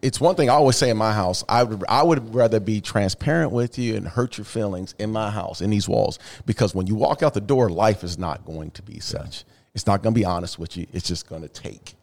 it's 0.02 0.22
one 0.22 0.36
thing 0.36 0.50
I 0.50 0.54
always 0.54 0.76
say 0.76 0.90
in 0.90 0.98
my 0.98 1.14
house. 1.14 1.44
I 1.50 1.64
would 1.64 1.84
I 1.90 2.04
would 2.04 2.34
rather 2.36 2.60
be 2.60 2.80
transparent 2.82 3.52
with 3.52 3.78
you 3.80 3.96
and 3.96 4.08
hurt 4.08 4.38
your 4.38 4.46
feelings 4.46 4.94
in 5.00 5.12
my 5.12 5.32
house 5.32 5.62
in 5.62 5.70
these 5.70 5.90
walls 5.90 6.20
because 6.46 6.76
when 6.76 6.88
you 6.88 6.96
walk 6.96 7.24
out 7.24 7.34
the 7.34 7.42
door, 7.42 7.70
life 7.70 8.04
is 8.04 8.18
not 8.18 8.46
going 8.46 8.72
to 8.72 8.82
be 8.84 9.00
such. 9.00 9.46
It's 9.74 9.88
not 9.88 10.02
going 10.04 10.14
to 10.14 10.20
be 10.20 10.26
honest 10.26 10.60
with 10.60 10.78
you. 10.78 10.86
It's 10.94 11.08
just 11.08 11.28
going 11.28 11.42
to 11.42 11.48
take. 11.48 11.96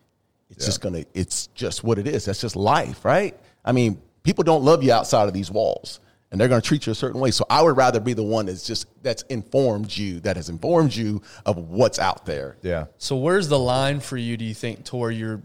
It's 0.50 0.64
just 0.64 0.80
going 0.80 0.94
to. 0.94 1.04
It's 1.14 1.48
just 1.48 1.84
what 1.84 1.98
it 1.98 2.06
is. 2.06 2.24
That's 2.24 2.40
just 2.40 2.56
life, 2.56 3.04
right? 3.04 3.38
I 3.64 3.72
mean, 3.72 4.00
people 4.22 4.44
don't 4.44 4.64
love 4.64 4.82
you 4.82 4.92
outside 4.92 5.26
of 5.28 5.34
these 5.34 5.50
walls, 5.50 6.00
and 6.30 6.40
they're 6.40 6.48
going 6.48 6.60
to 6.60 6.66
treat 6.66 6.86
you 6.86 6.92
a 6.92 6.94
certain 6.94 7.20
way. 7.20 7.30
So 7.32 7.44
I 7.50 7.62
would 7.62 7.76
rather 7.76 8.00
be 8.00 8.12
the 8.12 8.22
one 8.22 8.46
that's 8.46 8.64
just 8.66 8.86
that's 9.02 9.22
informed 9.24 9.96
you, 9.96 10.20
that 10.20 10.36
has 10.36 10.48
informed 10.48 10.94
you 10.94 11.22
of 11.44 11.56
what's 11.58 11.98
out 11.98 12.26
there. 12.26 12.56
yeah. 12.62 12.86
So 12.98 13.16
where's 13.16 13.48
the 13.48 13.58
line 13.58 14.00
for 14.00 14.16
you? 14.16 14.36
Do 14.36 14.44
you 14.44 14.54
think 14.54 14.84
to 14.86 14.96
where 14.96 15.10
you're 15.10 15.42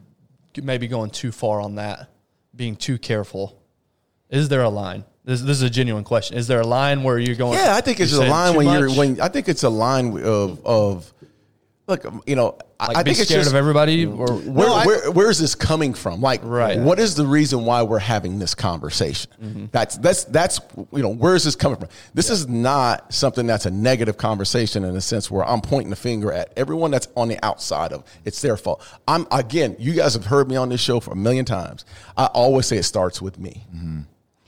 maybe 0.62 0.88
going 0.88 1.10
too 1.10 1.32
far 1.32 1.62
on 1.62 1.76
that, 1.76 2.10
being 2.62 2.76
too 2.76 3.00
careful? 3.00 3.60
Is 4.30 4.48
there 4.48 4.62
a 4.62 4.70
line? 4.70 5.04
This, 5.26 5.42
this 5.42 5.58
is 5.58 5.64
a 5.64 5.70
genuine 5.70 6.04
question. 6.04 6.38
Is 6.38 6.46
there 6.46 6.62
a 6.62 6.68
line 6.68 7.02
where 7.02 7.18
you're 7.18 7.36
going? 7.36 7.58
Yeah, 7.58 7.76
I 7.76 7.82
think 7.82 8.00
it's 8.00 8.14
a 8.14 8.24
line 8.24 8.56
when 8.56 8.68
you're 8.68 8.92
when 8.92 9.20
I 9.20 9.30
think 9.30 9.50
it's 9.50 9.64
a 9.64 9.70
line 9.70 10.22
of 10.22 10.64
of 10.64 11.12
look, 11.92 12.06
um, 12.06 12.22
you 12.26 12.36
know, 12.36 12.58
I- 12.80 12.88
like 12.88 12.98
I 12.98 13.04
be 13.04 13.12
think 13.12 13.20
it's 13.20 13.30
scared 13.30 13.42
just 13.42 13.52
of 13.52 13.56
everybody 13.56 14.06
or 14.06 14.26
where, 14.28 14.68
No, 14.68 14.74
I- 14.74 14.86
where 14.86 15.12
where 15.12 15.30
is 15.30 15.38
this 15.40 15.54
coming 15.54 15.94
from? 15.94 16.22
Like, 16.22 16.42
Right. 16.44 16.80
what 16.80 17.00
is 17.00 17.14
the 17.16 17.26
reason 17.28 17.66
why 17.66 17.84
we're 17.84 18.00
having 18.00 18.40
this 18.40 18.56
conversation? 18.56 19.30
Mm-hmm. 19.44 19.66
That's 19.72 19.98
that's 19.98 20.24
that's 20.26 20.60
you 20.92 21.02
know, 21.04 21.10
where 21.14 21.36
is 21.36 21.44
this 21.44 21.56
coming 21.56 21.78
from? 21.78 21.90
This 22.14 22.30
is 22.30 22.48
not 22.48 23.14
something 23.14 23.46
that's 23.46 23.66
a 23.66 23.72
negative 23.72 24.18
conversation 24.18 24.84
in 24.84 24.96
a 24.96 25.02
sense 25.02 25.30
where 25.30 25.48
I'm 25.48 25.62
pointing 25.62 25.90
the 25.92 25.96
finger 25.96 26.32
at 26.32 26.52
everyone 26.58 26.90
that's 26.92 27.08
on 27.16 27.28
the 27.28 27.38
outside 27.46 27.92
of 27.94 28.04
it's 28.26 28.42
their 28.42 28.58
fault. 28.58 28.82
I'm 29.08 29.28
again, 29.32 29.76
you 29.78 29.94
guys 29.94 30.14
have 30.14 30.26
heard 30.26 30.50
me 30.50 30.56
on 30.56 30.70
this 30.70 30.82
show 30.82 31.00
for 31.00 31.12
a 31.12 31.16
million 31.16 31.46
times. 31.46 31.86
I 32.18 32.26
always 32.28 32.66
say 32.66 32.78
it 32.78 32.84
starts 32.84 33.22
with 33.22 33.38
me, 33.38 33.66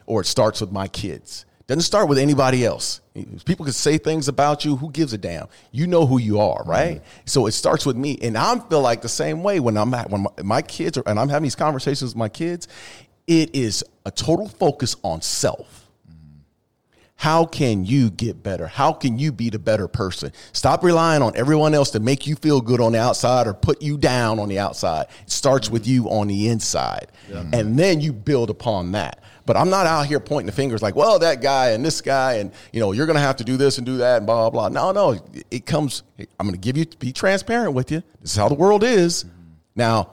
or 0.05 0.21
it 0.21 0.25
starts 0.27 0.61
with 0.61 0.71
my 0.71 0.87
kids. 0.87 1.45
Doesn't 1.73 1.87
start 1.87 2.07
with 2.07 2.19
anybody 2.19 2.63
else. 2.63 3.01
People 3.45 3.65
can 3.65 3.73
say 3.73 3.97
things 3.97 4.27
about 4.27 4.63
you. 4.63 4.75
Who 4.75 4.91
gives 4.91 5.11
a 5.11 5.17
damn? 5.17 5.47
You 5.71 5.87
know 5.87 6.05
who 6.05 6.19
you 6.19 6.39
are, 6.39 6.61
right? 6.65 6.97
Mm-hmm. 6.97 7.21
So 7.25 7.47
it 7.47 7.53
starts 7.53 7.83
with 7.83 7.97
me, 7.97 8.19
and 8.21 8.37
I 8.37 8.59
feel 8.59 8.81
like 8.81 9.01
the 9.01 9.09
same 9.09 9.41
way 9.41 9.59
when 9.59 9.75
I'm 9.75 9.91
at, 9.95 10.07
when 10.11 10.21
my, 10.21 10.43
my 10.43 10.61
kids 10.61 10.99
are 10.99 11.03
and 11.07 11.19
I'm 11.19 11.29
having 11.29 11.45
these 11.45 11.55
conversations 11.55 12.11
with 12.11 12.15
my 12.15 12.29
kids. 12.29 12.67
It 13.25 13.55
is 13.55 13.83
a 14.05 14.11
total 14.11 14.47
focus 14.47 14.97
on 15.01 15.23
self. 15.23 15.89
Mm-hmm. 16.07 16.41
How 17.15 17.45
can 17.45 17.85
you 17.85 18.11
get 18.11 18.43
better? 18.43 18.67
How 18.67 18.93
can 18.93 19.17
you 19.17 19.31
be 19.31 19.49
the 19.49 19.57
better 19.57 19.87
person? 19.87 20.31
Stop 20.51 20.83
relying 20.83 21.23
on 21.23 21.35
everyone 21.35 21.73
else 21.73 21.89
to 21.91 21.99
make 21.99 22.27
you 22.27 22.35
feel 22.35 22.61
good 22.61 22.81
on 22.81 22.91
the 22.91 22.99
outside 22.99 23.47
or 23.47 23.55
put 23.55 23.81
you 23.81 23.97
down 23.97 24.37
on 24.37 24.47
the 24.47 24.59
outside. 24.59 25.07
It 25.23 25.31
starts 25.31 25.69
mm-hmm. 25.69 25.73
with 25.73 25.87
you 25.87 26.05
on 26.09 26.27
the 26.27 26.49
inside. 26.49 27.07
And 27.51 27.79
then 27.79 27.99
you 27.99 28.13
build 28.13 28.51
upon 28.51 28.91
that. 28.91 29.23
But 29.45 29.57
I'm 29.57 29.69
not 29.69 29.85
out 29.85 30.05
here 30.05 30.19
pointing 30.19 30.45
the 30.45 30.51
fingers 30.53 30.81
like, 30.81 30.95
well, 30.95 31.19
that 31.19 31.41
guy 31.41 31.71
and 31.71 31.83
this 31.83 32.01
guy, 32.01 32.35
and 32.35 32.51
you 32.71 32.79
know, 32.79 32.91
you're 32.91 33.05
gonna 33.05 33.19
have 33.19 33.37
to 33.37 33.43
do 33.43 33.57
this 33.57 33.77
and 33.77 33.85
do 33.85 33.97
that 33.97 34.17
and 34.17 34.25
blah 34.25 34.49
blah. 34.49 34.69
blah. 34.69 34.91
No, 34.91 35.13
no. 35.13 35.19
It 35.51 35.65
comes, 35.65 36.03
I'm 36.39 36.47
gonna 36.47 36.57
give 36.57 36.77
you 36.77 36.85
be 36.99 37.11
transparent 37.11 37.73
with 37.73 37.91
you. 37.91 38.03
This 38.21 38.31
is 38.31 38.37
how 38.37 38.49
the 38.49 38.55
world 38.55 38.83
is. 38.83 39.25
Now 39.75 40.11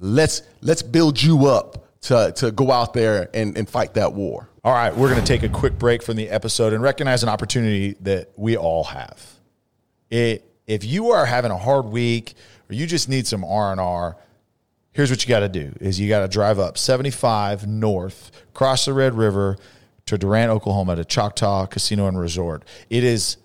let's 0.00 0.42
let's 0.60 0.82
build 0.82 1.22
you 1.22 1.46
up 1.46 1.88
to 2.02 2.32
to 2.36 2.50
go 2.50 2.70
out 2.70 2.92
there 2.92 3.28
and, 3.32 3.56
and 3.56 3.68
fight 3.68 3.94
that 3.94 4.12
war. 4.12 4.48
All 4.64 4.72
right, 4.72 4.96
we're 4.96 5.08
going 5.08 5.20
to 5.20 5.26
take 5.26 5.42
a 5.42 5.48
quick 5.48 5.76
break 5.76 6.04
from 6.04 6.14
the 6.14 6.30
episode 6.30 6.72
and 6.72 6.80
recognize 6.80 7.24
an 7.24 7.28
opportunity 7.28 7.96
that 8.02 8.30
we 8.36 8.56
all 8.56 8.84
have. 8.84 9.20
It, 10.08 10.48
if 10.68 10.84
you 10.84 11.10
are 11.10 11.26
having 11.26 11.50
a 11.50 11.56
hard 11.56 11.86
week 11.86 12.34
or 12.70 12.74
you 12.74 12.86
just 12.86 13.08
need 13.08 13.26
some 13.26 13.42
R&R, 13.42 14.16
here's 14.92 15.10
what 15.10 15.22
you 15.22 15.28
got 15.28 15.40
to 15.40 15.48
do 15.48 15.72
is 15.80 15.98
you 15.98 16.08
got 16.08 16.20
to 16.20 16.28
drive 16.28 16.58
up 16.58 16.78
75 16.78 17.66
north, 17.66 18.30
cross 18.54 18.84
the 18.84 18.92
Red 18.92 19.14
River 19.14 19.56
to 20.06 20.18
Durant, 20.18 20.50
Oklahoma 20.50 20.96
to 20.96 21.04
Choctaw 21.04 21.66
Casino 21.66 22.06
and 22.06 22.18
Resort. 22.18 22.64
It 22.90 23.04
is 23.04 23.38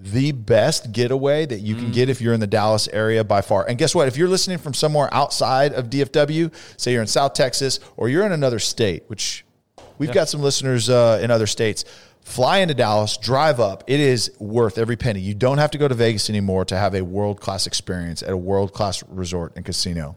the 0.00 0.30
best 0.32 0.92
getaway 0.92 1.44
that 1.44 1.58
you 1.58 1.74
can 1.74 1.90
get 1.90 2.08
if 2.08 2.20
you're 2.20 2.32
in 2.32 2.40
the 2.40 2.46
Dallas 2.46 2.88
area 2.92 3.24
by 3.24 3.40
far. 3.40 3.68
And 3.68 3.76
guess 3.76 3.94
what? 3.94 4.06
If 4.06 4.16
you're 4.16 4.28
listening 4.28 4.58
from 4.58 4.72
somewhere 4.72 5.12
outside 5.12 5.72
of 5.72 5.90
DFW, 5.90 6.52
say 6.76 6.92
you're 6.92 7.02
in 7.02 7.08
South 7.08 7.34
Texas 7.34 7.80
or 7.96 8.08
you're 8.08 8.24
in 8.24 8.30
another 8.30 8.60
state, 8.60 9.02
which 9.08 9.44
we've 9.98 10.12
got 10.12 10.28
some 10.28 10.40
listeners 10.40 10.88
uh, 10.88 11.18
in 11.20 11.32
other 11.32 11.48
states, 11.48 11.84
fly 12.20 12.58
into 12.58 12.74
Dallas, 12.74 13.16
drive 13.16 13.58
up. 13.58 13.82
It 13.88 13.98
is 13.98 14.30
worth 14.38 14.78
every 14.78 14.96
penny. 14.96 15.20
You 15.20 15.34
don't 15.34 15.58
have 15.58 15.72
to 15.72 15.78
go 15.78 15.88
to 15.88 15.94
Vegas 15.94 16.30
anymore 16.30 16.64
to 16.66 16.76
have 16.76 16.94
a 16.94 17.02
world 17.02 17.40
class 17.40 17.66
experience 17.66 18.22
at 18.22 18.30
a 18.30 18.36
world 18.36 18.72
class 18.72 19.02
resort 19.08 19.52
and 19.56 19.64
casino. 19.64 20.16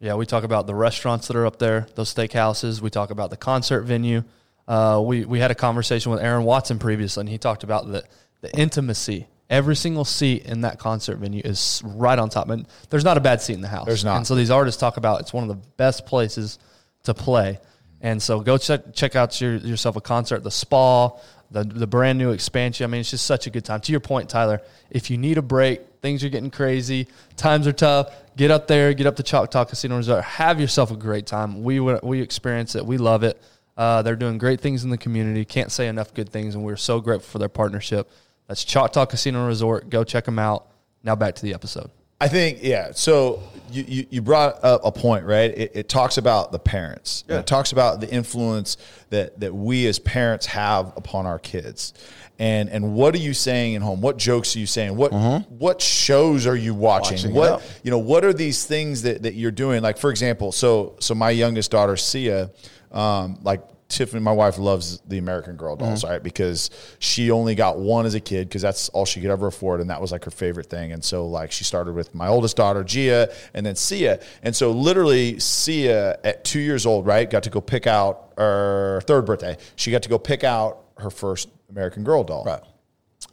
Yeah, 0.00 0.14
we 0.14 0.24
talk 0.24 0.44
about 0.44 0.66
the 0.66 0.74
restaurants 0.74 1.28
that 1.28 1.36
are 1.36 1.44
up 1.44 1.58
there, 1.58 1.86
those 1.94 2.12
steakhouses. 2.12 2.80
We 2.80 2.88
talk 2.88 3.10
about 3.10 3.28
the 3.28 3.36
concert 3.36 3.82
venue. 3.82 4.24
Uh, 4.66 5.02
we 5.04 5.26
we 5.26 5.38
had 5.38 5.50
a 5.50 5.54
conversation 5.54 6.10
with 6.10 6.22
Aaron 6.22 6.44
Watson 6.44 6.78
previously, 6.78 7.20
and 7.20 7.28
he 7.28 7.36
talked 7.36 7.64
about 7.64 7.86
the 7.86 8.04
the 8.40 8.50
intimacy. 8.56 9.26
Every 9.50 9.76
single 9.76 10.04
seat 10.04 10.46
in 10.46 10.62
that 10.62 10.78
concert 10.78 11.18
venue 11.18 11.42
is 11.44 11.82
right 11.84 12.18
on 12.18 12.30
top, 12.30 12.48
and 12.48 12.66
there's 12.88 13.04
not 13.04 13.18
a 13.18 13.20
bad 13.20 13.42
seat 13.42 13.54
in 13.54 13.60
the 13.60 13.68
house. 13.68 13.86
There's 13.86 14.04
not. 14.04 14.16
And 14.16 14.26
so 14.26 14.36
these 14.36 14.50
artists 14.50 14.80
talk 14.80 14.96
about 14.96 15.20
it's 15.20 15.32
one 15.32 15.42
of 15.42 15.48
the 15.48 15.68
best 15.76 16.06
places 16.06 16.58
to 17.02 17.12
play. 17.12 17.58
And 18.00 18.22
so 18.22 18.40
go 18.40 18.56
check 18.56 18.94
check 18.94 19.16
out 19.16 19.38
your, 19.40 19.56
yourself 19.56 19.96
a 19.96 20.00
concert 20.00 20.42
the 20.44 20.50
Spa, 20.50 21.10
the 21.50 21.64
the 21.64 21.86
brand 21.86 22.18
new 22.18 22.30
expansion. 22.30 22.84
I 22.84 22.86
mean, 22.86 23.00
it's 23.00 23.10
just 23.10 23.26
such 23.26 23.46
a 23.46 23.50
good 23.50 23.64
time. 23.64 23.80
To 23.80 23.92
your 23.92 24.00
point, 24.00 24.30
Tyler, 24.30 24.62
if 24.88 25.10
you 25.10 25.18
need 25.18 25.36
a 25.36 25.42
break, 25.42 25.80
things 26.00 26.24
are 26.24 26.28
getting 26.28 26.50
crazy, 26.50 27.08
times 27.36 27.66
are 27.66 27.72
tough. 27.72 28.14
Get 28.40 28.50
up 28.50 28.68
there, 28.68 28.94
get 28.94 29.06
up 29.06 29.16
to 29.16 29.22
Choctaw 29.22 29.66
Casino 29.66 29.98
Resort, 29.98 30.24
have 30.24 30.58
yourself 30.58 30.90
a 30.90 30.96
great 30.96 31.26
time. 31.26 31.62
We 31.62 31.78
we 31.78 32.22
experience 32.22 32.74
it, 32.74 32.86
we 32.86 32.96
love 32.96 33.22
it. 33.22 33.38
Uh, 33.76 34.00
they're 34.00 34.16
doing 34.16 34.38
great 34.38 34.62
things 34.62 34.82
in 34.82 34.88
the 34.88 34.96
community. 34.96 35.44
Can't 35.44 35.70
say 35.70 35.88
enough 35.88 36.14
good 36.14 36.30
things, 36.30 36.54
and 36.54 36.64
we're 36.64 36.76
so 36.76 37.02
grateful 37.02 37.32
for 37.32 37.38
their 37.38 37.50
partnership. 37.50 38.10
That's 38.48 38.64
Choctaw 38.64 39.04
Casino 39.04 39.46
Resort. 39.46 39.90
Go 39.90 40.04
check 40.04 40.24
them 40.24 40.38
out. 40.38 40.68
Now 41.04 41.16
back 41.16 41.34
to 41.34 41.42
the 41.42 41.52
episode. 41.52 41.90
I 42.20 42.28
think, 42.28 42.58
yeah. 42.62 42.92
So 42.92 43.42
you, 43.70 43.84
you, 43.86 44.06
you 44.10 44.22
brought 44.22 44.62
up 44.62 44.82
a 44.84 44.92
point, 44.92 45.24
right? 45.24 45.50
It, 45.50 45.72
it 45.74 45.88
talks 45.88 46.18
about 46.18 46.52
the 46.52 46.58
parents. 46.58 47.24
And 47.28 47.38
It 47.38 47.46
talks 47.46 47.72
about 47.72 48.00
the 48.00 48.10
influence 48.10 48.76
that, 49.10 49.40
that 49.40 49.54
we 49.54 49.86
as 49.86 49.98
parents 49.98 50.46
have 50.46 50.92
upon 50.96 51.26
our 51.26 51.38
kids. 51.38 51.94
And, 52.38 52.70
and 52.70 52.94
what 52.94 53.14
are 53.14 53.18
you 53.18 53.34
saying 53.34 53.74
in 53.74 53.82
home? 53.82 54.00
What 54.00 54.16
jokes 54.16 54.56
are 54.56 54.60
you 54.60 54.66
saying? 54.66 54.96
What 54.96 55.12
what 55.50 55.82
shows 55.82 56.46
are 56.46 56.56
you 56.56 56.72
watching? 56.72 57.16
Watching, 57.16 57.34
what 57.34 57.60
yeah. 57.60 57.66
you 57.82 57.90
know? 57.90 57.98
What 57.98 58.24
are 58.24 58.32
these 58.32 58.64
things 58.64 59.02
that, 59.02 59.24
that 59.24 59.34
you're 59.34 59.50
doing? 59.50 59.82
Like 59.82 59.98
for 59.98 60.08
example, 60.08 60.50
so 60.50 60.96
so 61.00 61.14
my 61.14 61.28
youngest 61.28 61.70
daughter 61.70 61.98
Sia, 61.98 62.50
um, 62.92 63.38
like 63.42 63.60
Tiffany, 63.90 64.20
my 64.22 64.32
wife 64.32 64.58
loves 64.58 65.00
the 65.00 65.18
American 65.18 65.56
Girl 65.56 65.76
dolls, 65.76 66.02
mm-hmm. 66.02 66.12
right? 66.12 66.22
Because 66.22 66.70
she 66.98 67.30
only 67.30 67.54
got 67.54 67.78
one 67.78 68.06
as 68.06 68.14
a 68.14 68.20
kid 68.20 68.48
because 68.48 68.62
that's 68.62 68.88
all 68.90 69.04
she 69.04 69.20
could 69.20 69.30
ever 69.30 69.48
afford, 69.48 69.80
and 69.80 69.90
that 69.90 70.00
was 70.00 70.12
like 70.12 70.24
her 70.24 70.30
favorite 70.30 70.66
thing. 70.70 70.92
And 70.92 71.04
so, 71.04 71.26
like, 71.26 71.52
she 71.52 71.64
started 71.64 71.94
with 71.94 72.14
my 72.14 72.28
oldest 72.28 72.56
daughter, 72.56 72.84
Gia, 72.84 73.30
and 73.52 73.66
then 73.66 73.76
Sia. 73.76 74.20
And 74.42 74.54
so, 74.54 74.70
literally, 74.70 75.38
Sia 75.38 76.18
at 76.24 76.44
two 76.44 76.60
years 76.60 76.86
old, 76.86 77.06
right, 77.06 77.28
got 77.28 77.42
to 77.42 77.50
go 77.50 77.60
pick 77.60 77.86
out 77.86 78.32
her 78.38 79.02
third 79.02 79.26
birthday. 79.26 79.56
She 79.76 79.90
got 79.90 80.02
to 80.04 80.08
go 80.08 80.18
pick 80.18 80.44
out 80.44 80.84
her 80.98 81.10
first 81.10 81.48
American 81.68 82.04
Girl 82.04 82.24
doll, 82.24 82.44
Right. 82.44 82.62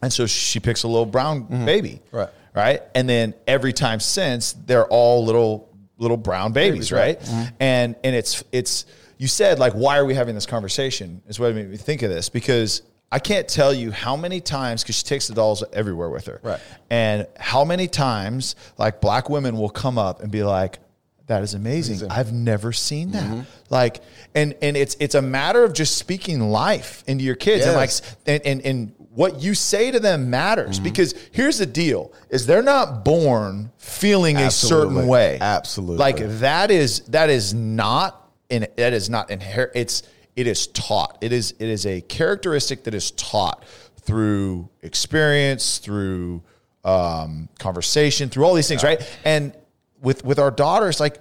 and 0.01 0.11
so 0.11 0.25
she 0.25 0.59
picks 0.59 0.83
a 0.83 0.87
little 0.87 1.05
brown 1.05 1.43
mm-hmm. 1.43 1.65
baby, 1.65 2.01
Right. 2.11 2.29
Right, 2.55 2.81
and 2.95 3.07
then 3.07 3.35
every 3.45 3.71
time 3.71 3.99
since, 3.99 4.53
they're 4.53 4.87
all 4.87 5.23
little 5.23 5.67
little 5.99 6.17
brown 6.17 6.51
babies, 6.53 6.89
Babies, 6.89 6.91
right. 6.91 6.99
right? 6.99 7.19
Mm-hmm. 7.19 7.55
And 7.59 7.95
and 8.03 8.15
it's 8.15 8.43
it's 8.51 8.85
you 9.17 9.27
said 9.27 9.59
like 9.59 9.73
why 9.73 9.97
are 9.97 10.05
we 10.05 10.13
having 10.13 10.35
this 10.35 10.45
conversation? 10.45 11.21
Is 11.27 11.39
what 11.39 11.53
made 11.55 11.69
me 11.69 11.77
think 11.77 12.01
of 12.01 12.09
this 12.09 12.29
because 12.29 12.81
I 13.11 13.19
can't 13.19 13.47
tell 13.47 13.73
you 13.73 13.91
how 13.91 14.15
many 14.17 14.41
times 14.41 14.83
because 14.83 14.97
she 14.97 15.03
takes 15.05 15.27
the 15.27 15.33
dolls 15.33 15.63
everywhere 15.71 16.09
with 16.09 16.25
her, 16.25 16.39
Right. 16.43 16.59
And 16.89 17.25
how 17.39 17.63
many 17.63 17.87
times 17.87 18.55
like 18.77 18.99
black 19.01 19.29
women 19.29 19.57
will 19.57 19.69
come 19.69 19.97
up 19.97 20.21
and 20.21 20.31
be 20.31 20.43
like. 20.43 20.79
That 21.27 21.43
is 21.43 21.53
amazing. 21.55 22.09
I've 22.09 22.31
never 22.31 22.71
seen 22.71 23.11
that. 23.11 23.25
Mm-hmm. 23.25 23.41
Like, 23.69 23.99
and 24.33 24.55
and 24.61 24.77
it's 24.77 24.95
it's 25.01 25.13
a 25.13 25.21
matter 25.21 25.65
of 25.65 25.73
just 25.73 25.97
speaking 25.97 26.39
life 26.39 27.03
into 27.05 27.25
your 27.25 27.35
kids 27.35 27.65
and 27.65 27.75
like 27.75 27.89
and, 28.25 28.41
and 28.45 28.61
and 28.61 28.93
what 29.13 29.41
you 29.41 29.53
say 29.53 29.91
to 29.91 29.99
them 29.99 30.21
Mm-hmm. 30.21 30.29
matters 30.29 30.79
because 30.79 31.13
here's 31.33 31.57
the 31.57 31.65
deal 31.65 32.13
is 32.29 32.45
they're 32.45 32.61
not 32.63 33.03
born 33.03 33.71
feeling 33.77 34.37
a 34.37 34.49
certain 34.49 35.05
way 35.05 35.37
Absolutely. 35.41 35.97
like 35.97 36.17
that 36.39 36.71
is 36.71 37.01
that 37.07 37.29
is 37.29 37.53
not 37.53 38.26
in 38.49 38.67
that 38.77 38.93
is 38.93 39.09
not 39.09 39.29
inherent 39.29 39.71
it's 39.75 40.03
it 40.35 40.47
is 40.47 40.67
taught 40.67 41.17
it 41.21 41.31
is 41.33 41.51
it 41.59 41.67
is 41.67 41.85
a 41.85 42.01
characteristic 42.01 42.83
that 42.85 42.93
is 42.93 43.11
taught 43.11 43.63
through 44.01 44.69
experience 44.81 45.77
through 45.79 46.41
um, 46.85 47.49
conversation 47.59 48.29
through 48.29 48.45
all 48.45 48.53
these 48.53 48.67
things 48.67 48.83
right 48.83 49.01
and 49.25 49.53
with 50.01 50.23
with 50.23 50.39
our 50.39 50.51
daughters 50.51 50.99
like 50.99 51.19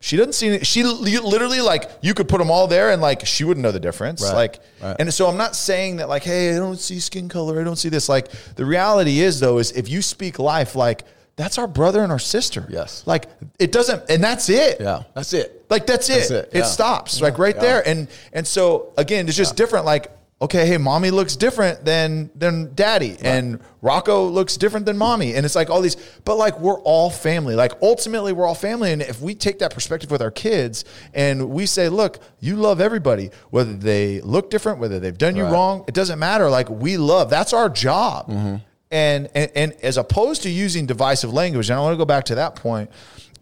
she 0.00 0.16
doesn't 0.16 0.32
see 0.34 0.58
she 0.64 0.82
literally 0.82 1.60
like 1.60 1.90
you 2.02 2.12
could 2.14 2.28
put 2.28 2.38
them 2.38 2.50
all 2.50 2.66
there 2.66 2.90
and 2.90 3.00
like 3.00 3.24
she 3.24 3.44
wouldn't 3.44 3.62
know 3.62 3.72
the 3.72 3.80
difference 3.80 4.22
Right. 4.22 4.34
like 4.34 4.60
Right. 4.82 4.96
and 4.98 5.12
so 5.12 5.26
I'm 5.26 5.36
not 5.38 5.56
saying 5.56 5.96
that 5.96 6.08
like, 6.08 6.22
hey, 6.22 6.54
I 6.54 6.58
don't 6.58 6.78
see 6.78 7.00
skin 7.00 7.28
color, 7.30 7.60
I 7.60 7.64
don't 7.64 7.76
see 7.76 7.88
this. 7.88 8.08
Like 8.08 8.28
the 8.56 8.66
reality 8.66 9.20
is 9.20 9.40
though, 9.40 9.58
is 9.58 9.72
if 9.72 9.88
you 9.88 10.02
speak 10.02 10.38
life, 10.38 10.74
like 10.76 11.04
that's 11.36 11.58
our 11.58 11.66
brother 11.66 12.02
and 12.02 12.10
our 12.10 12.18
sister. 12.18 12.66
Yes. 12.70 13.02
Like 13.06 13.28
it 13.58 13.70
doesn't, 13.72 14.10
and 14.10 14.22
that's 14.24 14.48
it. 14.48 14.80
Yeah, 14.80 15.02
that's 15.14 15.32
it. 15.32 15.66
Like 15.68 15.86
that's 15.86 16.08
it. 16.08 16.14
That's 16.14 16.30
It, 16.30 16.48
it, 16.52 16.58
yeah. 16.58 16.64
stops 16.64 17.20
like 17.20 17.38
right 17.38 17.54
yeah. 17.54 17.60
there. 17.62 17.88
And 17.88 18.08
and 18.32 18.46
so 18.46 18.92
again, 18.96 19.28
it's 19.28 19.36
just 19.36 19.56
different. 19.56 19.84
Like 19.84 20.12
okay, 20.40 20.66
hey, 20.66 20.76
mommy 20.76 21.10
looks 21.10 21.34
different 21.36 21.84
than 21.84 22.30
than 22.34 22.74
daddy, 22.74 23.16
and 23.22 23.58
Rocco 23.82 24.26
looks 24.28 24.56
different 24.58 24.84
than 24.86 24.96
mommy, 24.98 25.34
and 25.34 25.44
it's 25.46 25.54
like 25.54 25.70
all 25.70 25.80
these. 25.80 25.96
But 26.24 26.36
like 26.36 26.58
we're 26.60 26.78
all 26.80 27.10
family. 27.10 27.54
Like 27.54 27.72
ultimately, 27.82 28.32
we're 28.32 28.46
all 28.46 28.54
family, 28.54 28.92
and 28.92 29.02
if 29.02 29.20
we 29.20 29.34
take 29.34 29.58
that 29.60 29.72
perspective 29.74 30.10
with 30.10 30.22
our 30.22 30.30
kids, 30.30 30.84
and 31.14 31.50
we 31.50 31.66
say, 31.66 31.88
look, 31.88 32.18
you 32.40 32.56
love 32.56 32.80
everybody, 32.80 33.30
whether 33.50 33.72
they 33.74 34.20
look 34.22 34.48
different, 34.50 34.78
whether 34.78 35.00
they've 35.00 35.16
done 35.18 35.36
you 35.36 35.44
Right. 35.44 35.52
wrong, 35.52 35.84
it 35.88 35.94
doesn't 35.94 36.18
matter. 36.18 36.48
Like 36.50 36.68
we 36.70 36.96
love. 36.96 37.28
That's 37.30 37.52
our 37.52 37.68
job. 37.68 38.28
Mm-hmm. 38.28 38.56
And, 38.96 39.28
and 39.34 39.50
and 39.54 39.72
as 39.82 39.98
opposed 39.98 40.42
to 40.44 40.50
using 40.50 40.86
divisive 40.86 41.32
language, 41.32 41.68
and 41.68 41.78
I 41.78 41.82
want 41.82 41.92
to 41.92 41.98
go 41.98 42.06
back 42.06 42.24
to 42.24 42.36
that 42.36 42.56
point, 42.56 42.90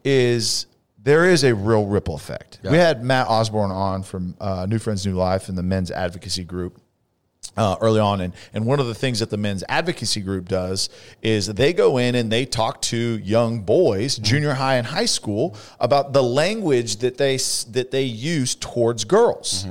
is 0.05 0.67
there 0.99 1.31
is 1.31 1.45
a 1.45 1.55
real 1.55 1.87
ripple 1.87 2.17
effect. 2.17 2.59
We 2.73 2.79
had 2.79 3.05
Matt 3.05 3.29
Osborne 3.29 3.71
on 3.71 4.03
from 4.03 4.35
uh, 4.41 4.67
New 4.69 4.79
Friends, 4.79 5.07
New 5.07 5.15
Life 5.15 5.49
and 5.49 5.57
the 5.57 5.63
men's 5.63 5.91
advocacy 5.91 6.45
group 6.45 6.81
uh, 7.57 7.77
early 7.81 8.01
on. 8.01 8.21
And, 8.21 8.33
and 8.53 8.67
one 8.67 8.81
of 8.81 8.87
the 8.87 8.95
things 8.95 9.21
that 9.21 9.31
the 9.31 9.37
men's 9.37 9.63
advocacy 9.69 10.23
group 10.23 10.49
does 10.49 10.89
is 11.23 11.47
they 11.47 11.73
go 11.73 11.99
in 11.99 12.15
and 12.15 12.33
they 12.33 12.47
talk 12.47 12.81
to 12.83 12.97
young 12.97 13.61
boys, 13.61 14.17
junior 14.17 14.55
high 14.55 14.77
and 14.77 14.87
high 14.87 15.05
school, 15.07 15.57
about 15.79 16.13
the 16.13 16.23
language 16.23 16.97
that 16.97 17.19
they, 17.19 17.37
that 17.71 17.91
they 17.91 18.05
use 18.05 18.55
towards 18.55 19.05
girls. 19.05 19.67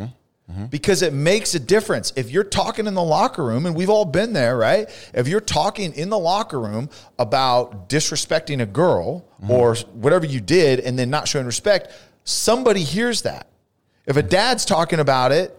Mm-hmm. 0.54 0.66
Because 0.68 1.02
it 1.02 1.14
makes 1.14 1.56
a 1.56 1.60
difference. 1.60 2.14
If 2.16 2.30
you're 2.30 2.44
talking 2.44 2.86
in 2.86 2.94
the 2.94 3.04
locker 3.04 3.44
room, 3.44 3.66
and 3.66 3.76
we've 3.76 3.90
all 3.90 4.06
been 4.06 4.34
there, 4.34 4.56
right? 4.56 4.88
If 5.14 5.28
you're 5.28 5.42
talking 5.42 5.94
in 5.94 6.10
the 6.10 6.20
locker 6.20 6.60
room 6.60 6.90
about 7.18 7.90
disrespecting 7.90 8.62
a 8.62 8.66
girl 8.68 9.26
mm-hmm. 9.42 9.52
or 9.52 9.76
whatever 9.94 10.26
you 10.26 10.40
did 10.40 10.80
and 10.80 10.98
then 10.98 11.10
not 11.10 11.28
showing 11.28 11.48
respect, 11.48 11.92
somebody 12.24 12.84
hears 12.84 13.24
that. 13.24 13.48
If 14.06 14.16
a 14.18 14.24
dad's 14.24 14.66
talking 14.66 15.00
about 15.00 15.32
it, 15.32 15.58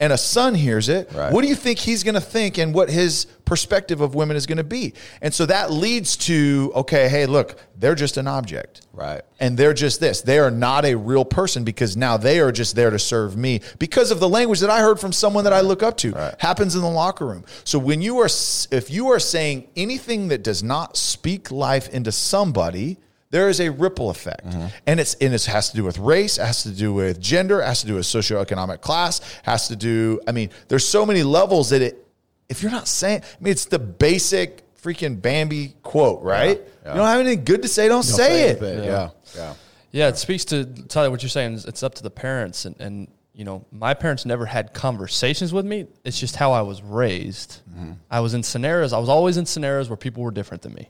and 0.00 0.12
a 0.12 0.18
son 0.18 0.54
hears 0.56 0.88
it, 0.88 1.08
Right. 1.14 1.32
what 1.32 1.42
do 1.42 1.48
you 1.48 1.54
think 1.54 1.78
he's 1.78 2.02
going 2.02 2.16
to 2.16 2.20
think 2.20 2.58
and 2.58 2.74
what 2.74 2.90
his 2.90 3.26
perspective 3.44 4.00
of 4.00 4.14
women 4.14 4.36
is 4.36 4.44
going 4.44 4.58
to 4.58 4.64
be? 4.64 4.92
And 5.22 5.32
so 5.32 5.46
that 5.46 5.70
leads 5.70 6.16
to 6.28 6.72
okay, 6.74 7.08
hey, 7.08 7.26
look, 7.26 7.56
they're 7.78 7.94
just 7.94 8.16
an 8.16 8.26
object. 8.26 8.82
Right. 8.92 9.22
And 9.38 9.56
they're 9.56 9.72
just 9.74 10.00
this. 10.00 10.20
They 10.22 10.38
are 10.40 10.50
not 10.50 10.84
a 10.84 10.96
real 10.96 11.24
person 11.24 11.62
because 11.64 11.96
now 11.96 12.16
they 12.16 12.40
are 12.40 12.50
just 12.50 12.74
there 12.74 12.90
to 12.90 12.98
serve 12.98 13.36
me 13.36 13.60
because 13.78 14.10
of 14.10 14.18
the 14.20 14.28
language 14.28 14.60
that 14.60 14.70
I 14.70 14.80
heard 14.80 14.98
from 14.98 15.12
someone 15.12 15.44
that 15.44 15.52
I 15.52 15.60
look 15.60 15.82
up 15.82 15.96
to. 15.98 16.10
Right. 16.12 16.34
Happens 16.40 16.74
in 16.74 16.80
the 16.82 16.90
locker 16.90 17.26
room. 17.26 17.44
So 17.62 17.78
when 17.78 18.02
you 18.02 18.18
are 18.18 18.28
if 18.72 18.90
you 18.90 19.08
are 19.08 19.20
saying 19.20 19.68
anything 19.76 20.28
that 20.28 20.42
does 20.42 20.62
not 20.62 20.96
speak 20.96 21.50
life 21.50 21.88
into 21.90 22.10
somebody, 22.12 22.98
there 23.34 23.48
is 23.48 23.60
a 23.60 23.68
ripple 23.68 24.10
effect. 24.10 24.46
Mm-hmm. 24.46 24.66
And 24.86 25.00
it's 25.00 25.14
and 25.14 25.34
it 25.34 25.44
has 25.46 25.70
to 25.70 25.76
do 25.76 25.82
with 25.82 25.98
race, 25.98 26.38
it 26.38 26.46
has 26.46 26.62
to 26.62 26.70
do 26.70 26.94
with 26.94 27.20
gender, 27.20 27.60
it 27.60 27.66
has 27.66 27.80
to 27.80 27.86
do 27.88 27.94
with 27.96 28.04
socioeconomic 28.04 28.80
class, 28.80 29.20
has 29.42 29.66
to 29.68 29.76
do 29.76 30.20
I 30.28 30.30
mean, 30.30 30.50
there's 30.68 30.86
so 30.86 31.04
many 31.04 31.24
levels 31.24 31.70
that 31.70 31.82
it 31.82 32.06
if 32.48 32.62
you're 32.62 32.70
not 32.70 32.86
saying 32.86 33.22
I 33.22 33.42
mean 33.42 33.50
it's 33.50 33.64
the 33.64 33.80
basic 33.80 34.62
freaking 34.80 35.20
Bambi 35.20 35.74
quote, 35.82 36.22
right? 36.22 36.62
yeah. 36.84 36.92
You 36.92 36.98
don't 36.98 37.08
have 37.08 37.18
anything 37.18 37.44
good 37.44 37.62
to 37.62 37.68
say, 37.68 37.88
don't, 37.88 38.04
say, 38.04 38.50
it. 38.50 38.62
anything. 38.62 38.84
Yeah. 38.84 39.10
Yeah. 39.34 39.54
Yeah, 39.90 40.08
it 40.08 40.16
speaks 40.16 40.44
to 40.46 40.64
Tyler. 40.64 41.10
What 41.10 41.22
you're 41.22 41.30
saying 41.30 41.60
it's 41.66 41.82
up 41.82 41.94
to 41.94 42.02
the 42.02 42.10
parents, 42.10 42.66
and, 42.66 42.80
and 42.80 43.08
you 43.32 43.44
know, 43.44 43.64
my 43.72 43.94
parents 43.94 44.24
never 44.24 44.46
had 44.46 44.74
conversations 44.74 45.52
with 45.52 45.64
me. 45.64 45.86
It's 46.04 46.20
just 46.20 46.36
how 46.36 46.52
I 46.52 46.62
was 46.62 46.82
raised. 46.82 47.62
Mm-hmm. 47.70 47.92
I 48.10 48.20
was 48.20 48.34
in 48.34 48.42
scenarios. 48.42 48.92
I 48.92 48.98
was 48.98 49.08
always 49.08 49.36
in 49.38 49.46
scenarios 49.46 49.88
where 49.88 49.96
people 49.96 50.22
were 50.22 50.30
different 50.30 50.62
than 50.62 50.74
me, 50.74 50.88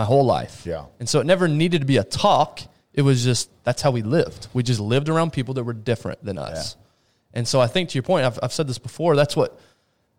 my 0.00 0.06
whole 0.06 0.24
life. 0.24 0.62
Yeah. 0.64 0.86
and 0.98 1.06
so 1.06 1.20
it 1.20 1.26
never 1.26 1.46
needed 1.46 1.82
to 1.82 1.86
be 1.86 1.98
a 1.98 2.04
talk. 2.04 2.62
It 2.94 3.02
was 3.02 3.22
just 3.22 3.50
that's 3.64 3.82
how 3.82 3.90
we 3.90 4.00
lived. 4.00 4.48
We 4.54 4.62
just 4.62 4.80
lived 4.80 5.10
around 5.10 5.34
people 5.34 5.52
that 5.54 5.64
were 5.64 5.74
different 5.74 6.24
than 6.24 6.38
us. 6.38 6.76
And 7.34 7.46
so 7.46 7.60
I 7.60 7.66
think 7.66 7.90
to 7.90 7.96
your 7.96 8.02
point, 8.02 8.24
I've, 8.24 8.38
I've 8.42 8.52
said 8.52 8.66
this 8.66 8.78
before. 8.78 9.14
That's 9.14 9.36
what 9.36 9.60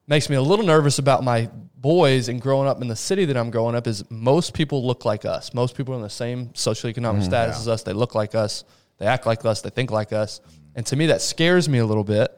makes 0.05 0.29
me 0.29 0.35
a 0.35 0.41
little 0.41 0.63
nervous 0.63 0.99
about 0.99 1.23
my 1.23 1.49
boys 1.75 2.29
and 2.29 2.39
growing 2.39 2.67
up 2.67 2.79
in 2.83 2.89
the 2.89 2.95
city 2.95 3.25
that 3.25 3.35
I'm 3.35 3.49
growing 3.49 3.75
up 3.75 3.87
is 3.87 4.05
most 4.11 4.53
people 4.53 4.85
look 4.85 5.03
like 5.03 5.25
us. 5.25 5.51
Most 5.51 5.75
people 5.75 5.95
are 5.95 5.97
in 5.97 6.03
the 6.03 6.09
same 6.11 6.49
socioeconomic 6.49 7.21
mm-hmm. 7.21 7.23
status 7.23 7.57
as 7.57 7.67
us. 7.67 7.81
They 7.81 7.93
look 7.93 8.13
like 8.13 8.35
us. 8.35 8.63
They 8.99 9.07
act 9.07 9.25
like 9.25 9.43
us. 9.45 9.61
They 9.61 9.71
think 9.71 9.89
like 9.89 10.13
us. 10.13 10.41
And 10.75 10.85
to 10.85 10.95
me, 10.95 11.07
that 11.07 11.23
scares 11.23 11.67
me 11.67 11.79
a 11.79 11.85
little 11.87 12.03
bit 12.03 12.29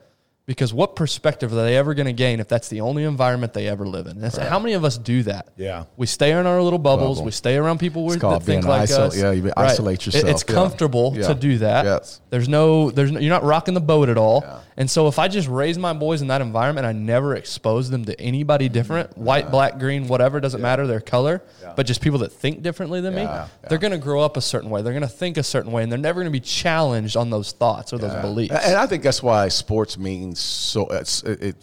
because 0.46 0.74
what 0.74 0.94
perspective 0.94 1.52
are 1.52 1.56
they 1.56 1.74
ever 1.76 1.94
going 1.94 2.06
to 2.06 2.12
gain 2.12 2.38
if 2.38 2.48
that's 2.48 2.68
the 2.68 2.82
only 2.82 3.04
environment 3.04 3.54
they 3.54 3.66
ever 3.66 3.86
live 3.86 4.06
in? 4.06 4.18
It's- 4.22 4.36
How 4.36 4.58
many 4.58 4.74
of 4.74 4.84
us 4.84 4.98
do 4.98 5.22
that? 5.22 5.48
Yeah. 5.56 5.84
We 5.96 6.06
stay 6.06 6.32
in 6.32 6.46
our 6.46 6.60
little 6.60 6.78
bubbles. 6.78 7.16
Bubble. 7.18 7.24
We 7.26 7.30
stay 7.30 7.56
around 7.56 7.78
people 7.78 8.06
that 8.10 8.20
called 8.20 8.44
think 8.44 8.66
like 8.66 8.90
isol- 8.90 8.98
us. 9.06 9.16
yeah, 9.16 9.30
you 9.30 9.50
isolate 9.56 10.00
It- 10.00 10.06
yourself. 10.06 10.24
It's 10.26 10.44
Yeah. 10.46 10.54
comfortable 10.54 11.14
Yeah. 11.16 11.28
to 11.28 11.34
do 11.34 11.58
that. 11.58 11.84
Yes. 11.86 12.20
There's 12.28 12.48
no, 12.48 12.90
there's 12.90 13.10
no, 13.10 13.20
you're 13.20 13.32
not 13.32 13.42
rocking 13.44 13.72
the 13.72 13.80
boat 13.80 14.10
at 14.10 14.18
all. 14.18 14.42
Yeah. 14.46 14.58
And 14.76 14.90
so 14.90 15.06
if 15.06 15.18
I 15.20 15.28
just 15.28 15.48
raise 15.48 15.78
my 15.78 15.92
boys 15.92 16.20
in 16.20 16.28
that 16.28 16.40
environment, 16.42 16.84
I 16.86 16.92
never 16.92 17.36
expose 17.36 17.88
them 17.90 18.04
to 18.06 18.20
anybody 18.20 18.68
different, 18.68 19.16
white, 19.16 19.50
black, 19.50 19.78
green, 19.78 20.08
whatever, 20.08 20.40
doesn't 20.40 20.60
matter 20.60 20.86
their 20.86 21.00
color, 21.00 21.42
but 21.76 21.86
just 21.86 22.00
people 22.00 22.18
that 22.18 22.32
think 22.32 22.60
differently 22.60 23.00
than 23.00 23.14
me, 23.14 23.26
they're 23.68 23.78
going 23.78 23.92
to 23.92 23.98
grow 23.98 24.20
up 24.20 24.36
a 24.36 24.40
certain 24.40 24.68
way. 24.70 24.82
They're 24.82 24.92
going 24.92 25.02
to 25.02 25.08
think 25.08 25.36
a 25.38 25.44
certain 25.44 25.70
way, 25.70 25.84
and 25.84 25.92
they're 25.92 25.98
never 25.98 26.20
going 26.20 26.30
to 26.32 26.36
be 26.36 26.40
challenged 26.44 27.16
on 27.16 27.30
those 27.30 27.52
thoughts 27.52 27.92
or 27.92 27.98
those 27.98 28.20
beliefs. 28.20 28.52
And 28.54 28.74
I 28.74 28.86
think 28.86 29.04
that's 29.04 29.22
why 29.22 29.46
sports 29.48 29.96
means 29.96 30.33
so. 30.40 30.86
It's 30.88 31.22
it, 31.22 31.42
it, 31.42 31.56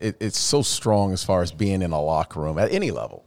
it 0.00 0.16
it's 0.20 0.38
so 0.38 0.62
strong 0.62 1.12
as 1.12 1.24
far 1.24 1.42
as 1.42 1.52
being 1.52 1.82
in 1.82 1.92
a 1.92 2.00
locker 2.00 2.40
room 2.40 2.58
at 2.58 2.72
any 2.72 2.90
level. 2.90 3.24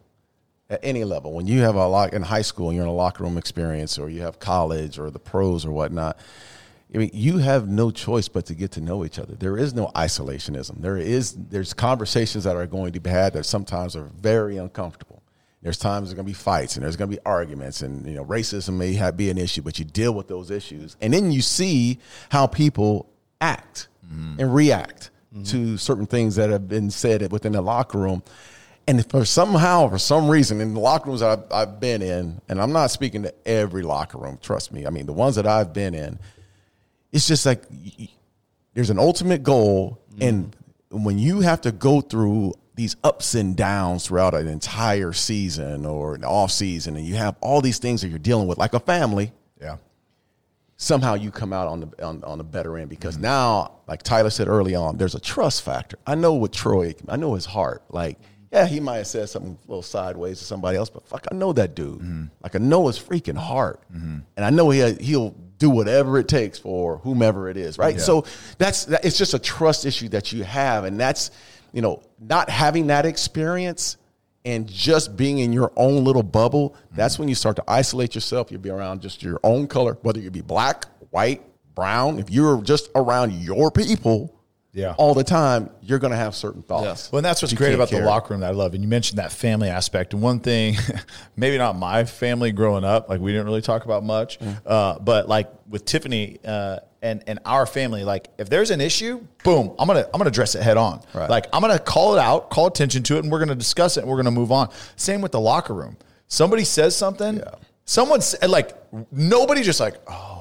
At 0.69 0.79
any 0.83 1.03
level, 1.03 1.33
when 1.33 1.47
you 1.47 1.61
have 1.63 1.75
a 1.75 1.85
lock 1.85 2.13
in 2.13 2.21
high 2.21 2.43
school 2.43 2.69
and 2.69 2.77
you're 2.77 2.85
in 2.85 2.89
a 2.89 2.93
locker 2.93 3.25
room 3.25 3.37
experience, 3.37 3.99
or 3.99 4.09
you 4.09 4.21
have 4.21 4.39
college 4.39 4.97
or 4.97 5.09
the 5.09 5.19
pros 5.19 5.65
or 5.65 5.71
whatnot, 5.71 6.17
I 6.93 6.97
mean, 6.97 7.11
you 7.13 7.37
have 7.37 7.69
no 7.69 7.91
choice 7.91 8.27
but 8.27 8.45
to 8.47 8.55
get 8.55 8.71
to 8.71 8.81
know 8.81 9.05
each 9.05 9.17
other. 9.17 9.35
There 9.35 9.57
is 9.57 9.73
no 9.73 9.87
isolationism. 9.95 10.81
There 10.81 10.97
is 10.97 11.33
there's 11.33 11.73
conversations 11.73 12.43
that 12.43 12.55
are 12.55 12.67
going 12.67 12.91
to 12.93 12.99
be 12.99 13.09
had 13.09 13.33
that 13.33 13.45
sometimes 13.45 13.95
are 13.95 14.09
very 14.19 14.57
uncomfortable. 14.57 15.21
There's 15.61 15.77
times 15.77 16.07
there's 16.07 16.15
going 16.15 16.25
to 16.25 16.29
be 16.29 16.33
fights 16.33 16.75
and 16.75 16.83
there's 16.83 16.97
going 16.97 17.09
to 17.09 17.15
be 17.15 17.21
arguments 17.25 17.81
and 17.81 18.05
you 18.05 18.15
know 18.15 18.25
racism 18.25 18.73
may 18.73 18.93
have, 18.93 19.15
be 19.15 19.29
an 19.29 19.37
issue, 19.37 19.61
but 19.61 19.79
you 19.79 19.85
deal 19.85 20.13
with 20.13 20.27
those 20.27 20.51
issues 20.51 20.97
and 20.99 21.13
then 21.13 21.31
you 21.31 21.41
see 21.41 21.99
how 22.29 22.47
people 22.47 23.09
act 23.39 23.87
Mm-hmm. 24.11 24.41
and 24.41 24.53
react 24.53 25.09
mm-hmm. 25.33 25.43
to 25.43 25.77
certain 25.77 26.05
things 26.05 26.35
that 26.35 26.49
have 26.49 26.67
been 26.67 26.89
said 26.89 27.31
within 27.31 27.53
the 27.53 27.61
locker 27.61 27.97
room. 27.97 28.23
And 28.87 29.09
for 29.09 29.23
somehow, 29.23 29.87
for 29.87 29.99
some 29.99 30.27
reason, 30.27 30.59
in 30.59 30.73
the 30.73 30.79
locker 30.79 31.09
rooms 31.09 31.21
I've, 31.21 31.43
I've 31.51 31.79
been 31.79 32.01
in, 32.01 32.41
and 32.49 32.61
I'm 32.61 32.73
not 32.73 32.91
speaking 32.91 33.23
to 33.23 33.33
every 33.47 33.83
locker 33.83 34.17
room, 34.17 34.37
trust 34.41 34.73
me. 34.73 34.85
I 34.85 34.89
mean, 34.89 35.05
the 35.05 35.13
ones 35.13 35.35
that 35.35 35.47
I've 35.47 35.71
been 35.71 35.93
in, 35.93 36.19
it's 37.13 37.27
just 37.27 37.45
like 37.45 37.63
there's 38.73 38.89
an 38.89 38.99
ultimate 38.99 39.43
goal, 39.43 40.01
mm-hmm. 40.11 40.23
and 40.23 40.55
when 40.89 41.17
you 41.17 41.39
have 41.39 41.61
to 41.61 41.71
go 41.71 42.01
through 42.01 42.53
these 42.75 42.97
ups 43.03 43.35
and 43.35 43.55
downs 43.55 44.07
throughout 44.07 44.33
an 44.33 44.47
entire 44.47 45.13
season 45.13 45.85
or 45.85 46.15
an 46.15 46.25
off 46.25 46.51
season, 46.51 46.97
and 46.97 47.05
you 47.05 47.15
have 47.15 47.35
all 47.39 47.61
these 47.61 47.79
things 47.79 48.01
that 48.01 48.09
you're 48.09 48.19
dealing 48.19 48.47
with, 48.47 48.57
like 48.57 48.73
a 48.73 48.79
family, 48.79 49.31
Yeah. 49.61 49.77
Somehow 50.81 51.13
you 51.13 51.29
come 51.29 51.53
out 51.53 51.67
on 51.67 51.79
the 51.81 52.03
on, 52.03 52.23
on 52.23 52.39
the 52.39 52.43
better 52.43 52.75
end 52.75 52.89
because 52.89 53.17
now, 53.17 53.71
like 53.87 54.01
Tyler 54.01 54.31
said 54.31 54.47
early 54.47 54.73
on, 54.73 54.97
there's 54.97 55.13
a 55.13 55.19
trust 55.19 55.61
factor. 55.61 55.97
I 56.07 56.15
know 56.15 56.33
what 56.33 56.51
Troy, 56.51 56.95
I 57.07 57.17
know 57.17 57.35
his 57.35 57.45
heart. 57.45 57.83
Like, 57.89 58.17
yeah, 58.51 58.65
he 58.65 58.79
might 58.79 58.97
have 58.97 59.07
said 59.07 59.29
something 59.29 59.57
a 59.63 59.67
little 59.69 59.83
sideways 59.83 60.39
to 60.39 60.45
somebody 60.45 60.77
else, 60.77 60.89
but 60.89 61.07
fuck, 61.07 61.27
I 61.31 61.35
know 61.35 61.53
that 61.53 61.75
dude. 61.75 61.99
Mm-hmm. 61.99 62.23
Like, 62.41 62.55
I 62.55 62.59
know 62.59 62.87
his 62.87 62.99
freaking 62.99 63.37
heart, 63.37 63.79
mm-hmm. 63.93 64.19
and 64.35 64.45
I 64.45 64.49
know 64.49 64.71
he 64.71 64.93
he'll 64.95 65.35
do 65.59 65.69
whatever 65.69 66.17
it 66.17 66.27
takes 66.27 66.57
for 66.57 66.97
whomever 66.97 67.47
it 67.47 67.57
is, 67.57 67.77
right? 67.77 68.01
So 68.01 68.25
that's 68.57 68.85
that, 68.85 69.05
it's 69.05 69.19
just 69.19 69.35
a 69.35 69.39
trust 69.39 69.85
issue 69.85 70.09
that 70.09 70.31
you 70.31 70.43
have, 70.43 70.83
and 70.85 70.99
that's 70.99 71.29
you 71.71 71.83
know 71.83 72.01
not 72.19 72.49
having 72.49 72.87
that 72.87 73.05
experience 73.05 73.97
and 74.45 74.67
just 74.67 75.15
being 75.15 75.39
in 75.39 75.53
your 75.53 75.71
own 75.75 76.03
little 76.03 76.23
bubble, 76.23 76.75
that's 76.93 77.19
when 77.19 77.27
you 77.27 77.35
start 77.35 77.55
to 77.57 77.63
isolate 77.67 78.15
yourself. 78.15 78.51
You'll 78.51 78.61
be 78.61 78.69
around 78.69 79.01
just 79.01 79.21
your 79.21 79.39
own 79.43 79.67
color, 79.67 79.97
whether 80.01 80.19
you 80.19 80.31
be 80.31 80.41
black, 80.41 80.85
white, 81.11 81.41
brown. 81.75 82.19
If 82.19 82.29
you're 82.29 82.61
just 82.61 82.89
around 82.95 83.33
your 83.33 83.71
people 83.71 84.40
Yeah. 84.73 84.93
all 84.97 85.13
the 85.13 85.23
time, 85.25 85.69
you're 85.81 85.99
going 85.99 86.11
to 86.11 86.17
have 86.17 86.33
certain 86.33 86.61
thoughts. 86.61 87.11
Well, 87.11 87.17
and 87.19 87.25
that's 87.25 87.41
what's 87.41 87.51
that 87.51 87.57
great 87.57 87.67
can't 87.71 87.75
about 87.75 87.89
the 87.89 87.99
locker 88.05 88.33
room 88.33 88.39
that 88.41 88.47
I 88.51 88.53
love. 88.53 88.73
And 88.73 88.81
you 88.81 88.87
mentioned 88.87 89.19
that 89.19 89.31
family 89.31 89.67
aspect. 89.67 90.13
And 90.13 90.21
one 90.21 90.39
thing, 90.39 90.75
maybe 91.35 91.57
not 91.57 91.75
my 91.77 92.05
family 92.05 92.51
growing 92.53 92.83
up, 92.85 93.09
like 93.09 93.19
we 93.19 93.31
didn't 93.31 93.47
really 93.47 93.61
talk 93.61 93.83
about 93.85 94.03
much, 94.03 94.39
Mm. 94.39 94.61
uh, 94.65 94.99
but 94.99 95.27
like 95.27 95.49
with 95.69 95.83
Tiffany 95.85 96.37
uh, 96.45 96.77
and 97.01 97.23
and 97.27 97.39
our 97.45 97.65
family, 97.65 98.03
like 98.03 98.29
if 98.37 98.47
there's 98.49 98.71
an 98.71 98.79
issue, 98.79 99.19
boom, 99.43 99.75
I'm 99.79 99.87
gonna 99.87 100.05
I'm 100.13 100.17
gonna 100.19 100.27
address 100.29 100.55
it 100.55 100.61
head 100.61 100.77
on. 100.77 101.01
Right. 101.13 101.29
Like 101.29 101.47
I'm 101.51 101.61
gonna 101.61 101.79
call 101.79 102.15
it 102.15 102.19
out, 102.19 102.49
call 102.49 102.67
attention 102.67 103.03
to 103.03 103.17
it, 103.17 103.23
and 103.23 103.31
we're 103.31 103.39
gonna 103.39 103.55
discuss 103.55 103.97
it, 103.97 104.01
and 104.01 104.09
we're 104.09 104.17
gonna 104.17 104.31
move 104.31 104.51
on. 104.51 104.69
Same 104.95 105.19
with 105.21 105.31
the 105.31 105.39
locker 105.39 105.73
room. 105.73 105.97
Somebody 106.27 106.63
says 106.63 106.95
something, 106.95 107.37
Yeah. 107.37 107.55
someone 107.85 108.21
sa- 108.21 108.45
like 108.47 108.73
nobody 109.11 109.63
just 109.63 109.79
like 109.79 109.95
oh. 110.07 110.40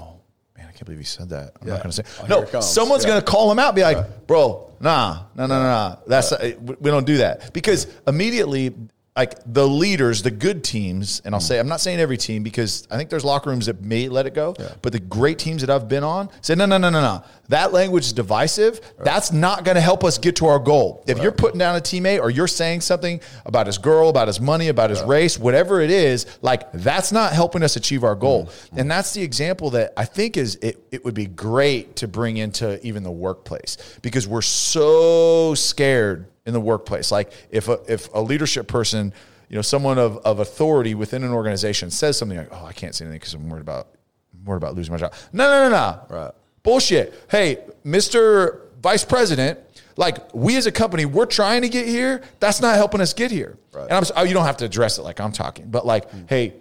Can't 0.80 0.86
believe 0.86 1.00
he 1.00 1.04
said 1.04 1.28
that. 1.28 1.52
I'm 1.60 1.68
Yeah. 1.68 1.74
not 1.74 1.82
going 1.82 1.90
to 1.92 2.02
say. 2.02 2.24
Oh, 2.30 2.46
no, 2.54 2.60
someone's 2.62 3.04
Yeah. 3.04 3.10
going 3.10 3.20
to 3.20 3.26
call 3.26 3.52
him 3.52 3.58
out. 3.58 3.74
Be 3.74 3.82
like, 3.82 4.26
bro, 4.26 4.70
nah, 4.80 5.24
no, 5.36 5.44
no, 5.46 5.58
no, 5.58 5.62
no. 5.62 5.98
That's 6.06 6.32
uh, 6.32 6.52
we 6.80 6.90
don't 6.90 7.04
do 7.04 7.18
that 7.18 7.52
because 7.52 7.86
immediately, 8.06 8.74
like 9.20 9.34
the 9.44 9.68
leaders, 9.68 10.22
the 10.22 10.30
good 10.30 10.64
teams, 10.64 11.20
and 11.26 11.34
I'll 11.34 11.42
mm. 11.42 11.44
say 11.44 11.58
I'm 11.58 11.68
not 11.68 11.82
saying 11.82 12.00
every 12.00 12.16
team 12.16 12.42
because 12.42 12.88
I 12.90 12.96
think 12.96 13.10
there's 13.10 13.22
locker 13.22 13.50
rooms 13.50 13.66
that 13.66 13.82
may 13.82 14.08
let 14.08 14.24
it 14.24 14.32
go, 14.32 14.56
but 14.80 14.92
the 14.92 14.98
great 14.98 15.38
teams 15.38 15.60
that 15.60 15.68
I've 15.68 15.90
been 15.90 16.02
on 16.02 16.30
say 16.40 16.54
no, 16.54 16.64
no, 16.64 16.78
no, 16.78 16.88
no, 16.88 17.02
no. 17.02 17.22
That 17.50 17.70
language 17.74 18.06
is 18.06 18.14
divisive. 18.14 18.80
That's 18.98 19.30
not 19.30 19.64
going 19.64 19.74
to 19.74 19.80
help 19.82 20.04
us 20.04 20.16
get 20.16 20.36
to 20.36 20.46
our 20.46 20.58
goal. 20.58 21.04
If 21.06 21.20
you're 21.22 21.32
putting 21.32 21.58
down 21.58 21.76
a 21.76 21.80
teammate 21.80 22.20
or 22.20 22.30
you're 22.30 22.46
saying 22.46 22.80
something 22.80 23.20
about 23.44 23.66
his 23.66 23.76
girl, 23.76 24.08
about 24.08 24.26
his 24.28 24.40
money, 24.40 24.68
about 24.68 24.88
his 24.88 25.02
race, 25.02 25.38
whatever 25.38 25.82
it 25.82 25.90
is, 25.90 26.24
like 26.40 26.72
that's 26.72 27.12
not 27.12 27.34
helping 27.34 27.62
us 27.62 27.76
achieve 27.76 28.04
our 28.04 28.14
goal. 28.14 28.46
Mm. 28.46 28.78
And 28.78 28.86
mm. 28.86 28.88
that's 28.88 29.12
the 29.12 29.22
example 29.22 29.68
that 29.70 29.92
I 29.98 30.06
think 30.06 30.38
is 30.38 30.54
it, 30.62 30.82
it 30.90 31.04
would 31.04 31.14
be 31.14 31.26
great 31.26 31.96
to 31.96 32.08
bring 32.08 32.38
into 32.38 32.80
even 32.86 33.02
the 33.02 33.10
workplace 33.10 33.76
because 34.00 34.26
we're 34.26 34.40
so 34.40 35.54
scared 35.54 36.24
in 36.50 36.54
the 36.54 36.60
workplace. 36.60 37.12
Like 37.12 37.32
if 37.50 37.68
a, 37.68 37.80
if 37.88 38.12
a 38.12 38.20
leadership 38.20 38.66
person, 38.66 39.14
you 39.48 39.56
know, 39.56 39.62
someone 39.62 39.98
of, 39.98 40.18
of 40.18 40.40
authority 40.40 40.94
within 40.94 41.22
an 41.22 41.30
organization 41.30 41.90
says 41.90 42.18
something 42.18 42.36
like, 42.36 42.48
"Oh, 42.50 42.64
I 42.64 42.72
can't 42.72 42.94
say 42.94 43.04
anything 43.04 43.20
because 43.20 43.34
I'm 43.34 43.48
worried 43.48 43.62
about 43.62 43.88
I'm 44.34 44.44
worried 44.44 44.58
about 44.58 44.74
losing 44.74 44.92
my 44.92 44.98
job." 44.98 45.14
No, 45.32 45.48
no, 45.48 45.68
no, 45.68 45.76
no. 45.76 46.16
Right. 46.16 46.32
Bullshit. 46.62 47.14
Hey, 47.30 47.58
Mr. 47.84 48.60
Vice 48.82 49.04
President, 49.04 49.58
like 49.96 50.34
we 50.34 50.56
as 50.56 50.66
a 50.66 50.72
company, 50.72 51.04
we're 51.04 51.26
trying 51.26 51.62
to 51.62 51.68
get 51.68 51.86
here. 51.86 52.22
That's 52.40 52.60
not 52.60 52.76
helping 52.76 53.00
us 53.00 53.12
get 53.12 53.30
here. 53.30 53.56
Right. 53.72 53.84
And 53.84 53.92
I'm 53.92 54.04
oh, 54.16 54.22
you 54.24 54.34
don't 54.34 54.44
have 54.44 54.58
to 54.58 54.64
address 54.64 54.98
it 54.98 55.02
like 55.02 55.20
I'm 55.20 55.32
talking, 55.32 55.70
but 55.70 55.86
like, 55.86 56.10
hmm. 56.10 56.22
hey, 56.28 56.54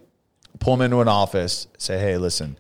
pull 0.60 0.78
them 0.78 0.86
into 0.86 1.00
an 1.00 1.08
office, 1.08 1.68
say, 1.78 2.00
hey, 2.00 2.18
listen, 2.18 2.58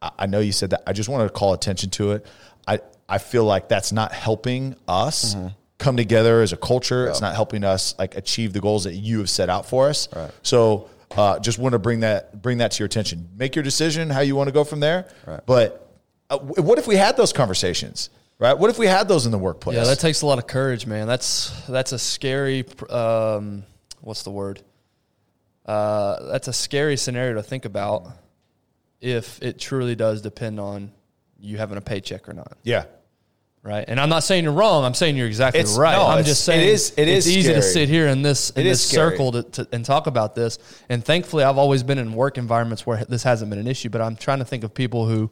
I, 0.00 0.10
I 0.20 0.26
know 0.26 0.40
you 0.40 0.52
said 0.52 0.70
that. 0.70 0.82
I 0.86 0.92
just 0.92 1.08
want 1.08 1.26
to 1.26 1.32
call 1.32 1.52
attention 1.52 1.90
to 1.90 2.12
it. 2.12 2.26
I 2.66 2.80
I 3.08 3.18
feel 3.18 3.44
like 3.44 3.68
that's 3.68 3.92
not 3.92 4.12
helping 4.12 4.76
us 4.86 5.34
mm-hmm. 5.34 5.48
Come 5.80 5.96
together 5.96 6.42
as 6.42 6.52
a 6.52 6.56
culture. 6.56 7.08
It's 7.08 7.20
not 7.20 7.34
helping 7.34 7.64
us 7.64 7.96
like 7.98 8.14
achieve 8.14 8.52
the 8.52 8.60
goals 8.60 8.84
that 8.84 8.94
you 8.94 9.18
have 9.18 9.30
set 9.30 9.48
out 9.50 9.66
for 9.66 9.88
us. 9.88 10.08
Right. 10.14 10.30
So 10.42 10.88
uh, 11.16 11.40
just 11.40 11.58
want 11.58 11.72
to 11.72 11.80
bring 11.80 12.00
that 12.00 12.40
bring 12.40 12.58
that 12.58 12.70
to 12.72 12.78
your 12.78 12.86
attention. 12.86 13.28
Make 13.36 13.56
your 13.56 13.64
decision 13.64 14.10
how 14.10 14.20
you 14.20 14.36
want 14.36 14.48
to 14.48 14.52
go 14.52 14.62
from 14.62 14.78
there. 14.80 15.08
But 15.46 15.90
uh, 16.28 16.38
w- 16.38 16.62
what 16.62 16.78
if 16.78 16.86
we 16.86 16.94
had 16.94 17.16
those 17.16 17.32
conversations? 17.32 18.10
right? 18.40 18.58
What 18.58 18.70
if 18.70 18.78
we 18.78 18.86
had 18.86 19.06
those 19.06 19.26
in 19.26 19.32
the 19.32 19.38
workplace? 19.38 19.76
Yeah, 19.76 19.84
that 19.84 20.00
takes 20.00 20.22
a 20.22 20.26
lot 20.26 20.38
of 20.38 20.48
courage, 20.48 20.86
man. 20.86 21.06
That's 21.06 21.50
that's 21.68 21.92
a 21.92 21.98
scary. 21.98 22.64
Um, 22.88 23.62
what's 24.00 24.24
the 24.24 24.30
word? 24.30 24.62
Uh, 25.64 26.30
that's 26.32 26.48
a 26.48 26.52
scary 26.52 26.96
scenario 26.96 27.34
to 27.34 27.42
think 27.44 27.64
about. 27.64 28.08
If 29.00 29.40
it 29.40 29.58
truly 29.58 29.94
does 29.94 30.20
depend 30.20 30.60
on 30.60 30.90
you 31.38 31.56
having 31.56 31.78
a 31.78 31.80
paycheck 31.80 32.28
or 32.28 32.34
not, 32.34 32.58
yeah. 32.64 32.84
Right? 33.62 33.84
And 33.86 34.00
I'm 34.00 34.08
not 34.08 34.24
saying 34.24 34.44
you're 34.44 34.52
wrong. 34.52 34.84
I'm 34.84 34.94
saying 34.94 35.16
you're 35.16 35.26
exactly 35.26 35.60
It's- 35.60 35.76
right. 35.76 35.92
no, 35.92 36.06
I'm 36.06 36.24
just 36.24 36.44
saying 36.44 36.60
it 36.66 36.72
is- 36.72 36.92
it 36.96 37.08
it's 37.08 37.26
is 37.26 37.36
easy 37.36 37.52
to 37.52 37.62
sit 37.62 37.88
here 37.88 38.06
in 38.08 38.22
this 38.22 38.50
in 38.50 38.62
It 38.62 38.70
this 38.70 38.84
circle 38.84 39.32
to, 39.32 39.42
to, 39.42 39.68
and 39.72 39.84
talk 39.84 40.06
about 40.06 40.34
this. 40.34 40.58
And 40.88 41.04
thankfully, 41.04 41.44
I've 41.44 41.58
always 41.58 41.82
been 41.82 41.98
in 41.98 42.12
work 42.14 42.38
environments 42.38 42.86
where 42.86 43.04
this 43.04 43.22
hasn't 43.22 43.50
been 43.50 43.58
an 43.58 43.66
issue. 43.66 43.88
But 43.90 44.00
I'm 44.00 44.16
trying 44.16 44.38
to 44.38 44.44
think 44.44 44.64
of 44.64 44.72
people 44.74 45.06
who 45.06 45.30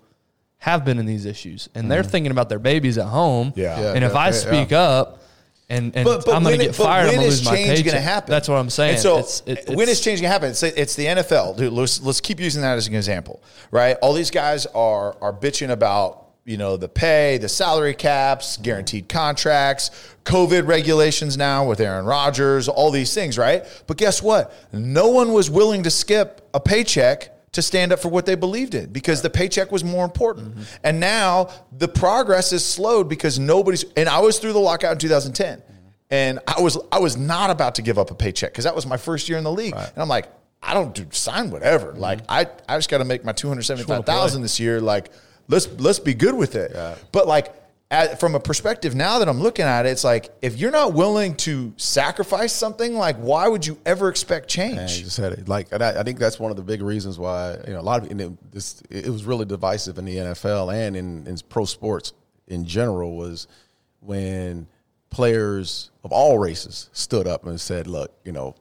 have 0.58 0.84
been 0.84 0.98
in 0.98 1.06
these 1.06 1.24
issues, 1.24 1.68
and 1.74 1.90
they're 1.90 2.02
thinking 2.02 2.32
about 2.32 2.48
their 2.48 2.58
babies 2.58 2.98
at 2.98 3.06
home. 3.06 3.50
Mm-hmm. 3.52 3.60
Yeah. 3.60 3.80
Yeah, 3.80 3.92
and 3.94 4.04
if 4.04 4.12
yeah, 4.12 4.18
I 4.18 4.26
yeah, 4.26 4.32
speak 4.32 4.72
up. 4.72 5.22
And, 5.70 5.94
and 5.94 6.06
But, 6.06 6.24
but 6.24 6.34
I'm 6.34 6.42
going 6.42 6.56
to 6.58 6.64
it- 6.64 6.68
get 6.68 6.78
but 6.78 6.84
fired. 6.84 7.08
I'm 7.08 7.14
going 7.16 7.20
to 7.20 7.26
is 7.26 7.40
lose 7.40 7.44
my 7.44 7.54
change 7.54 7.84
going 7.84 7.94
to 7.94 8.00
happen? 8.00 8.30
That's 8.30 8.48
what 8.48 8.56
I'm 8.56 8.70
saying. 8.70 8.94
And 8.94 9.02
so 9.02 9.18
it's, 9.18 9.40
it, 9.44 9.58
it's- 9.68 9.88
is 9.88 10.00
change 10.00 10.20
going 10.22 10.28
to 10.30 10.32
happen? 10.32 10.48
It's, 10.48 10.62
it's 10.62 10.96
the 10.96 11.04
NFL. 11.04 11.58
Dude, 11.58 11.74
let's, 11.74 12.00
let's 12.00 12.22
keep 12.22 12.40
using 12.40 12.62
that 12.62 12.78
as 12.78 12.88
an 12.88 12.94
example, 12.94 13.42
right? 13.70 13.96
All 14.00 14.14
these 14.14 14.30
guys 14.30 14.64
are 14.66 15.14
are 15.20 15.30
bitching 15.32 15.68
about 15.70 16.27
you 16.48 16.56
know 16.56 16.76
the 16.76 16.88
pay, 16.88 17.36
the 17.38 17.48
salary 17.48 17.94
caps, 17.94 18.56
guaranteed 18.56 19.08
contracts, 19.08 19.90
COVID 20.24 20.66
regulations 20.66 21.36
now 21.36 21.66
with 21.68 21.78
Aaron 21.80 22.06
Rodgers, 22.06 22.68
all 22.68 22.90
these 22.90 23.12
things, 23.12 23.36
right? 23.36 23.64
But 23.86 23.98
guess 23.98 24.22
what? 24.22 24.52
No 24.72 25.08
one 25.08 25.32
was 25.32 25.50
willing 25.50 25.82
to 25.82 25.90
skip 25.90 26.48
a 26.54 26.60
paycheck 26.60 27.52
to 27.52 27.62
stand 27.62 27.92
up 27.92 27.98
for 27.98 28.08
what 28.08 28.24
they 28.24 28.34
believed 28.34 28.74
in 28.74 28.90
because 28.92 29.20
the 29.20 29.30
paycheck 29.30 29.70
was 29.70 29.84
more 29.84 30.04
important. 30.04 30.54
And 30.82 31.00
now 31.00 31.50
the 31.76 31.88
progress 31.88 32.52
is 32.52 32.64
slowed 32.64 33.08
because 33.08 33.38
nobody's 33.38 33.84
and 33.96 34.08
I 34.08 34.20
was 34.20 34.38
through 34.38 34.54
the 34.54 34.58
lockout 34.58 34.92
in 34.92 34.98
2010. 34.98 35.62
And 36.10 36.38
I 36.46 36.62
was 36.62 36.78
I 36.90 36.98
was 36.98 37.18
not 37.18 37.50
about 37.50 37.74
to 37.74 37.82
give 37.82 37.98
up 37.98 38.10
a 38.10 38.14
paycheck 38.14 38.52
because 38.52 38.64
that 38.64 38.74
was 38.74 38.86
my 38.86 38.96
first 38.96 39.28
year 39.28 39.36
in 39.36 39.44
the 39.44 39.52
league. 39.52 39.74
And 39.74 39.98
I'm 39.98 40.08
like, 40.08 40.28
I 40.62 40.72
don't 40.72 40.94
do 40.94 41.06
sign 41.10 41.50
whatever. 41.50 41.92
Like 41.92 42.20
I, 42.28 42.46
I 42.66 42.78
just 42.78 42.88
got 42.88 42.98
to 42.98 43.04
make 43.04 43.24
my 43.24 43.32
275,000 43.32 44.40
this 44.42 44.58
year. 44.58 44.80
Like 44.80 45.10
let's 45.48 45.68
let's 45.78 45.98
be 45.98 46.14
good 46.14 46.34
with 46.34 46.54
it. 46.54 46.72
But 47.12 47.26
like 47.26 47.54
at, 47.90 48.20
from 48.20 48.34
a 48.34 48.40
perspective 48.40 48.94
now 48.94 49.18
that 49.18 49.28
I'm 49.28 49.40
looking 49.40 49.64
at 49.64 49.86
it, 49.86 49.90
it's 49.90 50.04
like 50.04 50.30
if 50.42 50.58
you're 50.58 50.70
not 50.70 50.92
willing 50.92 51.34
to 51.36 51.72
sacrifice 51.76 52.52
something, 52.52 52.94
like 52.94 53.16
why 53.16 53.48
would 53.48 53.66
you 53.66 53.78
ever 53.86 54.08
expect 54.08 54.48
change? 54.48 54.76
Man, 54.76 54.88
you 54.88 55.06
said 55.06 55.32
it. 55.32 55.48
Like, 55.48 55.68
and 55.72 55.82
I, 55.82 56.00
I 56.00 56.02
think 56.02 56.18
that's 56.18 56.38
one 56.38 56.50
of 56.50 56.56
the 56.56 56.62
big 56.62 56.82
reasons 56.82 57.18
why 57.18 57.56
you 57.66 57.72
know 57.72 57.80
a 57.80 57.82
lot 57.82 58.04
of 58.04 58.10
and 58.10 58.20
it, 58.20 58.52
this 58.52 58.82
it 58.90 59.08
was 59.08 59.24
really 59.24 59.46
divisive 59.46 59.98
in 59.98 60.04
the 60.04 60.16
NFL 60.16 60.74
and 60.74 60.96
in, 60.96 61.26
in 61.26 61.36
pro 61.48 61.64
sports 61.64 62.12
in 62.46 62.64
general 62.64 63.16
was 63.16 63.48
when 64.00 64.66
players 65.10 65.90
of 66.04 66.12
all 66.12 66.38
races 66.38 66.90
stood 66.92 67.26
up 67.26 67.46
and 67.46 67.58
said, 67.58 67.86
"Look, 67.86 68.12
you 68.22 68.32
know, 68.32 68.54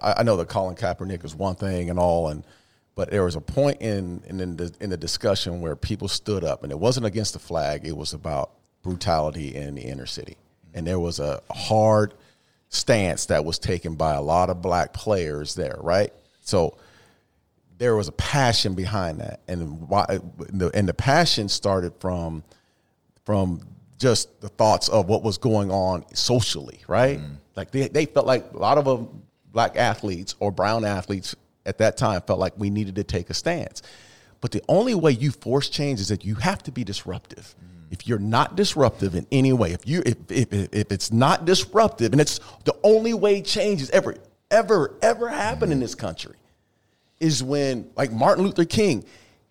I, 0.00 0.14
I 0.18 0.22
know 0.22 0.36
that 0.36 0.48
Colin 0.48 0.76
Kaepernick 0.76 1.24
is 1.24 1.34
one 1.34 1.56
thing 1.56 1.90
and 1.90 1.98
all, 1.98 2.28
and 2.28 2.44
but 2.94 3.10
there 3.10 3.24
was 3.24 3.36
a 3.36 3.40
point 3.40 3.80
in 3.80 4.22
in 4.26 4.56
the, 4.56 4.72
in 4.80 4.90
the 4.90 4.96
discussion 4.96 5.60
where 5.60 5.76
people 5.76 6.08
stood 6.08 6.44
up, 6.44 6.62
and 6.62 6.72
it 6.72 6.78
wasn't 6.78 7.06
against 7.06 7.32
the 7.32 7.38
flag; 7.38 7.86
it 7.86 7.96
was 7.96 8.12
about 8.12 8.52
brutality 8.82 9.54
in 9.54 9.74
the 9.74 9.82
inner 9.82 10.06
city, 10.06 10.36
and 10.74 10.86
there 10.86 11.00
was 11.00 11.20
a 11.20 11.40
hard 11.50 12.14
stance 12.68 13.26
that 13.26 13.44
was 13.44 13.58
taken 13.58 13.94
by 13.94 14.14
a 14.14 14.22
lot 14.22 14.50
of 14.50 14.62
black 14.62 14.92
players 14.92 15.54
there, 15.54 15.76
right? 15.80 16.12
So 16.40 16.76
there 17.78 17.96
was 17.96 18.08
a 18.08 18.12
passion 18.12 18.74
behind 18.74 19.20
that, 19.20 19.40
and 19.48 19.88
why 19.88 20.20
and 20.74 20.88
the 20.88 20.94
passion 20.94 21.48
started 21.48 21.92
from 21.98 22.44
from 23.24 23.60
just 23.98 24.40
the 24.40 24.48
thoughts 24.48 24.88
of 24.88 25.08
what 25.08 25.22
was 25.22 25.38
going 25.38 25.70
on 25.70 26.04
socially, 26.14 26.80
right? 26.88 27.18
Mm. 27.18 27.36
Like 27.54 27.70
they, 27.70 27.88
they 27.88 28.06
felt 28.06 28.26
like 28.26 28.52
a 28.52 28.58
lot 28.58 28.76
of 28.76 28.84
them, 28.84 29.22
black 29.52 29.76
athletes 29.76 30.34
or 30.40 30.50
brown 30.50 30.84
athletes 30.84 31.36
at 31.66 31.78
that 31.78 31.96
time 31.96 32.20
felt 32.22 32.38
like 32.38 32.54
we 32.56 32.70
needed 32.70 32.96
to 32.96 33.04
take 33.04 33.30
a 33.30 33.34
stance. 33.34 33.82
But 34.40 34.50
the 34.50 34.62
only 34.68 34.94
way 34.94 35.12
you 35.12 35.30
force 35.30 35.68
change 35.68 36.00
is 36.00 36.08
that 36.08 36.24
you 36.24 36.34
have 36.34 36.62
to 36.64 36.72
be 36.72 36.84
disruptive. 36.84 37.54
If 37.90 38.08
you're 38.08 38.18
not 38.18 38.56
disruptive 38.56 39.14
in 39.14 39.26
any 39.30 39.52
way, 39.52 39.72
if 39.72 39.86
you 39.86 40.02
if, 40.04 40.16
if 40.30 40.52
if 40.52 40.90
it's 40.90 41.12
not 41.12 41.44
disruptive, 41.44 42.12
and 42.12 42.20
it's 42.20 42.40
the 42.64 42.74
only 42.82 43.14
way 43.14 43.42
change 43.42 43.82
is 43.82 43.90
ever 43.90 44.16
ever 44.50 44.96
ever 45.02 45.28
happen 45.28 45.70
in 45.70 45.78
this 45.78 45.94
country, 45.94 46.36
is 47.20 47.42
when 47.42 47.90
like 47.96 48.10
Martin 48.10 48.44
Luther 48.44 48.64
King, 48.64 49.04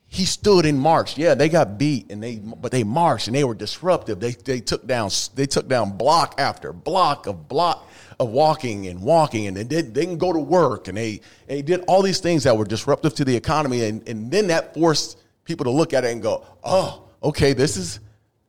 he 0.08 0.26
stood 0.26 0.66
and 0.66 0.78
marched. 0.78 1.18
Yeah, 1.18 1.36
they 1.36 1.48
got 1.48 1.78
beat 1.78 2.12
and 2.12 2.22
they 2.22 2.38
but 2.40 2.72
they 2.72 2.84
marched 2.84 3.28
and 3.28 3.36
they 3.36 3.44
were 3.44 3.54
disruptive. 3.54 4.20
They 4.20 4.32
they 4.32 4.60
took 4.60 4.86
down 4.86 5.12
they 5.36 5.46
took 5.46 5.70
down 5.70 5.96
block 5.96 6.36
after 6.38 6.74
block 6.74 7.28
of 7.28 7.48
block 7.48 7.88
of 8.22 8.30
walking 8.30 8.88
and 8.88 9.02
walking 9.02 9.48
and 9.48 9.58
they 9.58 9.64
did 9.64 9.94
they 9.96 10.02
didn't 10.06 10.20
go 10.20 10.32
to 10.32 10.40
work 10.40 10.88
and 10.88 10.96
they 10.96 11.20
they 11.48 11.62
did 11.62 11.84
all 11.88 12.04
these 12.04 12.20
things 12.20 12.44
that 12.44 12.56
were 12.56 12.66
disruptive 12.66 13.16
to 13.16 13.26
the 13.26 13.36
economy 13.36 13.84
and, 13.86 14.08
and 14.08 14.30
then 14.30 14.48
that 14.48 14.76
forced 14.76 15.18
people 15.44 15.64
to 15.66 15.72
look 15.72 15.94
at 15.94 16.04
it 16.04 16.12
and 16.12 16.22
go, 16.22 16.46
oh, 16.64 17.04
okay, 17.24 17.54
this 17.54 17.78
is 17.78 18.00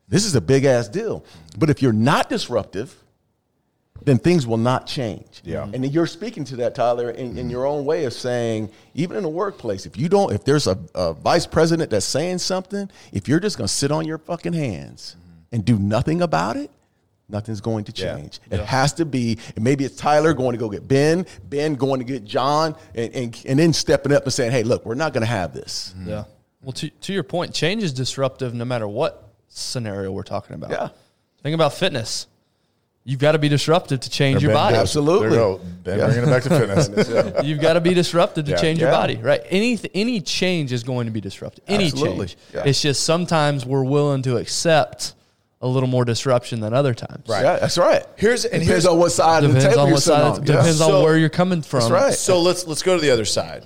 this 0.09 0.25
is 0.25 0.35
a 0.35 0.41
big 0.41 0.65
ass 0.65 0.89
deal. 0.89 1.25
But 1.59 1.71
if 1.71 1.81
you're 1.81 1.93
not 1.93 2.29
disruptive, 2.29 2.95
then 4.05 4.19
things 4.19 4.47
will 4.47 4.59
not 4.59 4.87
change. 4.87 5.41
Yeah. 5.43 5.67
And 5.73 5.91
you're 5.91 6.07
speaking 6.07 6.45
to 6.45 6.57
that, 6.57 6.75
Tyler, 6.75 7.11
in, 7.11 7.29
in 7.29 7.37
mm-hmm. 7.37 7.51
your 7.51 7.67
own 7.67 7.85
way 7.85 8.05
of 8.05 8.13
saying, 8.13 8.69
even 8.95 9.17
in 9.17 9.23
the 9.23 9.29
workplace, 9.29 9.87
if 9.87 9.97
you 9.97 10.09
don't, 10.09 10.33
if 10.33 10.45
there's 10.45 10.67
a, 10.67 10.79
a 10.95 11.15
vice 11.15 11.47
president 11.47 11.89
that's 11.91 12.05
saying 12.05 12.39
something, 12.39 12.91
if 13.13 13.27
you're 13.27 13.41
just 13.41 13.57
going 13.57 13.69
to 13.69 13.73
sit 13.73 13.91
on 13.91 14.05
your 14.05 14.19
fucking 14.19 14.53
hands 14.53 15.17
mm-hmm. 15.19 15.55
and 15.55 15.65
do 15.65 15.79
nothing 15.79 16.21
about 16.21 16.57
it, 16.57 16.71
nothing's 17.29 17.61
going 17.61 17.85
to 17.85 17.93
Yeah. 17.95 18.17
change. 18.17 18.41
It 18.51 18.61
has 18.61 18.93
to 18.95 19.05
be, 19.05 19.39
and 19.57 19.65
maybe 19.65 19.85
it's 19.85 19.97
Tyler 19.97 20.35
going 20.35 20.53
to 20.53 20.59
go 20.59 20.69
get 20.69 20.87
Ben, 20.87 21.27
Ben 21.49 21.75
going 21.77 22.01
to 22.01 22.05
get 22.05 22.25
John, 22.25 22.77
and, 22.95 23.15
and, 23.15 23.43
and 23.47 23.59
then 23.59 23.73
stepping 23.73 24.13
up 24.13 24.25
and 24.25 24.33
saying, 24.33 24.53
hey, 24.53 24.63
look, 24.65 24.85
we're 24.85 24.95
not 24.95 25.13
going 25.13 25.23
to 25.23 25.27
have 25.31 25.53
this. 25.55 25.95
Mm-hmm. 25.99 26.09
Yeah. 26.11 26.25
Well, 26.63 26.73
to, 26.73 26.91
to 26.91 27.13
your 27.13 27.23
point, 27.25 27.55
change 27.55 27.83
is 27.83 27.93
disruptive 27.93 28.55
no 28.55 28.65
matter 28.65 28.87
what 28.87 29.29
scenario 29.49 30.13
we're 30.13 30.23
talking 30.23 30.55
about. 30.55 30.71
Yeah. 30.71 30.89
Think 31.43 31.55
about 31.55 31.73
fitness. 31.75 32.27
You've 33.05 33.19
got 33.19 33.33
to 33.33 33.39
be 33.41 33.49
disruptive 33.49 33.99
to 34.01 34.11
change 34.11 34.45
your 34.45 34.53
body. 34.53 34.75
Ben- 34.75 34.81
Absolutely. 34.83 35.31
There 35.31 35.39
you 35.39 35.45
go. 35.59 35.61
Ben 35.83 35.99
bringing 35.99 36.23
it 36.23 36.27
back 36.27 36.43
to 36.45 36.49
fitness. 36.95 37.45
You've 37.45 37.61
got 37.61 37.73
to 37.73 37.81
be 37.81 37.95
disruptive 37.95 38.45
to 38.45 38.53
Yeah. 38.53 38.57
change 38.59 38.79
your 38.79 38.93
body, 38.93 39.17
right? 39.17 39.41
Any 39.51 39.77
any 39.93 40.21
change 40.21 40.71
is 40.73 40.85
going 40.85 41.07
to 41.07 41.11
be 41.13 41.21
disruptive. 41.21 41.65
Any 41.67 41.87
Absolutely. 41.87 42.29
change. 42.29 42.37
Yeah. 42.55 42.63
It's 42.67 42.81
just 42.81 43.03
sometimes 43.03 43.67
we're 43.67 43.83
willing 43.83 44.23
to 44.23 44.37
accept 44.37 45.15
a 45.63 45.67
little 45.69 45.89
more 45.89 46.05
disruption 46.05 46.61
than 46.61 46.75
other 46.75 46.93
times. 46.93 47.29
Right. 47.29 47.43
Yeah, 47.43 47.59
that's 47.59 47.79
right. 47.79 48.05
Here's- 48.17 48.45
and 48.45 48.53
depends 48.63 48.69
here's- 48.69 48.87
on 48.87 48.99
what 48.99 49.13
side 49.13 49.45
of 49.45 49.53
the 49.55 49.61
Depends 49.61 49.75
table 49.75 49.81
on 49.83 49.87
you're 49.89 49.95
what 49.95 50.03
sitting 50.03 50.21
side. 50.21 50.39
on. 50.39 50.45
Depends 50.45 50.79
So- 50.79 50.97
on 50.99 51.03
where 51.05 51.17
you're 51.17 51.29
coming 51.29 51.63
from. 51.63 51.93
right. 51.93 52.15
So 52.15 52.41
let's 52.41 52.67
let's 52.67 52.83
go 52.83 52.97
to 52.97 53.01
the 53.01 53.11
other 53.11 53.25
side. 53.25 53.65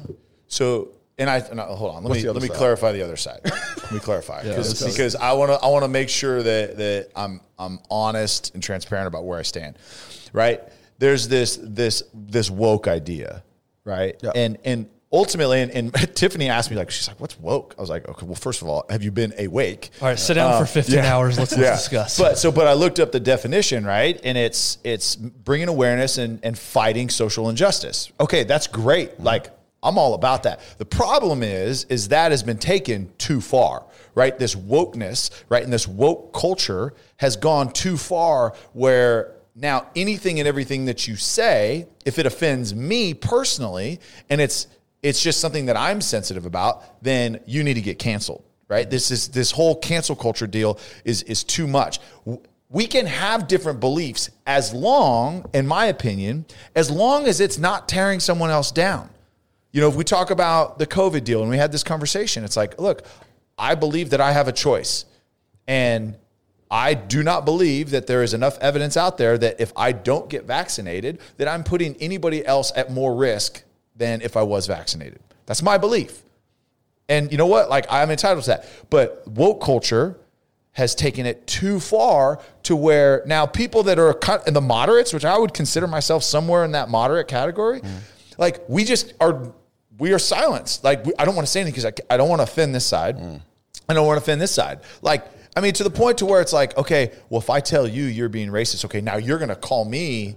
So 0.49 0.89
and 1.19 1.31
I 1.31 1.43
no, 1.55 1.63
hold 1.63 1.95
on. 1.97 2.03
Let 2.05 2.11
What's 2.11 2.23
me 2.23 2.31
let 2.31 2.43
me 2.43 2.49
side? 2.49 2.57
clarify 2.57 2.93
the 2.93 3.03
other 3.03 3.17
side. 3.17 3.41
let 3.45 3.93
me 3.93 3.99
clarify 3.99 4.43
'Cause- 4.43 4.83
let's 4.83 4.85
because 4.95 5.17
I 5.17 5.33
want 5.33 5.51
to 5.53 5.57
I 5.65 5.69
want 5.69 5.85
to 5.85 5.89
make 5.89 6.09
sure 6.11 6.43
that 6.43 6.77
that 6.77 7.09
I'm 7.17 7.41
I'm 7.59 7.79
honest 7.91 8.53
and 8.55 8.63
transparent 8.63 9.09
about 9.09 9.25
where 9.25 9.39
I 9.39 9.43
stand. 9.43 9.77
Right? 10.33 10.63
There's 10.99 11.29
this 11.29 11.59
this 11.63 12.03
this 12.15 12.51
woke 12.51 12.87
idea, 12.89 13.43
right? 13.85 14.17
Yeah. 14.23 14.33
And 14.35 14.59
and 14.65 14.87
ultimately, 15.17 15.63
and, 15.63 15.71
and 15.73 15.95
Tiffany 16.15 16.49
asked 16.49 16.71
me 16.71 16.77
like, 16.77 16.91
she's 16.91 17.09
like, 17.09 17.21
"What's 17.21 17.39
woke?" 17.39 17.75
I 17.79 17.81
was 17.81 17.91
like, 17.91 18.09
"Okay, 18.09 18.27
well, 18.27 18.35
first 18.35 18.63
of 18.63 18.69
all, 18.69 18.85
have 18.91 19.03
you 19.03 19.11
been 19.11 19.33
awake?" 19.39 19.91
All 20.01 20.09
right, 20.09 20.19
sit 20.19 20.35
down 20.35 20.53
for 20.59 20.65
uh, 20.65 20.67
15 20.67 20.99
hours. 21.01 21.39
Let's, 21.39 21.57
let's 21.57 21.83
discuss. 21.83 22.19
But 22.19 22.39
so, 22.39 22.53
but 22.53 22.67
I 22.67 22.75
looked 22.75 23.01
up 23.01 23.13
the 23.13 23.21
definition, 23.21 23.85
right? 23.85 24.21
And 24.23 24.37
it's 24.37 24.79
it's 24.85 25.17
bringing 25.17 25.69
awareness 25.69 26.19
and 26.19 26.41
and 26.43 26.59
fighting 26.59 27.09
social 27.09 27.49
injustice. 27.49 28.13
Okay, 28.21 28.45
that's 28.45 28.67
great. 28.67 29.19
Like 29.21 29.51
I'm 29.83 29.99
all 29.99 30.15
about 30.15 30.43
that. 30.45 30.61
The 30.79 30.85
problem 30.85 31.43
is, 31.43 31.85
is 31.85 32.09
that 32.09 32.33
has 32.33 32.43
been 32.43 32.59
taken 32.59 33.13
too 33.19 33.41
far, 33.41 33.85
right? 34.15 34.37
This 34.37 34.55
wokeness, 34.55 35.31
right, 35.49 35.63
and 35.63 35.73
this 35.73 35.87
woke 35.87 36.33
culture 36.33 36.93
has 37.19 37.37
gone 37.37 37.73
too 37.73 37.97
far 37.97 38.55
where 38.73 39.37
now 39.55 39.87
anything 39.97 40.39
and 40.39 40.49
everything 40.49 40.85
that 40.87 41.09
you 41.09 41.17
say, 41.17 41.87
if 42.05 42.19
it 42.19 42.27
offends 42.27 42.75
me 42.75 43.15
personally, 43.15 44.01
and 44.29 44.41
it's 44.41 44.67
it's 45.03 45.23
just 45.23 45.41
something 45.41 45.67
that 45.67 45.77
I'm 45.77 46.01
sensitive 46.01 46.47
about, 46.47 47.03
then 47.03 47.41
you 47.47 47.63
need 47.63 47.75
to 47.75 47.83
get 47.83 47.99
canceled 47.99 48.43
right? 48.69 48.89
This 48.89 49.11
is 49.11 49.29
this 49.29 49.51
whole 49.51 49.77
cancel 49.77 50.17
culture 50.17 50.47
deal 50.47 50.79
is 51.05 51.23
is 51.23 51.45
too 51.45 51.67
much. 51.67 52.01
We 52.69 52.87
can 52.87 53.07
have 53.07 53.47
different 53.47 53.79
beliefs 53.79 54.31
as 54.47 54.75
long, 54.75 55.49
in 55.55 55.67
my 55.67 55.87
opinion, 55.87 56.47
as 56.75 56.91
long 56.91 57.27
as 57.27 57.41
it's 57.41 57.59
not 57.59 57.89
tearing 57.89 58.19
someone 58.19 58.51
else 58.51 58.73
down. 58.73 59.09
You 59.71 59.81
know, 59.83 59.89
if 59.89 59.95
we 59.95 60.05
talk 60.05 60.31
about 60.31 60.79
the 60.79 60.87
COVID 60.87 61.23
deal 61.23 61.43
and 61.43 61.51
we 61.51 61.59
had 61.59 61.71
this 61.71 61.85
conversation, 61.85 62.45
it's 62.45 62.57
like, 62.57 62.81
look, 62.81 63.07
I 63.57 63.77
believe 63.77 64.11
that 64.11 64.21
I 64.21 64.33
have 64.33 64.49
a 64.49 64.53
choice. 64.53 65.05
And 65.69 66.17
I 66.69 66.95
do 66.95 67.23
not 67.23 67.45
believe 67.45 67.91
that 67.91 68.09
there 68.09 68.25
is 68.25 68.35
enough 68.35 68.59
evidence 68.59 68.97
out 68.97 69.17
there 69.17 69.39
that 69.39 69.61
if 69.61 69.73
I 69.77 69.93
don't 69.93 70.29
get 70.29 70.45
vaccinated, 70.45 71.21
that 71.37 71.47
I'm 71.47 71.63
putting 71.63 71.95
anybody 71.97 72.45
else 72.45 72.73
at 72.75 72.91
more 72.91 73.15
risk 73.15 73.63
than 73.97 74.21
if 74.21 74.37
I 74.37 74.43
was 74.43 74.67
vaccinated. 74.67 75.21
That's 75.47 75.63
my 75.63 75.79
belief. 75.79 76.23
And 77.09 77.31
you 77.31 77.39
know 77.39 77.47
what? 77.47 77.71
Like 77.71 77.87
I'm 77.91 78.11
entitled 78.11 78.45
to 78.45 78.51
that. 78.51 78.69
But 78.91 79.27
woke 79.27 79.63
culture 79.63 80.19
has 80.73 80.95
taken 80.95 81.25
it 81.25 81.47
too 81.47 81.81
far 81.81 82.41
to 82.65 82.77
where 82.77 83.23
now 83.27 83.47
people 83.47 83.83
that 83.85 83.99
are 83.99 84.13
cut 84.13 84.47
in 84.47 84.53
the 84.53 84.61
moderates, 84.61 85.13
which 85.15 85.25
I 85.25 85.39
would 85.39 85.55
consider 85.55 85.87
myself 85.87 86.23
somewhere 86.23 86.65
in 86.65 86.73
that 86.73 86.91
moderate 86.91 87.29
category, 87.29 87.81
mm-hmm. 87.81 87.97
like 88.37 88.69
we 88.69 88.85
just 88.85 89.15
are, 89.21 89.53
we 89.99 90.13
are 90.13 90.19
silenced. 90.19 90.85
Like 90.85 91.07
we, 91.07 91.13
I 91.19 91.25
don't 91.25 91.35
want 91.35 91.47
to 91.47 91.51
say 91.51 91.61
anything 91.61 91.81
because 91.81 91.87
I, 92.11 92.15
I 92.15 92.17
don't 92.19 92.29
want 92.29 92.41
to 92.41 92.45
offend 92.45 92.75
this 92.75 92.85
side. 92.85 93.17
Mm. 93.17 93.41
I 93.89 93.95
don't 93.95 94.07
want 94.07 94.19
to 94.19 94.23
offend 94.23 94.41
this 94.41 94.51
side. 94.51 94.81
Like, 95.01 95.25
I 95.57 95.61
mean, 95.61 95.73
to 95.75 95.85
the 95.85 95.91
point 95.91 96.19
to 96.19 96.27
where 96.27 96.43
it's 96.43 96.53
like, 96.53 96.77
okay, 96.77 97.13
well, 97.31 97.41
if 97.41 97.49
I 97.49 97.61
tell 97.61 97.89
you 97.89 98.05
you're 98.05 98.29
being 98.29 98.51
racist, 98.51 98.85
okay, 98.85 99.01
now 99.01 99.17
you're 99.17 99.39
going 99.39 99.49
to 99.49 99.57
call 99.57 99.87
me, 99.87 100.37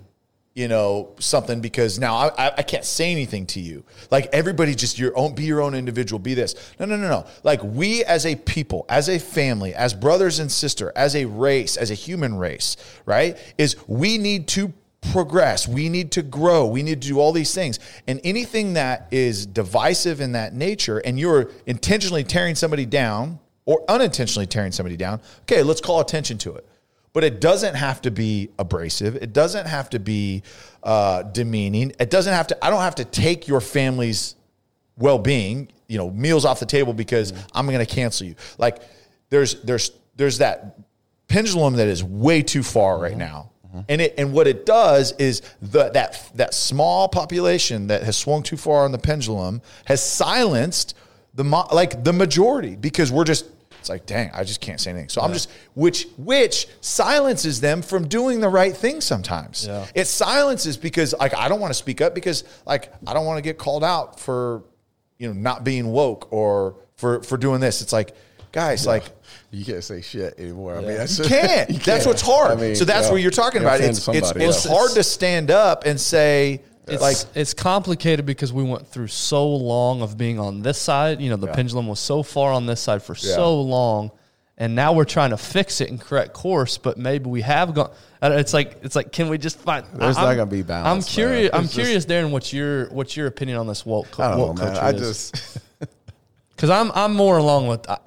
you 0.60 0.68
know, 0.68 1.16
something 1.20 1.62
because 1.62 2.00
now 2.00 2.16
I, 2.16 2.52
I, 2.58 2.64
can't 2.64 2.84
say 2.84 3.14
anything 3.14 3.46
to 3.48 3.62
you. 3.62 3.86
Like 4.12 4.28
everybody 4.34 4.76
just 4.76 5.00
your 5.00 5.18
own, 5.18 5.34
be 5.34 5.44
your 5.44 5.62
own 5.62 5.74
individual, 5.74 6.20
be 6.20 6.34
this. 6.34 6.54
No, 6.78 6.86
no, 6.86 6.98
no, 6.98 7.08
no. 7.08 7.26
Like 7.44 7.64
we 7.64 8.04
as 8.04 8.26
a 8.26 8.36
people, 8.36 8.86
as 8.90 9.08
a 9.08 9.20
family, 9.20 9.74
as 9.74 9.94
brothers 9.94 10.40
and 10.40 10.52
sister, 10.52 10.92
as 10.98 11.16
a 11.16 11.24
race, 11.24 11.78
as 11.78 11.92
a 11.92 11.94
human 11.94 12.36
race, 12.36 12.76
right? 13.06 13.38
Is 13.58 13.78
we 13.88 14.18
need 14.18 14.50
to 14.50 14.74
progress. 15.14 15.66
We 15.66 15.88
need 15.88 16.12
to 16.12 16.22
grow. 16.22 16.68
We 16.68 16.84
need 16.84 17.02
to 17.02 17.08
do 17.08 17.22
all 17.22 17.32
these 17.32 17.56
things. 17.56 17.80
And 18.06 18.20
anything 18.26 18.74
that 18.74 19.08
is 19.12 19.46
divisive 19.46 20.20
in 20.20 20.34
that 20.34 20.54
nature 20.54 20.98
and 20.98 21.18
you're 21.18 21.52
intentionally 21.68 22.26
tearing 22.26 22.56
somebody 22.56 22.86
down 22.86 23.40
or 23.64 23.86
unintentionally 23.88 24.46
tearing 24.46 24.74
somebody 24.74 24.98
down, 24.98 25.22
okay, 25.44 25.64
let's 25.64 25.80
call 25.80 26.02
attention 26.02 26.38
to 26.40 26.56
it. 26.56 26.68
But 27.12 27.24
it 27.24 27.42
doesn't 27.42 27.76
have 27.76 28.02
to 28.04 28.12
be 28.12 28.50
abrasive. 28.60 29.16
It 29.16 29.34
doesn't 29.34 29.66
have 29.66 29.90
to 29.92 30.00
be 30.00 30.44
uh, 30.84 31.24
demeaning. 31.24 31.94
It 32.00 32.10
doesn't 32.10 32.34
have 32.34 32.48
to, 32.48 32.66
I 32.66 32.70
don't 32.70 32.82
have 32.82 32.96
to 32.96 33.06
take 33.06 33.48
your 33.48 33.62
family's 33.62 34.36
well-being, 34.98 35.70
you 35.88 35.98
know, 35.98 36.12
meals 36.12 36.46
off 36.46 36.60
the 36.60 36.66
table 36.66 36.94
because 36.94 37.32
mm-hmm. 37.32 37.48
I'm 37.54 37.66
going 37.66 37.80
to 37.80 37.86
cancel 37.86 38.28
you. 38.28 38.36
Like 38.58 38.82
there's 39.30 39.62
there's 39.64 39.92
there's 40.16 40.38
that 40.40 40.78
pendulum 41.28 41.76
that 41.76 41.88
is 41.88 42.04
way 42.04 42.42
too 42.44 42.64
far 42.64 43.00
right 43.00 43.12
mm-hmm. 43.12 43.20
now. 43.20 43.52
Mm-hmm. 43.68 43.80
And 43.90 44.02
it 44.02 44.14
and 44.18 44.34
what 44.34 44.48
it 44.48 44.66
does 44.66 45.14
is 45.14 45.42
the 45.62 45.90
that 45.90 46.32
that 46.36 46.54
small 46.54 47.08
population 47.08 47.88
that 47.88 48.04
has 48.04 48.18
swung 48.18 48.44
too 48.44 48.58
far 48.58 48.84
on 48.86 48.92
the 48.92 48.98
pendulum 48.98 49.62
has 49.86 50.04
silenced 50.04 50.96
the 51.34 51.44
mo- 51.44 51.68
like 51.72 52.04
the 52.04 52.14
majority 52.14 52.76
because 52.76 53.12
we're 53.12 53.24
just 53.24 53.46
it's 53.80 53.90
like 53.90 54.06
dang 54.06 54.30
I 54.34 54.44
just 54.44 54.62
can't 54.62 54.80
say 54.80 54.92
anything. 54.92 55.10
So 55.10 55.22
I'm 55.22 55.34
just 55.34 55.50
which 55.74 56.08
which 56.18 56.68
silences 56.82 57.62
them 57.62 57.82
from 57.82 58.08
doing 58.08 58.40
the 58.40 58.50
right 58.50 58.76
thing 58.76 59.02
sometimes. 59.02 59.66
Yeah. 59.66 59.86
It 59.96 60.06
silences 60.06 60.78
because 60.78 61.14
like 61.20 61.36
I 61.36 61.50
don't 61.50 61.60
want 61.60 61.72
to 61.72 61.78
speak 61.78 62.02
up 62.02 62.14
because 62.14 62.44
like 62.66 62.94
I 63.08 63.14
don't 63.14 63.26
want 63.26 63.38
to 63.38 63.42
get 63.42 63.58
called 63.58 63.84
out 63.84 64.20
for 64.20 64.64
you 65.18 65.28
know 65.28 65.34
not 65.34 65.64
being 65.64 65.88
woke 65.88 66.32
or 66.32 66.76
for 66.96 67.24
for 67.24 67.38
doing 67.38 67.60
this. 67.62 67.82
It's 67.82 67.94
like 67.94 68.16
guys 68.52 68.86
like 68.86 69.04
You 69.52 69.66
can't 69.66 69.84
say 69.84 70.02
shit 70.02 70.36
anymore. 70.38 70.78
I 70.78 70.82
mean, 70.82 70.96
that's 70.96 71.18
you 71.18 71.26
can't. 71.28 71.70
you 71.70 71.78
That's 71.78 72.04
can't. 72.04 72.06
what's 72.06 72.22
hard. 72.22 72.52
I 72.52 72.62
mean, 72.62 72.76
so 72.76 72.86
that's 72.86 73.08
yeah. 73.08 73.14
what 73.14 73.22
you're 73.22 73.32
talking 73.32 73.62
about. 73.62 73.82
It's 73.82 74.08
it's, 74.08 74.32
it's 74.36 74.66
hard 74.66 74.92
to 74.92 75.04
stand 75.04 75.50
up 75.50 75.86
and 75.86 76.00
say 76.00 76.62
It's, 76.92 77.02
like 77.02 77.18
it's 77.36 77.54
complicated 77.54 78.26
because 78.26 78.52
we 78.54 78.64
went 78.64 78.88
through 78.88 79.08
so 79.08 79.48
long 79.50 80.02
of 80.02 80.18
being 80.18 80.40
on 80.40 80.62
this 80.62 80.78
side. 80.78 81.22
You 81.22 81.30
know, 81.30 81.36
the 81.38 81.48
pendulum 81.48 81.88
was 81.88 82.00
so 82.00 82.24
far 82.24 82.52
on 82.52 82.66
this 82.66 82.82
side 82.82 83.04
for 83.04 83.16
so 83.16 83.62
long, 83.62 84.12
and 84.58 84.76
now 84.76 84.94
we're 84.94 85.06
trying 85.06 85.30
to 85.32 85.38
fix 85.38 85.82
it 85.82 85.90
and 85.90 86.00
correct 86.00 86.34
course. 86.34 86.78
But 86.78 86.98
maybe 86.98 87.30
we 87.30 87.42
have 87.42 87.74
gone. 87.74 87.92
It's 88.22 88.54
like 88.54 88.80
it's 88.84 88.96
like, 88.96 89.12
can 89.12 89.30
we 89.30 89.38
just 89.38 89.60
find? 89.60 89.86
There's 89.94 90.18
I'm- 90.18 90.28
not 90.28 90.36
gonna 90.36 90.52
be 90.52 90.62
balance, 90.62 91.08
I'm 91.08 91.12
curious. 91.14 91.50
I'm 91.54 91.64
just- 91.64 91.74
curious, 91.76 92.06
Darren. 92.06 92.32
What's 92.32 92.52
your 92.52 92.90
what's 92.90 93.16
your 93.16 93.28
opinion 93.28 93.58
on 93.58 93.68
this 93.68 93.86
woke, 93.86 94.20
I 94.20 94.32
don't 94.32 94.56
know, 94.56 94.66
man. 94.66 94.78
I 94.78 94.92
just 94.92 95.58
because 96.56 96.70
I'm 96.70 96.92
I'm 96.94 97.14
more 97.14 97.38
along 97.38 97.68
with. 97.68 97.90
I- 97.90 97.98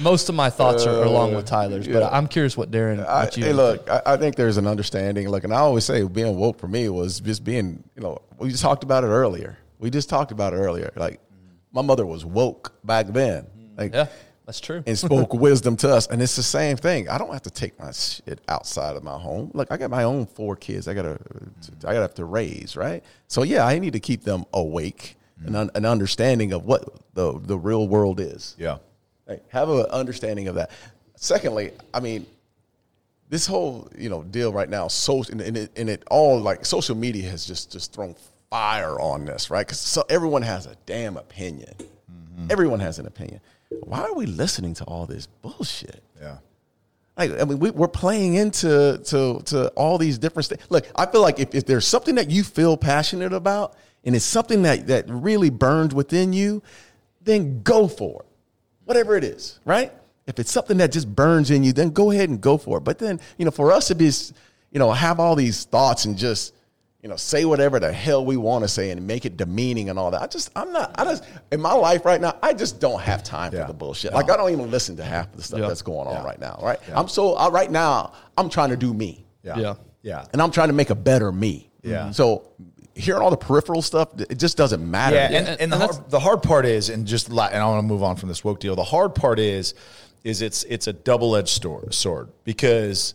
most 0.00 0.28
of 0.28 0.34
my 0.34 0.50
thoughts 0.50 0.86
are 0.86 1.02
along 1.02 1.32
uh, 1.32 1.36
with 1.36 1.46
Tyler's, 1.46 1.86
but 1.86 2.02
I'm 2.12 2.26
curious 2.26 2.56
what 2.56 2.70
Darren. 2.70 3.04
I, 3.04 3.24
What 3.24 3.36
you 3.36 3.44
hey, 3.44 3.52
look, 3.52 3.88
I, 3.90 4.02
I 4.06 4.16
think 4.16 4.36
there's 4.36 4.56
an 4.56 4.66
understanding. 4.66 5.28
Look, 5.28 5.44
and 5.44 5.52
I 5.52 5.58
always 5.58 5.84
say 5.84 6.02
being 6.02 6.36
woke 6.36 6.58
for 6.58 6.68
me 6.68 6.88
was 6.88 7.20
just 7.20 7.44
being, 7.44 7.82
you 7.96 8.02
know, 8.02 8.20
we 8.38 8.50
just 8.50 8.62
talked 8.62 8.84
about 8.84 9.04
it 9.04 9.08
earlier. 9.08 9.58
We 9.78 9.90
just 9.90 10.08
talked 10.08 10.32
about 10.32 10.52
it 10.52 10.56
earlier. 10.56 10.92
Like, 10.96 11.20
my 11.72 11.82
mother 11.82 12.06
was 12.06 12.24
woke 12.24 12.74
back 12.84 13.06
then. 13.06 13.44
Mm-hmm. 13.44 13.80
Like, 13.80 13.94
yeah, 13.94 14.06
that's 14.46 14.60
true. 14.60 14.82
and 14.86 14.98
spoke 14.98 15.32
wisdom 15.34 15.76
to 15.78 15.90
us. 15.90 16.06
And 16.06 16.22
it's 16.22 16.36
the 16.36 16.42
same 16.42 16.76
thing. 16.76 17.08
I 17.08 17.18
don't 17.18 17.32
have 17.32 17.42
to 17.42 17.50
take 17.50 17.78
my 17.78 17.92
shit 17.92 18.40
outside 18.48 18.96
of 18.96 19.02
my 19.02 19.18
home. 19.18 19.50
Look, 19.54 19.68
I 19.70 19.76
got 19.76 19.90
my 19.90 20.04
own 20.04 20.26
four 20.26 20.56
kids. 20.56 20.88
I 20.88 20.94
gotta, 20.94 21.18
mm-hmm. 21.18 21.86
I 21.86 21.92
gotta 21.92 22.00
have 22.02 22.14
to 22.14 22.24
raise, 22.24 22.76
right? 22.76 23.02
So 23.28 23.42
yeah, 23.42 23.66
I 23.66 23.78
need 23.78 23.94
to 23.94 24.00
keep 24.00 24.22
them 24.22 24.44
awake 24.52 25.16
and 25.38 25.48
mm-hmm. 25.48 25.56
un, 25.56 25.70
an 25.74 25.84
understanding 25.84 26.52
of 26.52 26.64
what 26.64 26.84
the 27.14 27.38
the 27.40 27.58
real 27.58 27.88
world 27.88 28.20
is. 28.20 28.54
yeah. 28.58 28.78
Like, 29.26 29.48
have 29.50 29.68
an 29.68 29.86
understanding 29.86 30.48
of 30.48 30.56
that. 30.56 30.70
Secondly, 31.16 31.72
I 31.92 32.00
mean, 32.00 32.26
this 33.30 33.46
whole 33.46 33.88
you 33.96 34.08
know 34.08 34.22
deal 34.22 34.52
right 34.52 34.68
now, 34.68 34.88
so 34.88 35.24
and, 35.30 35.40
and, 35.40 35.56
it, 35.56 35.70
and 35.76 35.88
it 35.88 36.02
all 36.10 36.40
like 36.40 36.64
social 36.64 36.94
media 36.94 37.28
has 37.30 37.46
just 37.46 37.72
just 37.72 37.92
thrown 37.92 38.14
fire 38.50 39.00
on 39.00 39.24
this, 39.24 39.50
right? 39.50 39.66
Because 39.66 39.80
so 39.80 40.04
everyone 40.08 40.42
has 40.42 40.66
a 40.66 40.76
damn 40.86 41.16
opinion. 41.16 41.74
Mm-hmm. 41.78 42.46
Everyone 42.50 42.80
has 42.80 42.98
an 42.98 43.06
opinion. 43.06 43.40
Why 43.82 44.02
are 44.02 44.14
we 44.14 44.26
listening 44.26 44.74
to 44.74 44.84
all 44.84 45.06
this 45.06 45.26
bullshit? 45.26 46.02
Yeah. 46.20 46.36
Like, 47.16 47.30
I 47.40 47.44
mean, 47.44 47.58
we, 47.58 47.70
we're 47.70 47.88
playing 47.88 48.34
into 48.34 49.00
to 49.04 49.40
to 49.46 49.68
all 49.70 49.98
these 49.98 50.18
different 50.18 50.46
things. 50.46 50.62
Look, 50.68 50.86
I 50.96 51.06
feel 51.06 51.22
like 51.22 51.38
if, 51.38 51.54
if 51.54 51.66
there's 51.66 51.86
something 51.86 52.16
that 52.16 52.30
you 52.30 52.42
feel 52.44 52.76
passionate 52.76 53.32
about, 53.32 53.76
and 54.04 54.14
it's 54.14 54.24
something 54.24 54.62
that 54.62 54.88
that 54.88 55.06
really 55.08 55.50
burns 55.50 55.94
within 55.94 56.32
you, 56.32 56.62
then 57.22 57.62
go 57.62 57.88
for 57.88 58.22
it, 58.22 58.28
whatever 58.84 59.16
it 59.16 59.24
is, 59.24 59.58
right? 59.64 59.92
If 60.26 60.38
it's 60.38 60.50
something 60.50 60.78
that 60.78 60.90
just 60.92 61.14
burns 61.14 61.50
in 61.50 61.62
you, 61.64 61.72
then 61.72 61.90
go 61.90 62.10
ahead 62.10 62.28
and 62.30 62.40
go 62.40 62.56
for 62.56 62.78
it. 62.78 62.80
But 62.84 62.98
then, 62.98 63.20
you 63.36 63.44
know, 63.44 63.50
for 63.50 63.72
us 63.72 63.88
to 63.88 63.94
be, 63.94 64.10
you 64.70 64.78
know, 64.78 64.90
have 64.90 65.20
all 65.20 65.36
these 65.36 65.64
thoughts 65.64 66.06
and 66.06 66.16
just, 66.16 66.54
you 67.02 67.08
know, 67.10 67.16
say 67.16 67.44
whatever 67.44 67.78
the 67.78 67.92
hell 67.92 68.24
we 68.24 68.38
want 68.38 68.64
to 68.64 68.68
say 68.68 68.88
and 68.90 69.06
make 69.06 69.26
it 69.26 69.36
demeaning 69.36 69.90
and 69.90 69.98
all 69.98 70.10
that. 70.10 70.22
I 70.22 70.26
just, 70.26 70.50
I'm 70.56 70.72
not, 70.72 70.94
I 70.98 71.04
just, 71.04 71.24
in 71.52 71.60
my 71.60 71.74
life 71.74 72.06
right 72.06 72.18
now, 72.18 72.38
I 72.42 72.54
just 72.54 72.80
don't 72.80 73.00
have 73.02 73.22
time 73.22 73.52
Yeah. 73.52 73.62
for 73.66 73.72
the 73.72 73.78
bullshit. 73.78 74.14
Like, 74.14 74.30
I 74.30 74.36
don't 74.38 74.50
even 74.50 74.70
listen 74.70 74.96
to 74.96 75.04
half 75.04 75.26
of 75.30 75.36
the 75.36 75.42
stuff 75.42 75.60
Yeah. 75.60 75.68
that's 75.68 75.82
going 75.82 76.08
on 76.08 76.14
Yeah. 76.14 76.24
right 76.24 76.40
now, 76.40 76.58
right? 76.62 76.78
I'm 76.94 77.08
so, 77.08 77.34
I, 77.34 77.50
right 77.50 77.70
now, 77.70 78.14
I'm 78.38 78.48
trying 78.48 78.70
to 78.70 78.76
do 78.78 78.94
me. 78.94 79.26
Yeah. 79.42 79.58
Yeah. 79.58 79.74
Yeah. 80.00 80.24
And 80.32 80.40
I'm 80.40 80.50
trying 80.50 80.68
to 80.68 80.74
make 80.74 80.88
a 80.88 80.94
better 80.94 81.30
me. 81.30 81.70
Yeah. 81.82 82.10
So 82.12 82.48
hearing 82.94 83.22
all 83.22 83.30
the 83.30 83.36
peripheral 83.36 83.82
stuff, 83.82 84.08
it 84.20 84.38
just 84.38 84.56
doesn't 84.56 84.88
matter. 84.88 85.16
Yeah, 85.16 85.26
and, 85.32 85.48
and- 85.48 85.60
and 85.62 85.72
the, 85.72 85.78
hard, 85.78 86.10
the 86.10 86.20
hard 86.20 86.42
part 86.42 86.64
is, 86.66 86.88
and 86.90 87.06
just 87.06 87.28
li- 87.30 87.48
and 87.50 87.62
I 87.62 87.66
want 87.66 87.78
to 87.80 87.86
move 87.86 88.02
on 88.02 88.16
from 88.16 88.28
this 88.28 88.44
woke 88.44 88.60
deal. 88.60 88.76
The 88.76 88.84
hard 88.84 89.14
part 89.14 89.38
is, 89.38 89.74
is 90.22 90.40
it's 90.42 90.64
it's 90.64 90.86
a 90.86 90.92
double 90.92 91.36
edged 91.36 91.60
sword, 91.62 91.92
sword 91.92 92.28
because 92.44 93.14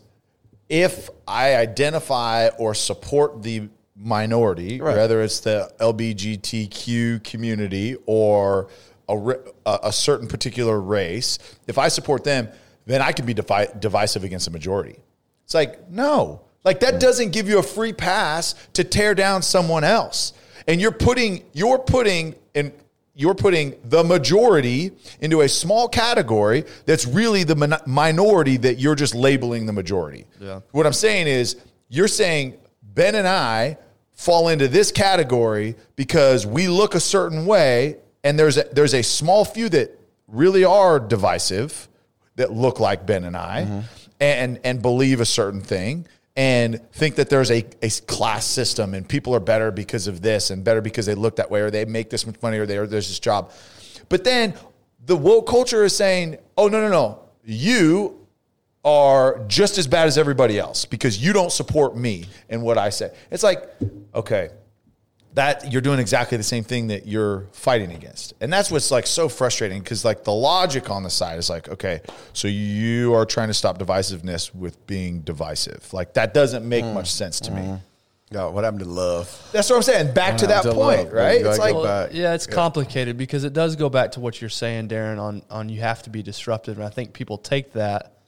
if 0.68 1.10
I 1.26 1.56
identify 1.56 2.48
or 2.58 2.74
support 2.74 3.42
the 3.42 3.68
minority, 3.96 4.80
Right. 4.80 4.96
whether 4.96 5.20
it's 5.22 5.40
the 5.40 5.72
LBGTQ 5.80 7.22
community 7.24 7.96
or 8.06 8.68
a, 9.08 9.16
a, 9.66 9.78
a 9.84 9.92
certain 9.92 10.28
particular 10.28 10.80
race, 10.80 11.38
if 11.66 11.78
I 11.78 11.88
support 11.88 12.24
them, 12.24 12.48
then 12.86 13.02
I 13.02 13.12
can 13.12 13.26
be 13.26 13.34
devi- 13.34 13.66
divisive 13.78 14.24
against 14.24 14.44
the 14.46 14.52
majority. 14.52 14.98
It's 15.44 15.54
like, 15.54 15.90
no. 15.90 16.42
Like 16.64 16.80
that 16.80 17.00
doesn't 17.00 17.32
give 17.32 17.48
you 17.48 17.58
a 17.58 17.62
free 17.62 17.92
pass 17.92 18.54
to 18.74 18.84
tear 18.84 19.14
down 19.14 19.42
someone 19.42 19.84
else. 19.84 20.32
And 20.66 20.80
you're 20.80 20.92
putting 20.92 21.44
you're 21.52 21.78
putting 21.78 22.34
in 22.54 22.72
you're 23.14 23.34
putting 23.34 23.74
the 23.84 24.04
majority 24.04 24.92
into 25.20 25.42
a 25.42 25.48
small 25.48 25.88
category 25.88 26.64
that's 26.86 27.06
really 27.06 27.44
the 27.44 27.56
min- 27.56 27.74
minority 27.86 28.56
that 28.58 28.78
you're 28.78 28.94
just 28.94 29.14
labeling 29.14 29.66
the 29.66 29.72
majority. 29.72 30.26
Yeah. 30.38 30.60
What 30.70 30.86
I'm 30.86 30.92
saying 30.92 31.26
is 31.26 31.56
you're 31.88 32.08
saying 32.08 32.54
Ben 32.82 33.14
and 33.14 33.26
I 33.28 33.78
fall 34.12 34.48
into 34.48 34.68
this 34.68 34.92
category 34.92 35.76
because 35.96 36.46
we 36.46 36.68
look 36.68 36.94
a 36.94 37.00
certain 37.00 37.46
way 37.46 37.96
and 38.22 38.38
there's 38.38 38.58
a, 38.58 38.64
there's 38.72 38.94
a 38.94 39.02
small 39.02 39.44
few 39.44 39.68
that 39.70 39.98
really 40.28 40.64
are 40.64 41.00
divisive 41.00 41.88
that 42.36 42.52
look 42.52 42.80
like 42.80 43.06
Ben 43.06 43.24
and 43.24 43.36
I 43.36 43.64
mm-hmm. 43.64 43.80
and 44.20 44.60
and 44.64 44.80
believe 44.80 45.20
a 45.20 45.26
certain 45.26 45.60
thing 45.60 46.06
and 46.40 46.80
think 46.92 47.16
that 47.16 47.28
there's 47.28 47.50
a, 47.50 47.66
a 47.82 47.90
class 48.06 48.46
system 48.46 48.94
and 48.94 49.06
people 49.06 49.34
are 49.34 49.40
better 49.40 49.70
because 49.70 50.06
of 50.06 50.22
this 50.22 50.48
and 50.48 50.64
better 50.64 50.80
because 50.80 51.04
they 51.04 51.14
look 51.14 51.36
that 51.36 51.50
way 51.50 51.60
or 51.60 51.70
they 51.70 51.84
make 51.84 52.08
this 52.08 52.24
much 52.24 52.36
money 52.40 52.56
or 52.56 52.64
they 52.64 52.78
or 52.78 52.86
there's 52.86 53.08
this 53.08 53.18
job. 53.18 53.52
But 54.08 54.24
then 54.24 54.54
the 55.04 55.16
woke 55.16 55.46
culture 55.46 55.84
is 55.84 55.94
saying, 55.94 56.38
"Oh 56.56 56.68
no 56.68 56.80
no 56.80 56.88
no. 56.88 57.28
You 57.44 58.26
are 58.86 59.44
just 59.48 59.76
as 59.76 59.86
bad 59.86 60.06
as 60.06 60.16
everybody 60.16 60.58
else 60.58 60.86
because 60.86 61.22
you 61.22 61.34
don't 61.34 61.52
support 61.52 61.94
me 61.94 62.24
and 62.48 62.62
what 62.62 62.78
I 62.78 62.88
say." 62.88 63.12
It's 63.30 63.42
like, 63.42 63.68
okay, 64.14 64.48
that 65.34 65.72
you're 65.72 65.82
doing 65.82 66.00
exactly 66.00 66.36
the 66.36 66.44
same 66.44 66.64
thing 66.64 66.88
that 66.88 67.06
you're 67.06 67.46
fighting 67.52 67.92
against. 67.92 68.34
And 68.40 68.52
that's 68.52 68.70
what's 68.70 68.90
like 68.90 69.06
so 69.06 69.28
frustrating 69.28 69.80
because 69.80 70.04
like 70.04 70.24
the 70.24 70.32
logic 70.32 70.90
on 70.90 71.02
the 71.02 71.10
side 71.10 71.38
is 71.38 71.48
like, 71.48 71.68
okay, 71.68 72.00
so 72.32 72.48
you 72.48 73.14
are 73.14 73.24
trying 73.24 73.48
to 73.48 73.54
stop 73.54 73.78
divisiveness 73.78 74.54
with 74.54 74.84
being 74.86 75.20
divisive. 75.20 75.92
Like 75.92 76.14
that 76.14 76.34
doesn't 76.34 76.68
make 76.68 76.84
mm. 76.84 76.94
much 76.94 77.10
sense 77.10 77.40
to 77.40 77.52
me. 77.52 77.60
Mm-hmm. 77.60 77.76
Yeah, 78.32 78.46
what 78.46 78.62
happened 78.62 78.84
to 78.84 78.88
love? 78.88 79.26
That's 79.50 79.68
what 79.68 79.76
I'm 79.76 79.82
saying. 79.82 80.14
Back 80.14 80.36
to 80.38 80.46
that 80.46 80.62
to 80.62 80.72
point, 80.72 81.06
love, 81.06 81.12
right? 81.12 81.40
you 81.40 81.48
like 81.48 81.72
go 81.72 81.82
back. 81.82 82.10
yeah, 82.12 82.32
it's 82.32 82.46
complicated 82.46 83.16
because 83.16 83.42
it 83.42 83.52
does 83.52 83.74
go 83.74 83.88
back 83.88 84.12
to 84.12 84.20
what 84.20 84.40
you're 84.40 84.48
saying, 84.48 84.88
Darren. 84.88 85.18
On 85.20 85.42
on 85.50 85.68
you 85.68 85.80
have 85.80 86.04
to 86.04 86.10
be 86.10 86.22
disruptive, 86.22 86.78
and 86.78 86.86
I 86.86 86.90
think 86.90 87.12
people 87.12 87.38
take 87.38 87.72
that 87.72 88.19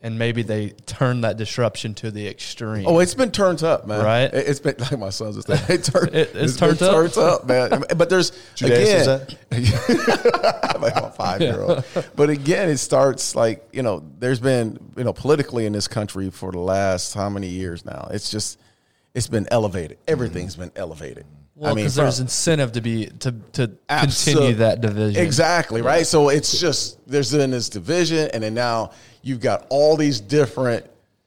and 0.00 0.18
maybe 0.18 0.42
they 0.42 0.70
turn 0.86 1.22
that 1.22 1.36
disruption 1.36 1.92
to 1.94 2.10
the 2.10 2.28
extreme. 2.28 2.86
Oh, 2.86 3.00
it's 3.00 3.14
been 3.14 3.32
turned 3.32 3.64
up, 3.64 3.86
man. 3.86 4.04
Right? 4.04 4.32
It- 4.32 4.46
It's 4.48 4.60
been 4.60 4.76
like 4.78 4.98
my 4.98 5.10
son's 5.10 5.44
just 5.44 5.70
it 5.70 5.84
turned, 5.84 6.14
It- 6.14 6.34
it's 6.34 6.56
been 6.56 6.76
turned 6.76 6.82
up? 6.82 7.04
It's 7.04 7.14
turned 7.14 7.28
up, 7.30 7.46
man. 7.46 7.84
But 7.96 8.08
there's 8.08 8.30
again, 8.62 8.80
is 8.80 9.06
like 10.80 10.94
a 10.94 11.12
five 11.16 11.40
year 11.40 11.60
old. 11.60 11.84
But 12.14 12.30
again, 12.30 12.68
it 12.68 12.78
starts 12.78 13.34
like 13.34 13.68
you 13.72 13.82
know, 13.82 14.04
there's 14.18 14.40
been 14.40 14.78
you 14.96 15.04
know 15.04 15.12
politically 15.12 15.66
in 15.66 15.72
this 15.72 15.88
country 15.88 16.30
for 16.30 16.52
the 16.52 16.60
last 16.60 17.14
how 17.14 17.28
many 17.28 17.48
years 17.48 17.84
now? 17.84 18.08
It's 18.12 18.30
just 18.30 18.60
it's 19.14 19.26
been 19.26 19.48
elevated. 19.50 19.98
Everything's 20.06 20.52
mm-hmm. 20.52 20.64
been 20.64 20.72
elevated. 20.76 21.26
Well, 21.58 21.74
because 21.74 21.96
from- 21.96 22.04
there's 22.04 22.20
incentive 22.20 22.72
to 22.72 22.80
be 22.80 23.06
to 23.06 23.32
to 23.52 23.68
Absol- 23.88 24.32
continue 24.32 24.54
that 24.56 24.80
division. 24.80 25.22
Exactly, 25.22 25.82
right? 25.82 26.06
So 26.06 26.28
it's 26.28 26.60
just 26.60 26.98
there's 27.08 27.30
then 27.30 27.50
this 27.50 27.68
division, 27.68 28.30
and 28.32 28.42
then 28.42 28.54
now 28.54 28.92
you've 29.22 29.40
got 29.40 29.66
all 29.68 29.96
these 29.96 30.20
different. 30.20 30.86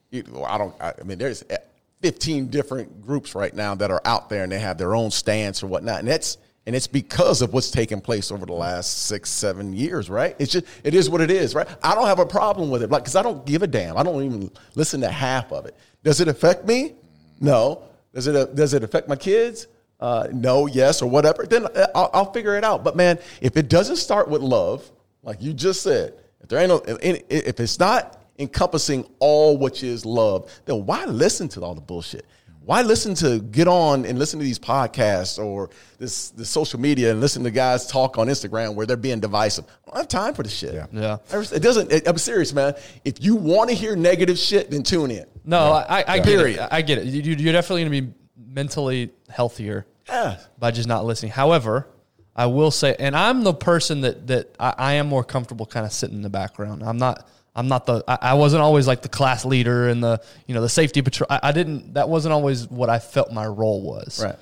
You, 0.09 0.23
well, 0.31 0.45
I 0.45 0.57
don't. 0.57 0.73
I, 0.81 0.93
I 0.99 1.03
mean, 1.03 1.17
there's 1.17 1.43
eh, 1.49 1.57
15 2.01 2.47
different 2.47 3.05
groups 3.05 3.35
right 3.35 3.53
now 3.53 3.75
that 3.75 3.91
are 3.91 4.01
out 4.05 4.29
there, 4.29 4.43
and 4.43 4.51
they 4.51 4.59
have 4.59 4.77
their 4.77 4.95
own 4.95 5.11
stance 5.11 5.63
or 5.63 5.67
whatnot, 5.67 5.99
and 5.99 6.07
that's 6.07 6.37
and 6.65 6.75
it's 6.75 6.87
because 6.87 7.41
of 7.41 7.53
what's 7.53 7.71
taken 7.71 7.99
place 7.99 8.31
over 8.31 8.45
the 8.45 8.53
last 8.53 9.05
six, 9.05 9.29
seven 9.29 9.73
years, 9.73 10.09
right? 10.09 10.35
It's 10.39 10.53
just 10.53 10.65
it 10.83 10.93
is 10.93 11.09
what 11.09 11.19
it 11.19 11.31
is, 11.31 11.55
right? 11.55 11.67
I 11.83 11.93
don't 11.93 12.07
have 12.07 12.19
a 12.19 12.25
problem 12.25 12.69
with 12.69 12.83
it, 12.83 12.89
like 12.89 13.03
because 13.03 13.15
I 13.15 13.21
don't 13.23 13.45
give 13.45 13.63
a 13.63 13.67
damn. 13.67 13.97
I 13.97 14.03
don't 14.03 14.23
even 14.23 14.51
listen 14.75 15.01
to 15.01 15.09
half 15.09 15.51
of 15.51 15.65
it. 15.65 15.75
Does 16.03 16.21
it 16.21 16.27
affect 16.27 16.65
me? 16.65 16.93
No. 17.39 17.83
Does 18.13 18.27
it 18.27 18.55
does 18.55 18.73
it 18.73 18.83
affect 18.83 19.09
my 19.09 19.15
kids? 19.15 19.67
Uh, 20.01 20.27
no, 20.33 20.65
yes, 20.65 21.01
or 21.01 21.09
whatever. 21.09 21.45
Then 21.45 21.65
uh, 21.67 21.87
I'll, 21.93 22.09
I'll 22.13 22.31
figure 22.33 22.57
it 22.57 22.63
out. 22.63 22.83
But 22.83 22.95
man, 22.95 23.19
if 23.39 23.55
it 23.55 23.69
doesn't 23.69 23.97
start 23.97 24.27
with 24.27 24.41
love, 24.41 24.91
like 25.21 25.41
you 25.41 25.53
just 25.53 25.83
said, 25.83 26.15
if 26.41 26.49
there 26.49 26.59
ain't 26.59 26.69
no, 26.69 26.77
if 26.87 27.21
if 27.29 27.59
it's 27.59 27.79
not 27.79 28.19
encompassing 28.39 29.07
all 29.19 29.57
which 29.57 29.83
is 29.83 30.03
love, 30.05 30.51
then 30.65 30.85
why 30.87 31.05
listen 31.05 31.47
to 31.49 31.61
all 31.61 31.75
the 31.75 31.81
bullshit? 31.81 32.25
Why 32.63 32.83
listen 32.83 33.15
to 33.15 33.39
get 33.39 33.67
on 33.67 34.05
and 34.05 34.19
listen 34.19 34.37
to 34.39 34.45
these 34.45 34.59
podcasts 34.59 35.43
or 35.43 35.69
this 35.97 36.29
this 36.31 36.49
social 36.49 36.79
media 36.79 37.11
and 37.11 37.19
listen 37.19 37.43
to 37.43 37.51
guys 37.51 37.87
talk 37.87 38.17
on 38.17 38.27
Instagram 38.27 38.75
where 38.75 38.85
they're 38.85 38.97
being 38.97 39.19
divisive? 39.19 39.65
I 39.85 39.91
don't 39.91 39.97
have 39.97 40.07
time 40.07 40.33
for 40.33 40.43
this 40.43 40.53
shit. 40.53 40.73
Yeah. 40.73 40.85
Yeah. 40.91 41.17
It 41.31 41.61
doesn't. 41.61 41.91
It, 41.91 42.07
I'm 42.07 42.17
serious, 42.17 42.53
man. 42.53 42.75
If 43.03 43.23
you 43.23 43.35
want 43.35 43.69
to 43.69 43.75
hear 43.75 43.95
negative 43.95 44.37
shit, 44.37 44.69
then 44.71 44.83
tune 44.83 45.11
in. 45.11 45.25
No, 45.43 45.71
I, 45.73 46.03
I 46.07 46.17
get 46.17 46.25
Period. 46.25 46.59
it. 46.59 46.69
I 46.71 46.81
get 46.81 46.99
it. 46.99 47.05
You, 47.05 47.35
you're 47.35 47.53
definitely 47.53 47.83
going 47.85 48.03
to 48.03 48.11
be 48.13 48.13
mentally 48.53 49.11
healthier 49.29 49.87
Yeah. 50.11 50.37
by 50.59 50.71
just 50.71 50.87
not 50.87 51.05
listening. 51.05 51.31
However, 51.31 51.87
I 52.35 52.45
will 52.45 52.71
say, 52.71 52.95
and 52.99 53.15
I'm 53.15 53.43
the 53.43 53.53
person 53.53 54.01
that 54.01 54.27
that 54.27 54.55
I, 54.59 54.73
I 54.77 54.93
am 54.93 55.07
more 55.07 55.23
comfortable 55.23 55.65
kind 55.65 55.85
of 55.85 55.91
sitting 55.91 56.15
in 56.15 56.21
the 56.21 56.29
background. 56.29 56.83
I'm 56.83 56.97
not. 56.97 57.27
I'm 57.53 57.67
not 57.67 57.85
the. 57.85 58.03
I, 58.07 58.17
I 58.21 58.33
wasn't 58.35 58.61
always 58.61 58.87
like 58.87 59.01
the 59.01 59.09
class 59.09 59.43
leader 59.43 59.89
and 59.89 60.01
the 60.01 60.21
you 60.47 60.55
know 60.55 60.61
the 60.61 60.69
safety 60.69 61.01
patrol. 61.01 61.27
I, 61.29 61.39
I 61.43 61.51
didn't. 61.51 61.95
That 61.95 62.07
wasn't 62.07 62.33
always 62.33 62.69
what 62.69 62.89
I 62.89 62.99
felt 62.99 63.33
my 63.33 63.45
role 63.45 63.81
was. 63.81 64.23
Right. 64.23 64.35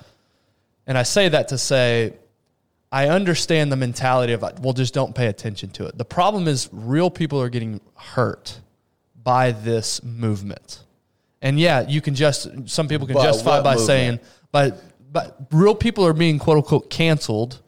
And 0.86 0.96
I 0.98 1.02
say 1.04 1.28
that 1.28 1.48
to 1.48 1.58
say, 1.58 2.14
I 2.90 3.08
understand 3.08 3.70
the 3.70 3.76
mentality 3.76 4.32
of, 4.32 4.42
well, 4.60 4.72
just 4.72 4.92
don't 4.92 5.14
pay 5.14 5.28
attention 5.28 5.70
to 5.70 5.86
it. 5.86 5.96
The 5.96 6.04
problem 6.04 6.48
is, 6.48 6.68
real 6.72 7.10
people 7.10 7.40
are 7.40 7.48
getting 7.48 7.80
hurt 7.94 8.58
by 9.22 9.52
this 9.52 10.02
movement. 10.02 10.82
And 11.42 11.60
yeah, 11.60 11.86
you 11.86 12.00
can 12.00 12.14
just, 12.16 12.68
some 12.68 12.88
people 12.88 13.06
can 13.06 13.14
By 13.14 13.22
justify 13.22 13.62
by 13.62 13.74
movement? 13.74 13.86
saying, 13.86 14.20
but, 14.50 14.82
but 15.12 15.36
real 15.50 15.74
people 15.74 16.06
are 16.06 16.12
being 16.12 16.38
quote 16.38 16.58
unquote 16.58 16.90
canceled 16.90 17.60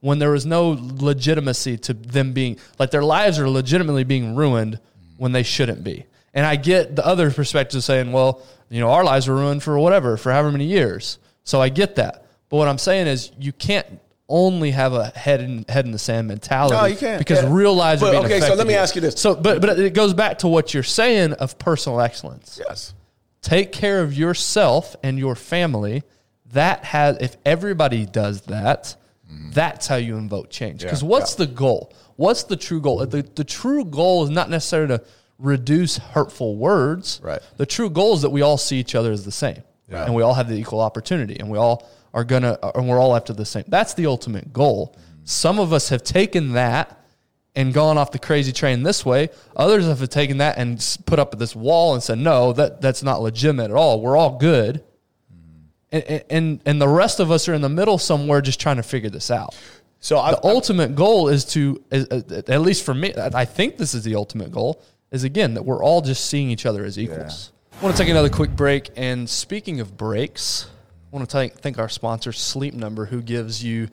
when 0.00 0.18
there 0.18 0.34
is 0.34 0.46
no 0.46 0.76
legitimacy 0.80 1.76
to 1.76 1.92
them 1.94 2.32
being, 2.32 2.58
like 2.78 2.90
their 2.90 3.02
lives 3.04 3.38
are 3.38 3.48
legitimately 3.48 4.04
being 4.04 4.34
ruined 4.34 4.78
when 5.18 5.32
they 5.32 5.42
shouldn't 5.42 5.84
be. 5.84 6.06
And 6.32 6.46
I 6.46 6.56
get 6.56 6.96
the 6.96 7.04
other 7.04 7.30
perspective 7.30 7.78
of 7.78 7.84
saying, 7.84 8.12
well, 8.12 8.42
you 8.70 8.80
know, 8.80 8.90
our 8.90 9.04
lives 9.04 9.28
were 9.28 9.34
ruined 9.34 9.62
for 9.62 9.78
whatever, 9.78 10.16
for 10.16 10.32
however 10.32 10.52
many 10.52 10.64
years. 10.66 11.18
So 11.44 11.60
I 11.60 11.68
get 11.68 11.96
that. 11.96 12.24
But 12.48 12.56
what 12.56 12.68
I'm 12.68 12.78
saying 12.78 13.08
is 13.08 13.30
you 13.38 13.52
can't 13.52 13.86
only 14.28 14.70
have 14.70 14.92
a 14.92 15.06
head 15.08 15.40
in 15.40 15.64
head 15.68 15.84
in 15.86 15.90
the 15.90 15.98
sand 15.98 16.28
mentality. 16.28 16.76
No, 16.76 16.84
you 16.84 16.96
can't. 16.96 17.18
Because 17.18 17.42
Yeah. 17.42 17.48
real 17.52 17.74
lives 17.74 18.00
are 18.02 18.06
But, 18.12 18.12
being 18.12 18.24
okay, 18.26 18.40
so 18.40 18.54
let 18.54 18.66
me 18.66 18.74
ask 18.74 18.94
you 18.94 19.00
this. 19.00 19.20
So 19.20 19.34
but 19.34 19.60
but 19.60 19.78
it 19.78 19.92
goes 19.92 20.14
back 20.14 20.38
to 20.38 20.48
what 20.48 20.72
you're 20.72 20.82
saying 20.84 21.32
of 21.34 21.58
personal 21.58 22.00
excellence. 22.00 22.60
Yes. 22.64 22.94
Take 23.42 23.72
care 23.72 24.00
of 24.02 24.14
yourself 24.16 24.94
and 25.02 25.18
your 25.18 25.34
family. 25.34 26.04
That 26.52 26.84
has 26.84 27.18
if 27.18 27.36
everybody 27.44 28.06
does 28.06 28.42
that, 28.42 28.96
mm-hmm. 29.30 29.50
that's 29.52 29.86
how 29.86 29.96
you 29.96 30.16
invoke 30.16 30.50
change. 30.50 30.82
Because 30.82 31.02
Yeah. 31.02 31.08
what's 31.08 31.34
the 31.34 31.46
goal? 31.46 31.92
What's 32.16 32.44
the 32.44 32.56
true 32.56 32.80
goal? 32.80 33.04
The, 33.06 33.22
the 33.22 33.44
true 33.44 33.84
goal 33.84 34.24
is 34.24 34.30
not 34.30 34.50
necessarily 34.50 34.98
to 34.98 35.04
reduce 35.38 35.96
hurtful 35.96 36.56
words. 36.56 37.20
Right. 37.22 37.40
The 37.56 37.66
true 37.66 37.88
goal 37.90 38.14
is 38.14 38.22
that 38.22 38.30
we 38.30 38.42
all 38.42 38.58
see 38.58 38.78
each 38.78 38.94
other 38.94 39.12
as 39.12 39.24
the 39.24 39.32
same. 39.32 39.62
Yeah. 39.88 40.04
And 40.04 40.14
we 40.14 40.22
all 40.22 40.34
have 40.34 40.48
the 40.48 40.56
equal 40.56 40.80
opportunity 40.80 41.38
and 41.38 41.50
we 41.50 41.58
all 41.58 41.88
are 42.12 42.24
gonna 42.24 42.58
uh, 42.62 42.72
and 42.74 42.88
we're 42.88 43.00
all 43.00 43.16
after 43.16 43.32
the 43.32 43.44
same. 43.44 43.64
That's 43.68 43.94
the 43.94 44.06
ultimate 44.06 44.52
goal. 44.52 44.94
Mm-hmm. 44.94 45.20
Some 45.24 45.58
of 45.58 45.72
us 45.72 45.88
have 45.88 46.02
taken 46.02 46.52
that 46.52 46.96
and 47.54 47.74
gone 47.74 47.98
off 47.98 48.12
the 48.12 48.18
crazy 48.18 48.52
train 48.52 48.82
this 48.82 49.04
way. 49.04 49.28
Others 49.56 49.86
have 49.86 50.08
taken 50.08 50.38
that 50.38 50.56
and 50.58 50.98
put 51.06 51.18
up 51.18 51.36
this 51.38 51.56
wall 51.56 51.94
and 51.94 52.02
said, 52.02 52.18
"No, 52.18 52.52
that 52.52 52.80
that's 52.80 53.02
not 53.02 53.20
legitimate 53.22 53.70
at 53.70 53.76
all. 53.76 54.00
We're 54.00 54.16
all 54.16 54.38
good." 54.38 54.84
And, 55.92 56.24
and 56.30 56.60
and 56.66 56.80
the 56.80 56.88
rest 56.88 57.18
of 57.20 57.30
us 57.30 57.48
are 57.48 57.54
in 57.54 57.62
the 57.62 57.68
middle 57.68 57.98
somewhere, 57.98 58.40
just 58.40 58.60
trying 58.60 58.76
to 58.76 58.82
figure 58.82 59.10
this 59.10 59.30
out. 59.30 59.56
So 59.98 60.16
The 60.16 60.40
ultimate 60.44 60.94
goal 60.94 61.28
is 61.28 61.44
to, 61.46 61.82
is- 61.90 62.06
uh, 62.08 62.42
at 62.48 62.60
least 62.62 62.84
for 62.84 62.94
me, 62.94 63.12
I 63.16 63.44
think 63.44 63.76
this 63.76 63.92
is 63.94 64.02
the 64.02 64.14
ultimate 64.14 64.50
goal. 64.52 64.80
Is 65.10 65.24
again 65.24 65.54
that 65.54 65.64
we're 65.64 65.82
all 65.82 66.00
just 66.02 66.26
seeing 66.26 66.50
each 66.50 66.64
other 66.64 66.84
as 66.84 66.96
equals. 66.98 67.50
I 67.80 67.82
want 67.84 67.96
to 67.96 68.02
take 68.02 68.08
another 68.10 68.28
quick 68.28 68.50
break. 68.54 68.90
And 68.96 69.28
speaking 69.28 69.80
of 69.80 69.96
breaks, 69.96 70.66
I 71.12 71.16
want 71.16 71.28
to 71.28 71.32
thank, 71.32 71.54
thank 71.54 71.78
our 71.80 71.88
sponsor, 71.88 72.30
Sleep 72.30 72.74
Number, 72.74 73.06
who 73.06 73.20
gives 73.20 73.64
you 73.64 73.88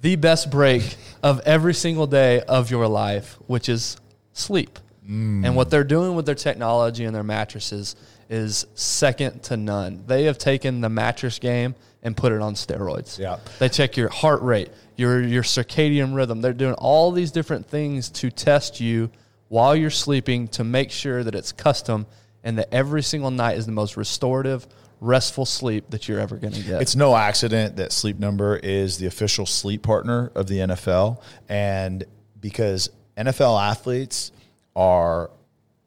the 0.00 0.14
best 0.14 0.50
break 0.52 0.96
of 1.24 1.40
every 1.40 1.74
single 1.74 2.06
day 2.06 2.40
of 2.42 2.70
your 2.70 2.86
life, 2.86 3.36
which 3.48 3.68
is 3.68 3.96
sleep. 4.32 4.78
And 5.06 5.54
what 5.54 5.70
they're 5.70 5.84
doing 5.84 6.14
with 6.14 6.26
their 6.26 6.34
technology 6.34 7.04
and 7.04 7.14
their 7.14 7.22
mattresses 7.22 7.94
is 8.30 8.66
second 8.74 9.42
to 9.44 9.56
none. 9.56 10.04
They 10.06 10.24
have 10.24 10.38
taken 10.38 10.80
the 10.80 10.88
mattress 10.88 11.38
game 11.38 11.74
and 12.02 12.16
put 12.16 12.32
it 12.32 12.40
on 12.40 12.54
steroids. 12.54 13.18
Yeah. 13.18 13.38
They 13.58 13.68
check 13.68 13.96
your 13.96 14.08
heart 14.08 14.42
rate, 14.42 14.70
your 14.96 15.22
your 15.22 15.42
circadian 15.42 16.14
rhythm. 16.14 16.40
They're 16.40 16.52
doing 16.52 16.74
all 16.74 17.12
these 17.12 17.32
different 17.32 17.66
things 17.66 18.10
to 18.10 18.30
test 18.30 18.80
you 18.80 19.10
while 19.48 19.76
you're 19.76 19.90
sleeping 19.90 20.48
to 20.48 20.64
make 20.64 20.90
sure 20.90 21.22
that 21.22 21.34
it's 21.34 21.52
custom 21.52 22.06
and 22.42 22.58
that 22.58 22.72
every 22.72 23.02
single 23.02 23.30
night 23.30 23.56
is 23.56 23.66
the 23.66 23.72
most 23.72 23.96
restorative, 23.96 24.66
restful 25.00 25.46
sleep 25.46 25.90
that 25.90 26.08
you're 26.08 26.20
ever 26.20 26.36
going 26.36 26.52
to 26.52 26.62
get. 26.62 26.82
It's 26.82 26.96
no 26.96 27.16
accident 27.16 27.76
that 27.76 27.92
Sleep 27.92 28.18
Number 28.18 28.56
is 28.56 28.98
the 28.98 29.06
official 29.06 29.46
sleep 29.46 29.82
partner 29.82 30.30
of 30.34 30.46
the 30.46 30.58
NFL. 30.58 31.22
And 31.48 32.04
because 32.40 32.90
NFL 33.16 33.62
athletes 33.62 34.32
are 34.76 35.30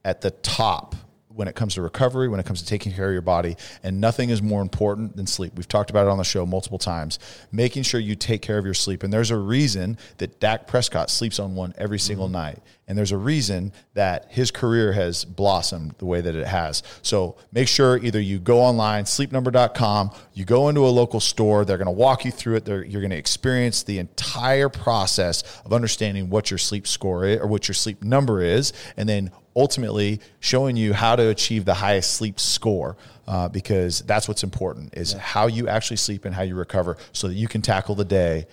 at 0.03 0.21
the 0.21 0.31
top 0.31 0.95
when 1.37 1.47
it 1.47 1.55
comes 1.55 1.75
to 1.75 1.81
recovery, 1.83 2.27
when 2.27 2.39
it 2.39 2.45
comes 2.45 2.61
to 2.61 2.67
taking 2.67 2.91
care 2.91 3.07
of 3.07 3.13
your 3.13 3.21
body, 3.21 3.55
and 3.83 4.01
nothing 4.01 4.31
is 4.31 4.41
more 4.41 4.61
important 4.61 5.15
than 5.15 5.27
sleep. 5.27 5.53
We've 5.55 5.67
talked 5.67 5.91
about 5.91 6.07
it 6.07 6.09
on 6.09 6.17
the 6.17 6.23
show 6.23 6.45
multiple 6.47 6.79
times. 6.79 7.19
Making 7.51 7.83
sure 7.83 7.99
you 7.99 8.15
take 8.15 8.41
care 8.41 8.57
of 8.57 8.65
your 8.65 8.73
sleep. 8.73 9.03
And 9.03 9.13
there's 9.13 9.29
a 9.29 9.37
reason 9.37 9.99
that 10.17 10.39
Dak 10.39 10.65
Prescott 10.65 11.11
sleeps 11.11 11.37
on 11.39 11.53
one 11.53 11.75
every 11.77 11.99
single 11.99 12.25
mm-hmm. 12.25 12.33
night. 12.33 12.59
And 12.87 12.97
there's 12.97 13.11
a 13.11 13.17
reason 13.17 13.73
that 13.95 14.27
his 14.29 14.49
career 14.49 14.93
has 14.93 15.25
blossomed 15.25 15.95
the 15.97 16.05
way 16.05 16.21
that 16.21 16.35
it 16.35 16.47
has. 16.47 16.83
So 17.01 17.35
make 17.51 17.67
sure 17.67 17.97
either 17.97 18.19
you 18.21 18.39
go 18.39 18.59
online, 18.59 19.03
sleepnumber.com, 19.03 20.11
you 20.33 20.45
go 20.45 20.69
into 20.69 20.85
a 20.85 20.87
local 20.87 21.19
store, 21.19 21.65
they're 21.65 21.77
going 21.77 21.87
to 21.87 21.91
walk 21.91 22.23
you 22.23 22.31
through 22.31 22.55
it. 22.55 22.65
They're, 22.65 22.85
you're 22.85 23.01
going 23.01 23.11
to 23.11 23.17
experience 23.17 23.83
the 23.83 23.99
entire 23.99 24.69
process 24.69 25.43
of 25.65 25.73
understanding 25.73 26.29
what 26.29 26.49
your 26.49 26.57
sleep 26.57 26.87
score 26.87 27.25
is 27.25 27.41
or 27.41 27.47
what 27.47 27.67
your 27.67 27.75
sleep 27.75 28.03
number 28.03 28.41
is, 28.41 28.71
and 28.95 29.07
then 29.07 29.31
ultimately 29.53 30.21
showing 30.39 30.77
you 30.77 30.93
how 30.93 31.17
to 31.17 31.27
achieve 31.27 31.65
the 31.65 31.73
highest 31.73 32.13
sleep 32.13 32.39
score. 32.39 32.95
Uh, 33.27 33.49
because 33.49 33.99
that's 34.03 34.29
what's 34.29 34.43
important 34.43 34.93
is 34.95 35.11
how 35.11 35.47
you 35.47 35.67
actually 35.67 35.97
sleep 35.97 36.23
and 36.23 36.33
how 36.33 36.43
you 36.43 36.55
recover 36.55 36.95
so 37.11 37.27
that 37.27 37.33
you 37.33 37.45
can 37.45 37.61
tackle 37.61 37.93
the 37.93 38.05
day 38.05 38.47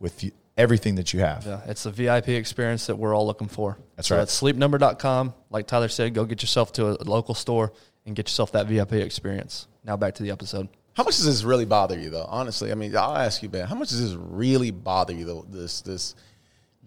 with 0.00 0.24
you, 0.24 0.32
everything 0.56 0.94
that 0.96 1.12
you 1.12 1.20
have. 1.20 1.44
Yeah, 1.46 1.60
it's 1.66 1.82
the 1.84 1.90
VIP 1.90 2.28
experience 2.30 2.86
that 2.86 2.96
we're 2.96 3.14
all 3.14 3.26
looking 3.26 3.48
for. 3.48 3.78
That's 3.96 4.08
so 4.08 4.16
right. 4.16 4.20
That's 4.22 4.40
sleepnumber.com. 4.40 5.34
Like 5.50 5.66
Tyler 5.66 5.88
said, 5.88 6.14
go 6.14 6.24
get 6.24 6.42
yourself 6.42 6.72
to 6.74 6.88
a 7.00 7.04
local 7.04 7.34
store 7.34 7.72
and 8.04 8.16
get 8.16 8.28
yourself 8.28 8.52
that 8.52 8.66
VIP 8.66 8.94
experience. 8.94 9.66
Now 9.84 9.96
back 9.96 10.14
to 10.16 10.22
the 10.22 10.30
episode. 10.30 10.68
How 10.94 11.04
much 11.04 11.16
does 11.16 11.26
this 11.26 11.44
really 11.44 11.66
bother 11.66 11.98
you, 11.98 12.08
though? 12.08 12.24
Honestly, 12.26 12.72
I 12.72 12.74
mean, 12.74 12.96
I'll 12.96 13.16
ask 13.16 13.42
you, 13.42 13.50
Ben. 13.50 13.66
How 13.66 13.74
much 13.74 13.90
does 13.90 14.00
this 14.00 14.16
really 14.18 14.70
bother 14.70 15.12
you, 15.12 15.26
though? 15.26 15.46
This 15.48 15.82
this 15.82 16.14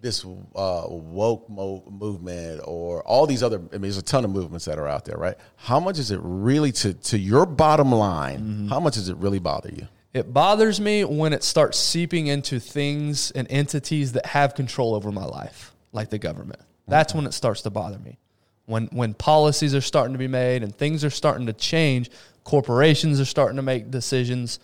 this 0.02 0.26
uh, 0.56 0.86
woke 0.88 1.48
mo- 1.50 1.84
movement 1.90 2.62
or 2.64 3.04
all 3.04 3.28
these 3.28 3.44
other. 3.44 3.58
I 3.58 3.74
mean, 3.74 3.82
there's 3.82 3.98
a 3.98 4.02
ton 4.02 4.26
of 4.26 4.32
movements 4.32 4.66
that 4.66 4.80
are 4.80 4.88
out 4.88 5.06
there, 5.06 5.18
right? 5.18 5.36
How 5.58 5.80
much 5.80 6.00
is 6.00 6.10
it 6.10 6.20
really 6.24 6.72
to 6.72 6.94
to 6.96 7.20
your 7.20 7.46
bottom 7.46 7.92
line? 7.92 8.68
How 8.68 8.80
much 8.80 8.96
does 8.96 9.10
it 9.10 9.18
really 9.18 9.40
bother 9.40 9.70
you? 9.70 9.88
It 10.14 10.34
bothers 10.34 10.80
me 10.82 11.04
when 11.04 11.34
it 11.34 11.44
starts 11.44 11.78
seeping 11.78 12.28
into 12.28 12.60
things 12.60 13.32
and 13.32 13.48
entities 13.50 14.14
that 14.14 14.26
have 14.26 14.56
control 14.56 14.96
over 14.96 15.12
my 15.12 15.26
life, 15.26 15.74
like 15.92 16.10
the 16.10 16.18
government. 16.18 16.62
That's 16.88 17.14
when 17.14 17.26
it 17.28 17.34
starts 17.34 17.62
to 17.64 17.70
bother 17.70 18.00
me. 18.00 18.18
when 18.66 18.86
when 18.92 19.16
policies 19.16 19.74
are 19.74 19.82
starting 19.82 20.14
to 20.14 20.20
be 20.20 20.28
made 20.28 20.62
and 20.62 20.76
things 20.76 21.04
are 21.04 21.10
starting 21.10 21.48
to 21.48 21.54
change, 21.54 22.10
corporations 22.44 23.20
are 23.20 23.26
starting 23.26 23.56
to 23.56 23.64
make 23.64 23.90
decisions 23.90 24.60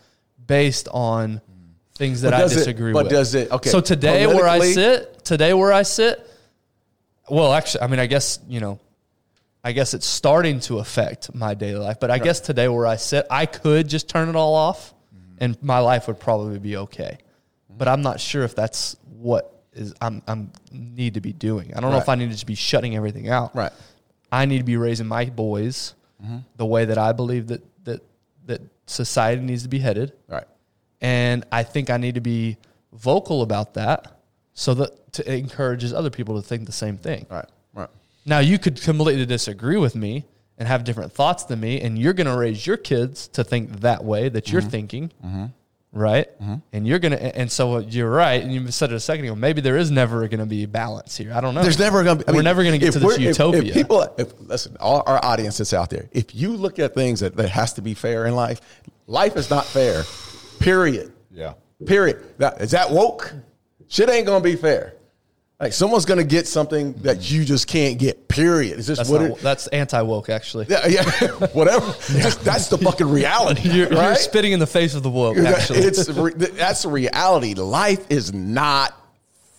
based 0.45 0.87
on 0.91 1.41
things 1.95 2.21
that 2.21 2.33
I 2.33 2.39
does 2.41 2.53
it- 2.53 2.55
disagree 2.57 2.93
but 2.93 3.05
with. 3.05 3.11
But 3.11 3.17
does 3.17 3.33
it- 3.35 3.51
okay, 3.51 3.69
So 3.69 3.81
today 3.81 4.27
where 4.27 4.47
I 4.47 4.59
sit, 4.71 5.23
today 5.25 5.53
where 5.55 5.71
I 5.73 5.81
sit, 5.83 6.23
well, 7.29 7.53
actually, 7.53 7.81
I 7.81 7.87
mean, 7.87 7.99
I 7.99 8.05
guess 8.07 8.37
you 8.47 8.59
know, 8.59 8.79
I 9.63 9.71
guess 9.71 9.93
it's 9.95 10.05
starting 10.07 10.59
to 10.61 10.77
affect 10.79 11.33
my 11.33 11.53
daily 11.55 11.79
life. 11.79 11.99
But 11.99 12.11
I 12.11 12.19
guess 12.19 12.39
today 12.39 12.67
where 12.67 12.85
I 12.85 12.97
sit, 12.97 13.25
I 13.31 13.45
could 13.47 13.87
just 13.87 14.07
turn 14.07 14.29
it 14.29 14.35
all 14.35 14.53
off. 14.55 14.93
And 15.39 15.61
my 15.61 15.79
life 15.79 16.07
would 16.07 16.19
probably 16.19 16.59
be 16.59 16.77
okay. 16.77 17.17
But 17.77 17.87
I'm 17.87 18.01
not 18.01 18.19
sure 18.19 18.43
if 18.43 18.55
that's 18.55 18.95
what 19.17 19.63
is 19.73 19.93
I'm 20.01 20.21
I'm 20.27 20.51
need 20.71 21.15
to 21.15 21.21
be 21.21 21.33
doing. 21.33 21.73
I 21.75 21.81
don't 21.81 21.91
know 21.91 21.97
if 21.97 22.09
I 22.09 22.15
need 22.15 22.27
to 22.27 22.31
just 22.31 22.47
be 22.47 22.55
shutting 22.55 22.95
everything 22.95 23.29
out. 23.29 23.55
Right. 23.55 23.71
I 24.31 24.45
need 24.45 24.59
to 24.59 24.63
be 24.63 24.77
raising 24.77 25.07
my 25.07 25.25
boys 25.25 25.93
mm-hmm. 26.23 26.37
the 26.55 26.65
way 26.65 26.85
that 26.85 26.97
I 26.97 27.11
believe 27.11 27.47
that 27.47 27.63
that 27.85 28.01
that 28.45 28.61
society 28.85 29.41
needs 29.41 29.63
to 29.63 29.69
be 29.69 29.79
headed. 29.79 30.13
Right. 30.27 30.45
And 31.01 31.45
I 31.51 31.63
think 31.63 31.89
I 31.89 31.97
need 31.97 32.15
to 32.15 32.21
be 32.21 32.57
vocal 32.93 33.41
about 33.41 33.73
that 33.73 34.19
so 34.53 34.73
that 34.75 35.13
to 35.13 35.31
it 35.31 35.37
encourages 35.37 35.93
other 35.93 36.09
people 36.09 36.41
to 36.41 36.47
think 36.47 36.65
the 36.65 36.71
same 36.71 36.97
thing. 36.97 37.25
Right. 37.29 37.49
Right. 37.73 37.89
Now 38.25 38.39
you 38.39 38.57
could 38.57 38.81
completely 38.81 39.25
disagree 39.25 39.77
with 39.77 39.95
me 39.95 40.25
and 40.57 40.67
have 40.67 40.83
different 40.83 41.11
thoughts 41.11 41.43
than 41.45 41.59
me, 41.59 41.81
and 41.81 41.97
you're 41.99 42.13
going 42.13 42.27
to 42.27 42.37
raise 42.37 42.65
your 42.65 42.77
kids 42.77 43.27
to 43.29 43.43
think 43.43 43.81
that 43.81 44.03
way 44.03 44.29
that 44.29 44.45
Mm-hmm. 44.45 44.53
you're 44.53 44.61
thinking, 44.61 45.11
right? 45.91 46.27
And 46.73 46.87
you're 46.87 46.99
going 46.99 47.11
to, 47.11 47.37
and 47.37 47.51
so 47.51 47.79
you're 47.79 48.09
right, 48.09 48.41
and 48.41 48.53
you 48.53 48.71
said 48.71 48.91
it 48.91 48.95
a 48.95 48.99
second 48.99 49.25
ago. 49.25 49.35
Maybe 49.35 49.61
there 49.61 49.77
is 49.77 49.91
never 49.91 50.27
going 50.27 50.39
to 50.39 50.45
be 50.45 50.65
balance 50.65 51.17
here. 51.17 51.33
I 51.33 51.41
don't 51.41 51.55
know. 51.55 51.61
There's 51.63 51.79
never 51.79 52.03
going 52.03 52.19
to 52.19 52.23
be. 52.23 52.27
I 52.27 52.31
We're 52.31 52.37
mean, 52.37 52.43
never 52.45 52.63
going 52.63 52.79
to 52.79 52.85
get 52.85 52.93
to 52.93 52.99
this 52.99 53.05
we're- 53.07 53.15
if- 53.23 53.37
utopia. 53.37 53.61
If, 53.63 53.73
people, 53.73 54.01
if, 54.17 54.33
listen, 54.39 54.77
all 54.79 55.03
our 55.05 55.23
audience 55.23 55.57
that's 55.57 55.73
out 55.73 55.89
there, 55.89 56.07
if 56.11 56.33
you 56.35 56.55
look 56.55 56.79
at 56.79 56.93
things 56.93 57.19
that, 57.21 57.35
that 57.37 57.49
has 57.49 57.73
to 57.73 57.81
be 57.81 57.93
fair 57.93 58.25
in 58.25 58.35
life, 58.35 58.61
life 59.07 59.35
is 59.35 59.49
not 59.49 59.65
fair. 59.65 60.03
Period. 60.59 61.11
Yeah. 61.31 61.53
Period. 61.85 62.23
Now, 62.39 62.49
is 62.51 62.71
that 62.71 62.89
woke? 62.89 63.33
Shit 63.87 64.09
ain't 64.09 64.25
gonna 64.25 64.41
be 64.43 64.55
fair. 64.55 64.94
Like 65.59 65.71
someone's 65.71 66.03
gonna 66.03 66.25
get 66.25 66.47
something 66.47 66.93
that 67.03 67.31
you 67.31 67.45
just 67.45 67.67
can't 67.67 67.97
get. 67.97 68.27
Period. 68.27 68.77
It's 68.77 68.87
just 68.87 68.99
that's 68.99 69.09
what 69.09 69.21
not, 69.21 69.31
it. 69.31 69.39
that's 69.39 69.67
anti 69.67 70.01
woke, 70.01 70.29
actually. 70.29 70.65
Yeah, 70.67 70.85
yeah, 70.85 71.03
whatever. 71.53 71.85
Just, 72.19 72.43
that's 72.43 72.67
the 72.67 72.77
fucking 72.77 73.09
reality, 73.09 73.69
You're, 73.69 73.91
you're 73.91 74.15
spitting 74.15 74.51
in 74.51 74.59
the 74.59 74.67
face 74.67 74.95
of 74.95 75.03
the 75.03 75.09
woke. 75.09 75.37
Actually, 75.37 75.79
it's 75.79 76.05
that's 76.05 76.83
the 76.83 76.89
reality. 76.89 77.53
Life 77.53 78.05
is 78.09 78.33
not 78.33 78.93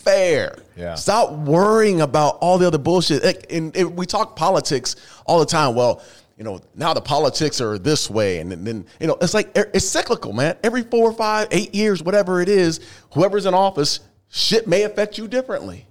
fair. 0.06 0.56
Yeah. 0.76 0.94
Stop 0.94 1.32
worrying 1.32 2.00
about 2.00 2.38
all 2.40 2.58
the 2.58 2.66
other 2.66 2.78
bullshit. 2.78 3.24
Like, 3.24 3.46
and, 3.50 3.76
and 3.76 3.96
we 3.96 4.06
talk 4.06 4.36
politics 4.36 4.96
all 5.26 5.40
the 5.40 5.46
time. 5.46 5.74
Well, 5.74 6.02
you 6.36 6.44
know, 6.44 6.60
now 6.74 6.92
the 6.92 7.00
politics 7.00 7.60
are 7.62 7.78
this 7.78 8.10
way, 8.10 8.38
and 8.38 8.52
then, 8.52 8.64
then 8.64 8.86
you 9.00 9.06
know, 9.06 9.16
it's 9.20 9.32
like 9.32 9.50
it's 9.54 9.86
cyclical, 9.86 10.34
man. 10.34 10.56
Every 10.62 10.82
four 10.82 11.08
or 11.08 11.14
five, 11.14 11.48
eight 11.50 11.74
years, 11.74 12.02
whatever 12.02 12.42
it 12.42 12.50
is, 12.50 12.80
whoever's 13.14 13.46
in 13.46 13.54
office, 13.54 14.00
shit 14.28 14.66
may 14.66 14.82
affect 14.82 15.16
you 15.16 15.28
differently. 15.28 15.85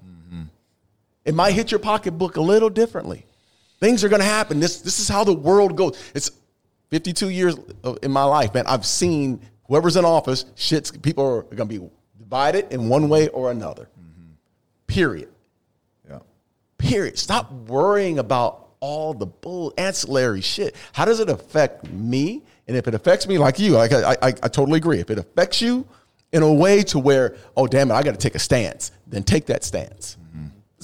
It 1.26 1.34
might 1.34 1.54
hit 1.54 1.72
your 1.72 1.80
pocketbook 1.80 2.38
a 2.38 2.42
little 2.42 2.70
differently. 2.70 3.26
Things 3.80 4.04
are 4.04 4.10
going 4.10 4.22
to 4.22 4.28
happen. 4.28 4.60
This 4.60 4.82
this 4.82 5.00
is 5.00 5.10
how 5.10 5.24
the 5.24 5.34
world 5.34 5.76
goes. 5.76 6.02
It's 6.14 6.32
52 6.90 7.30
years 7.30 7.56
in 8.04 8.12
my 8.12 8.24
life, 8.24 8.54
man. 8.54 8.66
I've 8.68 8.86
seen 8.86 9.42
whoever's 9.68 9.96
in 9.96 10.06
office, 10.06 10.46
shit's 10.56 10.92
people 10.92 11.26
are 11.26 11.42
going 11.42 11.70
to 11.70 11.80
be 11.80 11.90
divided 12.18 12.72
in 12.72 12.90
one 12.90 13.10
way 13.10 13.28
or 13.30 13.52
another. 13.52 13.84
Mm-hmm. 14.00 14.32
Period. 14.88 15.30
Yeah. 16.10 16.20
Period. 16.78 17.18
Stop 17.18 17.52
worrying 17.52 18.20
about 18.20 18.70
all 18.80 19.14
the 19.14 19.26
bull 19.26 19.74
ancillary 19.78 20.42
shit. 20.42 20.76
How 20.94 21.06
does 21.06 21.20
it 21.20 21.30
affect 21.30 21.90
me? 21.90 22.44
And 22.68 22.78
if 22.78 22.88
it 22.88 22.94
affects 22.94 23.28
me 23.28 23.38
like 23.38 23.60
you, 23.60 23.72
like 23.72 23.92
I, 23.92 24.12
I, 24.22 24.28
I 24.28 24.32
totally 24.32 24.78
agree. 24.78 25.00
If 25.00 25.10
it 25.10 25.18
affects 25.18 25.62
you 25.62 25.88
in 26.32 26.44
a 26.44 26.54
way 26.54 26.84
to 26.84 27.00
where, 27.00 27.36
oh 27.56 27.68
damn 27.68 27.92
it, 27.92 27.94
I 27.94 28.04
got 28.04 28.12
to 28.12 28.18
take 28.18 28.36
a 28.36 28.40
stance, 28.40 28.92
then 29.08 29.24
take 29.24 29.48
that 29.48 29.64
stance. 29.64 30.18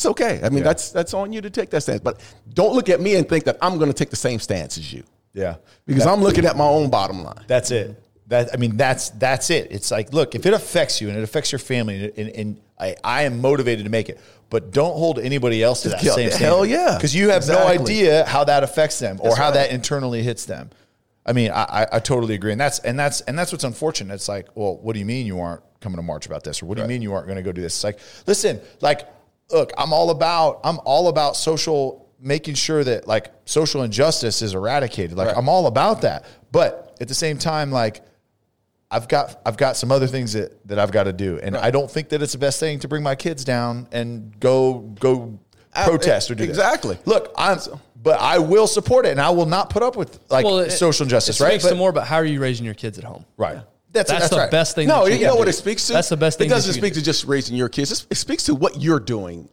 It's 0.02 0.06
okay. 0.08 0.40
I 0.44 0.50
mean, 0.50 0.64
that's 0.64 0.90
that's 0.90 1.14
on 1.14 1.32
you 1.32 1.42
to 1.42 1.52
take 1.52 1.70
that 1.70 1.82
stance. 1.82 2.00
But 2.02 2.20
don't 2.56 2.74
look 2.74 2.90
at 2.90 3.00
me 3.00 3.16
and 3.18 3.30
think 3.30 3.44
that 3.44 3.58
I'm 3.62 3.78
going 3.78 3.90
to 3.92 3.94
take 3.94 4.10
the 4.10 4.16
same 4.16 4.40
stance 4.40 4.80
as 4.80 4.92
you 4.92 5.04
Yeah. 5.34 5.58
because 5.86 6.08
I'm 6.08 6.22
looking 6.22 6.44
at 6.46 6.58
my 6.58 6.66
own 6.66 6.90
bottom 6.90 7.24
line. 7.24 7.44
That's 7.46 7.70
it. 7.70 8.02
That 8.26 8.50
I 8.52 8.58
mean, 8.58 8.78
that's 8.78 9.10
that's 9.12 9.52
it. 9.52 9.68
It's 9.72 9.92
like, 9.92 10.12
look, 10.12 10.34
if 10.34 10.48
it 10.48 10.54
affects 10.56 11.02
you 11.02 11.10
and 11.10 11.18
it 11.20 11.24
affects 11.24 11.52
your 11.52 11.60
family, 11.60 12.12
and, 12.18 12.30
and, 12.30 12.62
I, 12.80 12.96
I 13.04 13.22
am 13.24 13.42
motivated 13.42 13.86
to 13.86 13.92
make 13.92 14.10
it, 14.10 14.20
but 14.50 14.72
don't 14.72 14.94
hold 14.98 15.20
anybody 15.20 15.62
else 15.62 15.84
to 15.84 15.90
that 15.90 16.02
Yeah, 16.02 16.14
same 16.14 16.32
hell 16.32 16.64
standard. 16.64 16.70
yeah. 16.72 16.96
because 16.98 17.14
you 17.14 17.30
have 17.30 17.48
no 17.48 17.68
idea 17.68 18.26
how 18.26 18.44
that 18.46 18.64
affects 18.64 18.98
them 18.98 19.20
or 19.20 19.26
That's 19.30 19.38
how 19.38 19.46
right. 19.50 19.54
that 19.54 19.72
internally 19.72 20.24
hits 20.24 20.46
them. 20.46 20.72
I 21.24 21.34
mean, 21.34 21.52
I, 21.52 21.64
I, 21.84 21.88
I 21.98 22.00
totally 22.00 22.34
agree, 22.34 22.52
and 22.54 22.60
that's 22.60 22.80
and 22.80 22.98
that's 22.98 23.22
and 23.22 23.38
that's 23.38 23.52
what's 23.52 23.66
unfortunate. 23.66 24.16
It's 24.16 24.28
like, 24.28 24.48
well, 24.56 24.78
what 24.78 24.94
do 24.94 25.00
you 25.00 25.06
mean 25.06 25.28
you 25.28 25.40
aren't 25.40 25.62
coming 25.80 25.98
to 25.98 26.02
march 26.02 26.26
about 26.26 26.44
this, 26.44 26.64
or 26.64 26.66
what 26.66 26.78
do 26.78 26.82
you 26.82 26.88
mean 26.88 27.04
you 27.04 27.14
aren't 27.14 27.28
going 27.28 27.36
to 27.38 27.44
go 27.44 27.52
do 27.52 27.62
this? 27.62 27.76
It's 27.76 27.84
like, 27.84 28.00
listen, 28.26 28.60
like, 28.82 29.08
look, 29.52 29.72
I'm 29.78 29.94
all 29.94 30.10
about 30.10 30.60
I'm 30.64 30.80
all 30.86 31.08
about 31.08 31.36
social 31.36 32.10
making 32.20 32.54
sure 32.56 32.84
that 32.84 33.08
like 33.08 33.32
social 33.46 33.82
injustice 33.84 34.42
is 34.42 34.54
eradicated. 34.54 35.18
Like, 35.18 35.28
Right. 35.30 35.38
I'm 35.38 35.50
all 35.50 35.66
about 35.68 36.02
that, 36.02 36.26
but 36.52 36.96
at 37.02 37.08
the 37.08 37.16
same 37.16 37.38
time, 37.38 37.72
like. 37.72 38.02
I've 38.94 39.08
got 39.08 39.40
I've 39.46 39.56
got 39.56 39.78
some 39.78 39.90
other 39.90 40.06
things 40.06 40.34
that, 40.34 40.68
that 40.68 40.78
I've 40.78 40.92
got 40.92 41.04
to 41.06 41.14
do, 41.14 41.40
and 41.42 41.56
I 41.56 41.72
don't 41.72 41.90
think 41.90 42.10
that 42.10 42.22
it's 42.22 42.34
the 42.34 42.38
best 42.38 42.60
thing 42.60 42.78
to 42.80 42.90
bring 42.90 43.02
my 43.02 43.16
kids 43.16 43.46
down 43.46 43.88
and 43.94 44.38
go 44.42 44.80
go 45.00 45.40
Uh, 45.74 45.86
protest 45.86 46.30
or 46.30 46.36
do 46.36 46.44
that. 46.44 46.50
exactly. 46.50 46.98
Look, 47.06 47.32
I'm, 47.38 47.58
but 47.96 48.20
I 48.20 48.40
will 48.40 48.68
support 48.68 49.06
it, 49.06 49.12
and 49.12 49.22
I 49.22 49.30
will 49.30 49.46
not 49.46 49.70
put 49.70 49.82
up 49.82 49.96
with 49.96 50.20
like 50.30 50.46
it- 50.46 50.72
social 50.72 51.06
injustice. 51.06 51.40
It 51.40 51.44
right? 51.46 51.52
speaks 51.52 51.64
But- 51.64 51.70
to 51.70 51.76
more 51.78 51.90
about 51.90 52.06
how 52.06 52.18
are 52.18 52.26
you 52.26 52.42
raising 52.42 52.66
your 52.66 52.74
kids 52.76 52.98
at 52.98 53.06
home. 53.06 53.24
right. 53.38 53.60
That's, 53.92 54.30
the 54.30 54.38
right. 54.38 54.52
best 54.52 54.76
thing. 54.76 54.88
No, 54.88 55.06
that 55.06 55.12
you, 55.12 55.18
can 55.18 55.28
know 55.28 55.36
what 55.36 55.46
do. 55.46 55.50
it 55.50 55.54
speaks 55.54 55.88
to. 55.88 55.94
That's 55.94 56.10
the 56.10 56.18
best 56.18 56.38
thing. 56.38 56.48
It 56.48 56.50
doesn't 56.50 56.76
you 56.76 56.82
speak 56.82 56.94
do. 56.94 57.00
to 57.00 57.06
just 57.06 57.26
raising 57.26 57.56
your 57.56 57.70
kids. 57.70 58.06
It 58.10 58.16
speaks 58.16 58.44
to 58.46 58.56
what 58.56 58.82
you're 58.82 59.00
doing 59.00 59.50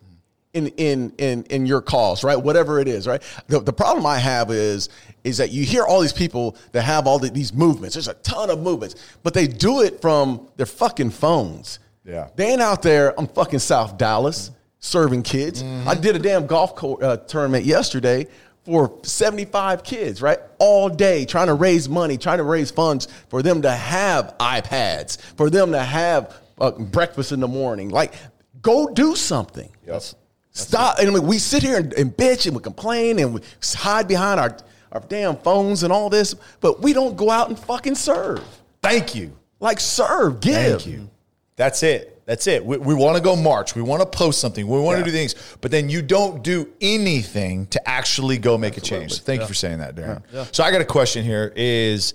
in 0.54 0.68
in 0.68 1.12
in 1.18 1.44
in 1.44 1.66
your 1.66 1.80
cause, 1.80 2.24
right? 2.24 2.36
Whatever 2.36 2.80
it 2.80 2.88
is, 2.88 3.06
right? 3.06 3.22
The, 3.48 3.60
the 3.60 3.72
problem 3.72 4.06
I 4.06 4.18
have 4.18 4.50
is 4.50 4.88
is 5.24 5.38
that 5.38 5.50
you 5.50 5.64
hear 5.64 5.84
all 5.84 6.00
these 6.00 6.12
people 6.12 6.56
that 6.72 6.82
have 6.82 7.06
all 7.06 7.18
the, 7.18 7.30
these 7.30 7.52
movements. 7.52 7.94
There's 7.94 8.08
a 8.08 8.14
ton 8.14 8.50
of 8.50 8.60
movements, 8.60 8.94
but 9.22 9.34
they 9.34 9.46
do 9.46 9.82
it 9.82 10.00
from 10.00 10.48
their 10.56 10.66
fucking 10.66 11.10
phones. 11.10 11.80
Yeah. 12.04 12.28
they 12.36 12.52
ain't 12.52 12.62
out 12.62 12.80
there 12.80 13.12
I'm 13.18 13.26
fucking 13.26 13.58
South 13.58 13.98
Dallas 13.98 14.50
serving 14.78 15.24
kids. 15.24 15.62
I 15.62 15.94
did 15.94 16.16
a 16.16 16.18
damn 16.18 16.46
golf 16.46 16.74
co- 16.74 16.94
uh, 16.94 17.18
tournament 17.18 17.66
yesterday 17.66 18.26
for 18.68 18.92
75 19.02 19.82
kids, 19.82 20.20
right? 20.20 20.38
All 20.58 20.90
day 20.90 21.24
trying 21.24 21.46
to 21.46 21.54
raise 21.54 21.88
money, 21.88 22.18
trying 22.18 22.36
to 22.36 22.44
raise 22.44 22.70
funds 22.70 23.08
for 23.28 23.42
them 23.42 23.62
to 23.62 23.70
have 23.70 24.36
iPads, 24.38 25.18
for 25.36 25.48
them 25.48 25.72
to 25.72 25.82
have 25.82 26.36
uh, 26.60 26.72
breakfast 26.72 27.32
in 27.32 27.40
the 27.40 27.48
morning. 27.48 27.88
Like, 27.88 28.12
go 28.60 28.88
do 28.88 29.16
something. 29.16 29.70
Yes. 29.86 30.14
Stop. 30.50 30.98
And 30.98 31.08
I 31.08 31.12
mean, 31.14 31.26
we 31.26 31.38
sit 31.38 31.62
here 31.62 31.78
and, 31.78 31.94
and 31.94 32.14
bitch 32.14 32.46
and 32.46 32.54
we 32.54 32.62
complain 32.62 33.18
and 33.18 33.32
we 33.32 33.40
hide 33.74 34.06
behind 34.06 34.38
our, 34.38 34.54
our 34.92 35.00
damn 35.08 35.38
phones 35.38 35.82
and 35.82 35.90
all 35.90 36.10
this, 36.10 36.34
but 36.60 36.82
we 36.82 36.92
don't 36.92 37.16
go 37.16 37.30
out 37.30 37.48
and 37.48 37.58
fucking 37.58 37.94
serve. 37.94 38.44
Thank 38.82 39.14
you. 39.14 39.32
Like, 39.60 39.80
serve, 39.80 40.40
give. 40.40 40.54
Thank 40.54 40.86
you. 40.86 41.08
That's 41.56 41.82
it. 41.82 42.17
That's 42.28 42.46
it. 42.46 42.62
We, 42.62 42.76
we 42.76 42.92
want 42.94 43.16
to 43.16 43.22
go 43.22 43.34
march. 43.34 43.74
We 43.74 43.80
want 43.80 44.02
to 44.02 44.06
post 44.06 44.38
something. 44.38 44.68
We 44.68 44.78
want 44.78 44.98
Yeah. 44.98 45.04
to 45.04 45.10
do 45.10 45.16
things, 45.16 45.34
but 45.62 45.70
then 45.70 45.88
you 45.88 46.02
don't 46.02 46.44
do 46.44 46.68
anything 46.78 47.66
to 47.68 47.88
actually 47.88 48.36
go 48.36 48.58
make 48.58 48.76
a 48.76 48.82
change. 48.82 49.22
Thank 49.22 49.40
you 49.40 49.46
for 49.46 49.54
saying 49.54 49.78
that, 49.78 49.94
Darren. 49.94 50.22
So 50.54 50.62
I 50.62 50.70
got 50.70 50.82
a 50.82 50.84
question 50.84 51.24
here: 51.24 51.50
Is 51.56 52.12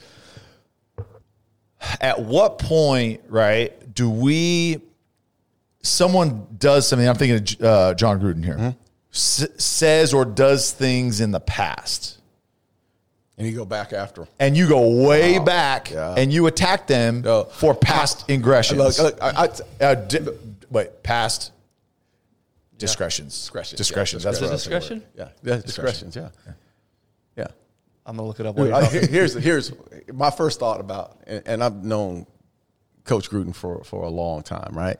at 1.99 2.21
what 2.21 2.59
point, 2.59 3.21
right? 3.27 3.73
Do 3.95 4.07
we? 4.09 4.81
Someone 5.81 6.45
does 6.59 6.87
something. 6.87 7.07
I'm 7.09 7.15
thinking 7.15 7.57
of 7.59 7.65
uh, 7.65 7.93
Jon 7.95 8.19
Gruden 8.21 8.45
here. 8.45 8.53
Mm-hmm. 8.55 8.79
S- 9.13 9.47
says 9.57 10.13
or 10.13 10.25
does 10.25 10.71
things 10.71 11.21
in 11.21 11.31
the 11.31 11.39
past 11.39 12.19
And 13.37 13.47
you 13.47 13.55
go 13.55 13.65
back 13.65 13.93
after 13.93 14.21
them. 14.21 14.29
and 14.39 14.55
you 14.55 14.67
go 14.67 15.05
way 15.07 15.39
back 15.39 15.89
Yeah. 15.89 16.13
and 16.15 16.31
you 16.31 16.45
attack 16.47 16.85
them 16.87 17.21
No. 17.21 17.45
for 17.45 17.73
past 17.73 18.27
ingressions. 18.27 18.77
Look, 18.77 18.97
look, 18.99 19.17
I, 19.23 19.49
I, 19.81 19.83
Uh, 19.85 19.95
di- 19.95 20.19
wait, 20.69 21.01
past 21.01 21.51
discretions. 22.77 23.33
Discretions, 23.39 23.77
Discretions. 23.77 24.23
yeah, 24.23 24.31
That's 24.31 24.41
what 24.41 24.51
discretion. 24.51 25.03
yeah, 25.17 25.29
yeah, 25.43 25.57
discretions, 25.57 26.15
yeah. 26.15 26.29
Yeah. 27.35 27.47
I'm 28.05 28.17
gonna 28.17 28.27
look 28.27 28.39
it 28.39 28.45
up. 28.45 28.55
While 28.55 28.65
Dude, 28.89 29.03
I- 29.03 29.07
here's 29.07 29.33
here's 29.33 29.71
my 30.13 30.29
first 30.29 30.59
thought 30.59 30.79
about, 30.79 31.17
and, 31.25 31.41
and 31.45 31.63
I've 31.63 31.83
known 31.83 32.25
Coach 33.05 33.29
Gruden 33.29 33.55
for 33.55 33.83
for 33.83 34.03
a 34.03 34.09
long 34.09 34.43
time, 34.43 34.73
right? 34.73 34.97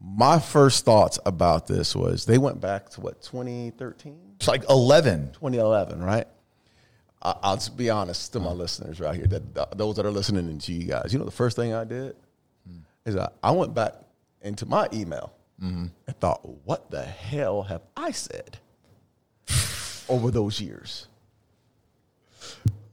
My 0.00 0.38
first 0.38 0.84
thoughts 0.84 1.18
about 1.26 1.66
this 1.66 1.94
was 1.94 2.24
they 2.24 2.38
went 2.38 2.60
back 2.60 2.88
to 2.90 3.00
what 3.00 3.20
2013, 3.22 4.18
It's 4.36 4.48
like 4.48 4.64
11. 4.70 5.32
2011, 5.34 6.02
right? 6.02 6.26
I, 7.22 7.36
I'll 7.42 7.56
just 7.56 7.76
be 7.76 7.90
honest 7.90 8.32
to 8.32 8.40
my 8.40 8.46
uh-huh. 8.46 8.54
listeners 8.54 9.00
right 9.00 9.14
here, 9.14 9.26
that 9.26 9.54
th- 9.54 9.68
those 9.76 9.96
that 9.96 10.06
are 10.06 10.10
listening 10.10 10.48
and 10.48 10.60
to 10.62 10.72
you 10.72 10.84
guys. 10.84 11.12
You 11.12 11.18
know, 11.18 11.24
the 11.24 11.30
first 11.30 11.56
thing 11.56 11.72
I 11.72 11.84
did 11.84 12.16
hmm. 12.66 12.78
is 13.06 13.16
I, 13.16 13.28
I 13.42 13.52
went 13.52 13.74
back 13.74 13.94
into 14.42 14.66
my 14.66 14.88
email 14.92 15.32
mm-hmm. 15.62 15.86
and 16.06 16.20
thought, 16.20 16.40
what 16.64 16.90
the 16.90 17.02
hell 17.02 17.62
have 17.62 17.82
I 17.96 18.10
said? 18.10 18.58
over 20.08 20.30
those 20.30 20.60
years? 20.60 21.06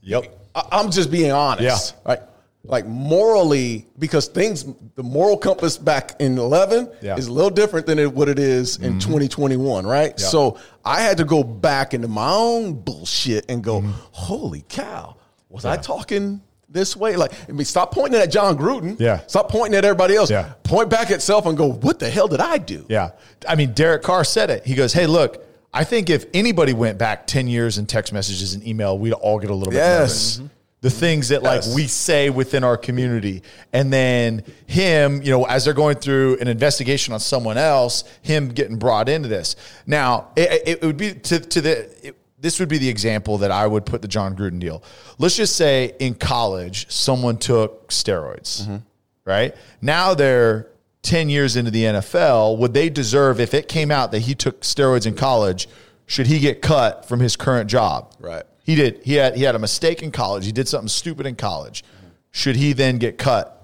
Yep. 0.02 0.38
I, 0.56 0.64
I'm 0.72 0.92
just 0.92 1.12
being 1.12 1.32
honest. 1.32 1.96
Right. 2.06 2.20
Like 2.64 2.86
morally, 2.86 3.88
because 3.98 4.28
things, 4.28 4.66
the 4.96 5.04
moral 5.04 5.38
compass 5.38 5.78
back 5.78 6.16
in 6.20 6.38
11 6.38 6.92
Yeah. 7.02 7.16
is 7.16 7.28
a 7.28 7.32
little 7.32 7.50
different 7.50 7.86
than 7.86 7.98
it, 8.00 8.14
what 8.14 8.28
it 8.28 8.38
is 8.38 8.78
in 8.78 8.92
mm-hmm. 8.92 9.00
2021, 9.00 9.88
right? 9.88 10.14
Yeah. 10.18 10.26
So 10.26 10.60
I 10.84 11.02
had 11.02 11.18
to 11.18 11.26
go 11.26 11.42
back 11.44 11.94
into 11.94 12.10
my 12.10 12.30
own 12.30 12.74
bullshit 12.74 13.50
and 13.50 13.64
go, 13.64 13.80
mm-hmm. 13.80 13.92
holy 14.12 14.66
cow, 14.68 15.16
was 15.48 15.64
I 15.66 15.78
talking 15.78 16.42
this 16.68 16.96
way? 16.96 17.16
Like, 17.16 17.32
I 17.48 17.54
mean, 17.54 17.66
stop 17.66 17.94
pointing 17.94 18.20
at 18.20 18.30
Jon 18.30 18.58
Gruden. 18.58 19.00
Yeah. 19.00 19.22
Stop 19.28 19.50
pointing 19.50 19.78
at 19.78 19.86
everybody 19.86 20.16
else. 20.16 20.30
Yeah. 20.30 20.54
Point 20.64 20.90
back 20.90 21.12
at 21.12 21.22
self 21.22 21.46
and 21.46 21.58
go, 21.58 21.72
what 21.72 21.98
the 22.00 22.10
hell 22.10 22.28
did 22.28 22.42
I 22.42 22.58
do? 22.58 22.86
Yeah. 22.90 23.12
I 23.48 23.56
mean, 23.56 23.74
Derek 23.74 24.04
Carr 24.04 24.24
said 24.24 24.50
it. 24.50 24.66
He 24.66 24.76
goes, 24.76 24.94
Hey, 24.94 25.08
look, 25.08 25.46
I 25.74 25.84
think 25.84 26.10
if 26.10 26.26
anybody 26.34 26.74
went 26.74 26.98
back 26.98 27.26
10 27.28 27.48
years 27.48 27.78
in 27.78 27.86
text 27.86 28.12
messages 28.12 28.54
and 28.54 28.66
email, 28.68 28.98
we'd 28.98 29.14
all 29.14 29.40
get 29.40 29.50
a 29.50 29.56
little 29.56 29.72
bit 29.72 29.78
Yes. 29.78 30.40
nervous. 30.40 30.54
The 30.82 30.90
things 30.90 31.28
that 31.30 31.44
like 31.44 31.64
Yes. 31.64 31.76
we 31.76 31.88
say 31.88 32.30
within 32.30 32.64
our 32.64 32.78
community. 32.78 33.44
And 33.74 33.92
then 33.92 34.44
him, 34.66 35.22
you 35.22 35.32
know, 35.32 35.44
as 35.46 35.66
they're 35.66 35.74
going 35.74 35.98
through 35.98 36.38
an 36.40 36.48
investigation 36.48 37.14
on 37.14 37.20
someone 37.20 37.58
else, 37.58 38.06
him 38.22 38.50
getting 38.50 38.78
brought 38.78 39.10
into 39.10 39.28
this. 39.28 39.56
Now, 39.86 40.30
it, 40.38 40.64
it- 40.66 40.82
would 40.82 40.96
be 40.98 41.14
to, 41.14 41.40
to 41.40 41.62
the, 41.62 42.08
it, 42.08 42.16
this 42.40 42.60
would 42.60 42.70
be 42.70 42.78
the 42.78 42.88
example 42.88 43.40
that 43.40 43.52
I 43.52 43.68
would 43.68 43.86
put 43.86 44.02
the 44.02 44.08
Jon 44.08 44.36
Gruden 44.36 44.60
deal. 44.60 44.82
Let's 45.18 45.36
just 45.36 45.58
say 45.58 45.94
in 46.00 46.16
college, 46.16 46.90
someone 46.90 47.38
took 47.38 47.90
steroids, 47.90 48.62
mm-hmm. 48.62 48.78
right? 49.26 49.54
Now 49.82 50.14
they're 50.14 50.70
10 51.02 51.30
years 51.30 51.56
into 51.56 51.72
the 51.72 51.84
NFL. 51.84 52.58
Would 52.58 52.74
they 52.74 52.90
deserve, 52.90 53.40
if 53.40 53.54
it 53.54 53.68
came 53.68 53.92
out 53.92 54.12
that 54.12 54.20
he 54.20 54.36
took 54.36 54.62
steroids 54.62 55.06
in 55.06 55.16
college, 55.16 55.68
should 56.06 56.28
he 56.28 56.40
get 56.40 56.62
cut 56.62 57.08
from 57.08 57.20
his 57.20 57.36
current 57.36 57.70
job? 57.70 58.14
Right. 58.20 58.44
He 58.64 58.76
did. 58.76 59.02
He 59.04 59.16
had 59.16 59.36
he 59.36 59.44
had 59.44 59.56
a 59.56 59.60
mistake 59.60 60.04
in 60.04 60.12
college. 60.12 60.46
He 60.46 60.52
did 60.52 60.68
something 60.68 60.88
stupid 60.90 61.26
in 61.26 61.36
college. 61.36 61.84
Should 62.32 62.56
he 62.56 62.74
then 62.74 62.98
get 62.98 63.18
cut? 63.18 63.56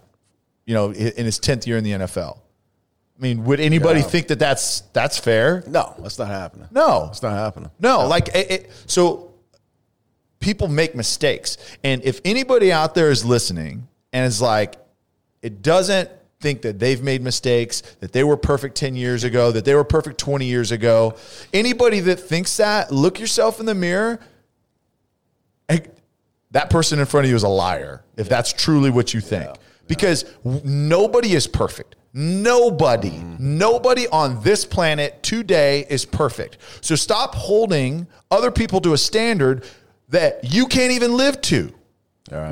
You 0.66 0.74
know, 0.74 0.92
in 0.92 1.26
his 1.26 1.38
tenth 1.38 1.68
year 1.68 1.78
in 1.78 1.84
the 1.84 1.92
NFL. 1.92 2.40
I 3.18 3.22
mean, 3.22 3.46
would 3.46 3.60
anybody 3.60 4.00
Yeah. 4.00 4.08
think 4.08 4.28
that 4.28 4.40
that's 4.40 4.82
that's 4.94 5.18
fair? 5.18 5.64
No, 5.68 5.94
that's 6.00 6.18
not 6.18 6.28
happening. 6.28 6.68
No, 6.72 7.08
It's 7.12 7.22
not 7.22 7.34
happening. 7.34 7.70
no, 7.80 8.08
like 8.08 8.30
it, 8.30 8.52
it- 8.52 8.72
so 8.88 9.32
people 10.40 10.68
make 10.68 10.96
mistakes. 10.96 11.58
And 11.84 12.04
if 12.04 12.20
anybody 12.26 12.72
out 12.72 12.94
there 12.96 13.10
is 13.12 13.24
listening 13.24 13.88
and 14.12 14.26
is 14.26 14.42
like, 14.42 14.76
it 15.42 15.62
doesn't 15.62 16.10
think 16.42 16.62
that 16.64 16.78
they've 16.80 17.02
made 17.02 17.22
mistakes, 17.22 17.82
that 18.02 18.12
they 18.12 18.24
were 18.24 18.38
perfect 18.38 18.76
10 18.76 18.96
years 18.96 19.24
ago, 19.24 19.52
that 19.52 19.66
they 19.66 19.74
were 19.74 19.84
perfect 19.86 20.18
20 20.18 20.46
years 20.46 20.72
ago, 20.72 21.16
anybody 21.54 22.00
that 22.02 22.18
thinks 22.20 22.58
that, 22.58 22.92
look 22.92 23.20
yourself 23.20 23.60
in 23.60 23.66
the 23.66 23.74
mirror. 23.74 24.20
That 26.56 26.70
person 26.70 27.00
in 27.00 27.06
front 27.06 27.26
of 27.26 27.30
you 27.30 27.36
is 27.36 27.44
a 27.44 27.50
liar 27.50 28.06
if 28.16 28.30
that's 28.30 28.54
truly 28.54 28.90
what 28.90 29.14
you 29.14 29.20
think. 29.20 29.50
Because 29.88 30.24
w- 30.46 30.62
nobody 30.64 31.34
is 31.34 31.48
perfect. 31.48 31.98
Nobody, 32.14 33.10
mm-hmm. 33.10 33.58
nobody 33.58 34.08
on 34.08 34.42
this 34.42 34.64
planet 34.64 35.22
today 35.22 35.86
is 35.90 36.06
perfect. 36.06 36.58
So 36.80 36.96
stop 36.96 37.36
holding 37.36 38.08
other 38.32 38.52
people 38.52 38.80
to 38.82 38.94
a 38.94 38.98
standard 38.98 39.66
that 40.08 40.54
you 40.54 40.68
can't 40.68 40.94
even 40.94 41.18
live 41.18 41.42
to. 41.42 41.74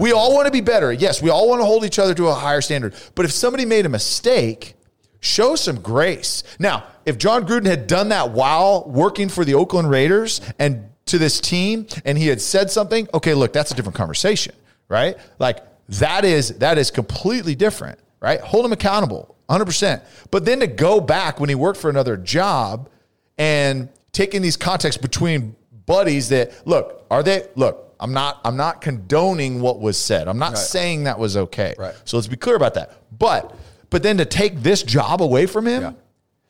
We 0.02 0.12
all 0.12 0.34
want 0.34 0.48
to 0.48 0.52
be 0.52 0.60
better. 0.60 0.92
Yes, 0.92 1.22
we 1.22 1.30
all 1.30 1.48
want 1.48 1.62
to 1.62 1.66
hold 1.66 1.86
each 1.86 1.98
other 1.98 2.14
to 2.14 2.28
a 2.28 2.34
higher 2.34 2.60
standard. 2.60 2.96
But 3.16 3.24
if 3.24 3.32
somebody 3.32 3.64
made 3.64 3.86
a 3.86 3.90
mistake, 3.90 4.76
show 5.22 5.56
some 5.56 5.80
grace. 5.80 6.44
Now, 6.60 6.84
if 7.06 7.18
Jon 7.18 7.48
Gruden 7.48 7.68
had 7.68 7.88
done 7.88 8.10
that 8.10 8.32
while 8.32 8.84
working 8.86 9.30
for 9.30 9.46
the 9.46 9.54
Oakland 9.54 9.90
Raiders 9.90 10.42
and 10.60 10.90
to 11.06 11.18
this 11.18 11.40
team 11.40 11.86
and 12.06 12.18
he 12.18 12.28
had 12.28 12.42
said 12.42 12.72
something, 12.72 13.08
okay, 13.14 13.34
look, 13.34 13.54
that's 13.54 13.72
a 13.72 13.76
different 13.76 13.96
conversation, 13.96 14.56
right? 14.88 15.18
Like 15.40 15.60
that 15.90 16.26
is 16.26 16.58
that 16.60 16.78
is 16.78 16.92
completely 16.92 17.56
different, 17.56 18.00
right? 18.20 18.40
Hold 18.42 18.66
him 18.66 18.72
accountable 18.72 19.36
100%. 19.50 20.02
But 20.32 20.46
then 20.46 20.60
to 20.62 20.68
go 20.68 21.02
back 21.02 21.40
when 21.40 21.50
he 21.50 21.56
worked 21.56 21.80
for 21.80 21.90
another 21.90 22.18
job 22.18 22.90
and 23.38 23.90
taking 24.12 24.42
these 24.42 24.58
contexts 24.58 25.02
between 25.02 25.56
buddies 25.86 26.30
that 26.30 26.66
look, 26.66 27.06
are 27.12 27.24
they 27.24 27.48
look, 27.56 27.96
I'm 28.00 28.14
not 28.14 28.40
I'm 28.44 28.58
not 28.58 28.82
condoning 28.82 29.62
what 29.62 29.80
was 29.80 29.98
said. 29.98 30.28
I'm 30.28 30.40
not 30.40 30.58
saying 30.58 31.06
that 31.06 31.20
was 31.20 31.38
okay. 31.38 31.76
Right. 31.78 31.96
So 32.06 32.18
let's 32.18 32.28
be 32.28 32.36
clear 32.36 32.56
about 32.56 32.74
that. 32.76 32.98
But 33.18 33.56
but 33.90 34.04
then 34.04 34.18
to 34.18 34.26
take 34.26 34.62
this 34.62 34.84
job 34.84 35.22
away 35.22 35.46
from 35.46 35.68
him, 35.68 35.82
Yeah. 35.84 35.94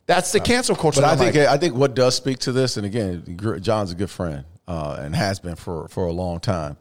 That's 0.06 0.32
the 0.32 0.40
cancel 0.40 0.76
culture. 0.76 1.02
But 1.02 1.10
I 1.10 1.16
think 1.16 1.36
like, 1.36 1.48
I 1.48 1.58
think 1.58 1.76
what 1.76 1.96
does 1.96 2.16
speak 2.16 2.40
to 2.40 2.52
this, 2.52 2.78
and 2.78 2.86
again, 2.86 3.60
Jon's 3.62 3.92
a 3.92 3.96
good 3.96 4.10
friend 4.10 4.44
uh, 4.68 4.98
and 5.00 5.16
has 5.16 5.40
been 5.40 5.56
for 5.56 5.88
for 5.88 6.06
a 6.08 6.12
long 6.12 6.40
time. 6.40 6.78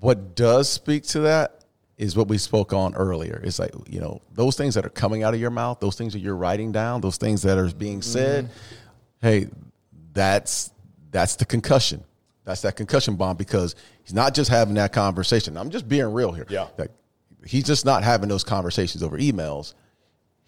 What 0.00 0.34
does 0.34 0.68
speak 0.68 1.04
to 1.08 1.20
that 1.20 1.64
is 1.96 2.16
what 2.16 2.28
we 2.28 2.38
spoke 2.38 2.72
on 2.72 2.94
earlier. 2.94 3.40
It's 3.42 3.58
like 3.58 3.72
you 3.88 4.00
know 4.00 4.20
those 4.34 4.56
things 4.56 4.74
that 4.74 4.84
are 4.84 4.90
coming 4.90 5.22
out 5.22 5.34
of 5.34 5.40
your 5.40 5.50
mouth, 5.50 5.80
those 5.80 5.96
things 5.96 6.12
that 6.12 6.20
you're 6.20 6.36
writing 6.36 6.72
down, 6.72 7.00
those 7.00 7.16
things 7.16 7.42
that 7.42 7.58
are 7.58 7.72
being 7.72 8.02
said. 8.02 8.50
Hey, 9.22 9.48
that's 10.12 10.70
that's 11.10 11.36
the 11.36 11.44
concussion. 11.44 12.04
That's 12.44 12.62
that 12.62 12.76
concussion 12.76 13.16
bomb 13.16 13.36
because 13.36 13.76
he's 14.02 14.14
not 14.14 14.34
just 14.34 14.50
having 14.50 14.74
that 14.74 14.92
conversation. 14.92 15.56
I'm 15.56 15.70
just 15.70 15.88
being 15.88 16.12
real 16.12 16.32
here. 16.32 16.46
Yeah. 16.48 16.68
Like, 16.78 16.90
he's 17.46 17.64
just 17.64 17.84
not 17.84 18.02
having 18.02 18.28
those 18.28 18.44
conversations 18.44 19.02
over 19.02 19.18
emails 19.18 19.74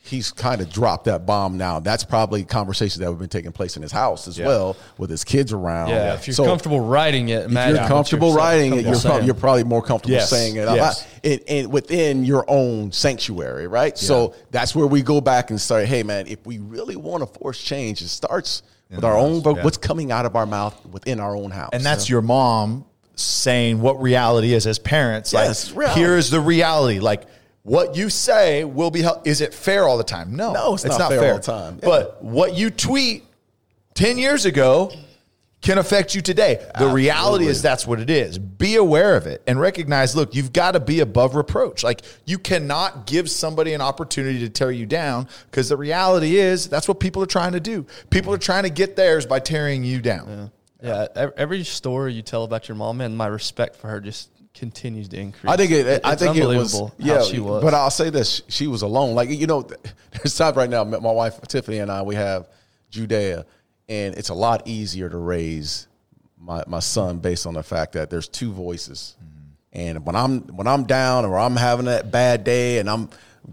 he's 0.04 0.32
kind 0.32 0.60
of 0.60 0.68
dropped 0.68 1.04
that 1.04 1.24
bomb 1.26 1.56
now. 1.56 1.78
That's 1.78 2.02
probably 2.04 2.44
conversations 2.44 2.98
that 2.98 3.06
have 3.06 3.18
been 3.18 3.28
taking 3.28 3.52
place 3.52 3.76
in 3.76 3.82
his 3.82 3.92
house 3.92 4.26
as 4.26 4.36
Yeah. 4.36 4.46
well, 4.48 4.76
with 4.98 5.08
his 5.10 5.22
kids 5.22 5.52
around. 5.52 5.90
Yeah, 5.90 6.14
if 6.14 6.26
you're 6.26 6.34
So 6.34 6.44
comfortable 6.44 6.80
writing 6.80 7.28
it, 7.28 7.42
if 7.44 7.50
imagine 7.50 7.76
you're 7.76 7.86
comfortable 7.86 8.34
saying- 8.34 8.72
writing 8.72 8.78
it, 8.78 9.04
you're, 9.04 9.22
you're 9.22 9.34
probably 9.34 9.62
more 9.64 9.80
comfortable 9.80 10.14
Yes. 10.16 10.28
saying 10.28 10.56
it 10.56 10.64
Yes. 10.64 11.06
And, 11.22 11.40
and 11.46 11.72
within 11.72 12.24
your 12.24 12.44
own 12.48 12.90
sanctuary, 12.90 13.68
right? 13.68 13.96
So 13.96 14.34
that's 14.50 14.74
where 14.74 14.86
we 14.88 15.02
go 15.02 15.20
back 15.20 15.50
and 15.50 15.60
say, 15.60 15.86
hey, 15.86 16.02
man, 16.02 16.26
if 16.26 16.44
we 16.44 16.58
really 16.58 16.96
want 16.96 17.22
to 17.22 17.38
force 17.38 17.60
change, 17.62 18.02
it 18.02 18.08
starts 18.08 18.62
with 18.90 19.04
our 19.04 19.16
own, 19.16 19.40
but 19.40 19.56
yeah. 19.56 19.64
what's 19.64 19.78
coming 19.78 20.10
out 20.12 20.26
of 20.26 20.34
our 20.36 20.46
mouth 20.46 20.74
within 20.86 21.20
our 21.20 21.34
own 21.36 21.50
house. 21.52 21.70
and 21.72 21.82
that's 21.84 22.10
your 22.10 22.20
mom 22.22 22.84
saying 23.14 23.80
what 23.80 24.00
reality 24.02 24.52
is 24.52 24.66
as 24.66 24.78
parents. 24.78 25.32
Yes, 25.32 25.68
like, 25.68 25.78
reality. 25.78 26.00
here's 26.00 26.30
the 26.30 26.40
reality. 26.40 26.98
Like, 26.98 27.22
what 27.62 27.96
you 27.96 28.10
say 28.10 28.64
will 28.64 28.90
be 28.90 29.02
held. 29.02 29.26
Is 29.26 29.40
it 29.40 29.54
fair 29.54 29.84
all 29.84 29.98
the 29.98 30.04
time? 30.04 30.34
No, 30.34 30.52
No, 30.52 30.74
it's 30.74 30.84
not 30.84 31.10
fair 31.10 31.32
all 31.32 31.36
the 31.38 31.42
time. 31.42 31.78
Yeah. 31.82 31.88
But 31.88 32.22
what 32.22 32.54
you 32.54 32.70
tweet 32.70 33.24
10 33.94 34.18
years 34.18 34.44
ago 34.44 34.90
can 35.60 35.78
affect 35.78 36.12
you 36.16 36.20
today. 36.20 36.58
The 36.76 36.88
reality 36.88 37.46
is 37.46 37.62
that's 37.62 37.86
what 37.86 38.00
it 38.00 38.10
is. 38.10 38.36
Be 38.36 38.74
aware 38.74 39.14
of 39.14 39.28
it 39.28 39.42
and 39.46 39.60
recognize 39.60 40.16
look, 40.16 40.34
you've 40.34 40.52
got 40.52 40.72
to 40.72 40.80
be 40.80 40.98
above 40.98 41.36
reproach. 41.36 41.84
Like, 41.84 42.02
you 42.24 42.36
cannot 42.36 43.06
give 43.06 43.30
somebody 43.30 43.72
an 43.72 43.80
opportunity 43.80 44.40
to 44.40 44.48
tear 44.48 44.72
you 44.72 44.86
down 44.86 45.28
because 45.50 45.68
the 45.68 45.76
reality 45.76 46.36
is 46.36 46.68
that's 46.68 46.88
what 46.88 46.98
people 46.98 47.22
are 47.22 47.26
trying 47.26 47.52
to 47.52 47.60
do. 47.60 47.86
People 48.10 48.34
are 48.34 48.38
trying 48.38 48.64
to 48.64 48.70
get 48.70 48.96
theirs 48.96 49.24
by 49.24 49.38
tearing 49.38 49.84
you 49.84 50.00
down. 50.00 50.50
Yeah, 50.82 51.06
ev- 51.14 51.32
every 51.36 51.62
story 51.62 52.12
you 52.12 52.22
tell 52.22 52.42
about 52.42 52.66
your 52.68 52.74
mom, 52.74 53.00
and 53.00 53.16
my 53.16 53.28
respect 53.28 53.76
for 53.76 53.86
her 53.86 54.00
just 54.00 54.30
continues 54.54 55.08
to 55.08 55.18
increase. 55.18 55.50
I 55.52 55.56
think 55.56 55.70
it. 55.72 56.00
I 56.04 56.14
think 56.14 56.36
it 56.36 56.46
was. 56.46 56.80
Yeah, 56.98 57.16
how 57.18 57.22
she 57.24 57.40
was. 57.40 57.62
but 57.62 57.74
I'll 57.74 57.90
say 57.90 58.10
this: 58.10 58.42
she 58.48 58.66
was 58.66 58.82
alone. 58.82 59.14
Like 59.14 59.28
you 59.30 59.46
know, 59.46 59.62
there's 60.12 60.36
times 60.36 60.56
right 60.56 60.70
now. 60.70 60.84
My 60.84 60.98
wife 60.98 61.40
Tiffany 61.42 61.78
and 61.78 61.90
I, 61.90 62.02
we 62.02 62.14
have 62.14 62.48
Judea, 62.90 63.46
and 63.88 64.14
it's 64.14 64.28
a 64.28 64.34
lot 64.34 64.66
easier 64.66 65.08
to 65.08 65.16
raise 65.16 65.88
my 66.38 66.62
my 66.66 66.80
son 66.80 67.18
based 67.18 67.46
on 67.46 67.54
the 67.54 67.62
fact 67.62 67.92
that 67.92 68.10
there's 68.10 68.28
two 68.28 68.52
voices. 68.52 69.16
Mm-hmm. 69.18 69.28
And 69.74 70.06
when 70.06 70.16
I'm 70.16 70.40
when 70.56 70.66
I'm 70.66 70.84
down 70.84 71.24
or 71.24 71.38
I'm 71.38 71.56
having 71.56 71.86
that 71.86 72.10
bad 72.10 72.44
day 72.44 72.78
and 72.78 72.90
I'm 72.90 73.08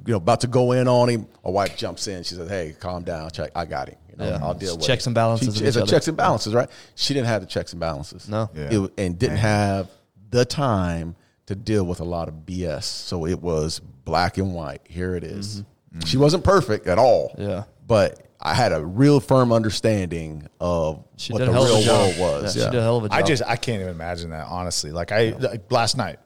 you 0.06 0.12
know 0.14 0.18
about 0.18 0.42
to 0.42 0.48
go 0.48 0.74
in 0.74 0.88
on 0.88 1.08
him, 1.10 1.28
my 1.44 1.52
wife 1.52 1.78
jumps 1.78 2.08
in. 2.08 2.24
She 2.24 2.36
says, 2.36 2.50
"Hey, 2.50 2.76
calm 2.80 3.04
down. 3.04 3.30
Check. 3.32 3.52
I 3.56 3.66
got 3.66 3.90
him. 3.90 3.96
You 4.12 4.18
know, 4.18 4.26
Yeah. 4.32 4.40
I'll 4.42 4.54
deal 4.54 4.70
It's 4.74 4.78
with 4.80 4.88
checks 4.88 5.04
it." 5.06 5.08
and 5.08 5.16
balances 5.16 5.58
She, 5.58 5.64
it's 5.64 5.76
each 5.78 5.80
a 5.80 5.84
other. 5.84 5.92
checks 5.92 6.08
and 6.10 6.18
balances, 6.18 6.54
right? 6.54 6.70
She 6.96 7.14
didn't 7.14 7.28
have 7.28 7.42
the 7.42 7.48
checks 7.48 7.72
and 7.72 7.80
balances. 7.80 8.28
No. 8.28 8.50
Yeah. 8.54 8.68
It 8.84 8.94
and 8.98 9.18
didn't 9.18 9.38
have 9.38 9.90
the 10.30 10.46
time 10.46 11.16
to 11.48 11.56
deal 11.56 11.84
with 11.84 12.00
a 12.00 12.04
lot 12.04 12.28
of 12.28 12.46
BS. 12.46 12.84
So 12.84 13.26
it 13.26 13.42
was 13.42 13.80
black 13.80 14.38
and 14.38 14.54
white. 14.54 14.82
Here 14.86 15.16
it 15.16 15.24
is. 15.24 15.62
Mm-hmm. 15.62 15.98
Mm-hmm. 15.98 16.06
She 16.06 16.18
wasn't 16.18 16.44
perfect 16.44 16.88
at 16.88 17.00
all. 17.00 17.30
Mm-hmm. 17.30 17.50
Yeah. 17.50 17.64
But 17.88 18.28
I 18.40 18.54
had 18.54 18.72
a 18.72 18.86
real 18.86 19.20
firm 19.20 19.52
understanding 19.52 20.48
of 20.60 21.04
She 21.18 21.34
what 21.34 21.40
the 21.40 21.50
a 21.50 21.52
hell 21.52 21.66
real 21.66 21.82
job. 21.82 22.18
world 22.20 22.44
was. 22.44 22.56
Yeah, 22.56 22.66
She 22.66 22.72
did 22.72 22.80
a 22.80 22.84
hell 22.84 22.98
of 22.98 23.06
a 23.06 23.10
job. 23.10 23.18
I 23.18 23.22
just 23.24 23.44
I 23.46 23.56
can't 23.56 23.82
even 23.82 23.94
imagine 23.94 24.30
that 24.30 24.48
honestly. 24.48 24.92
Like 24.92 25.12
I 25.12 25.30
like 25.40 25.72
last 25.72 25.98
night, 25.98 26.20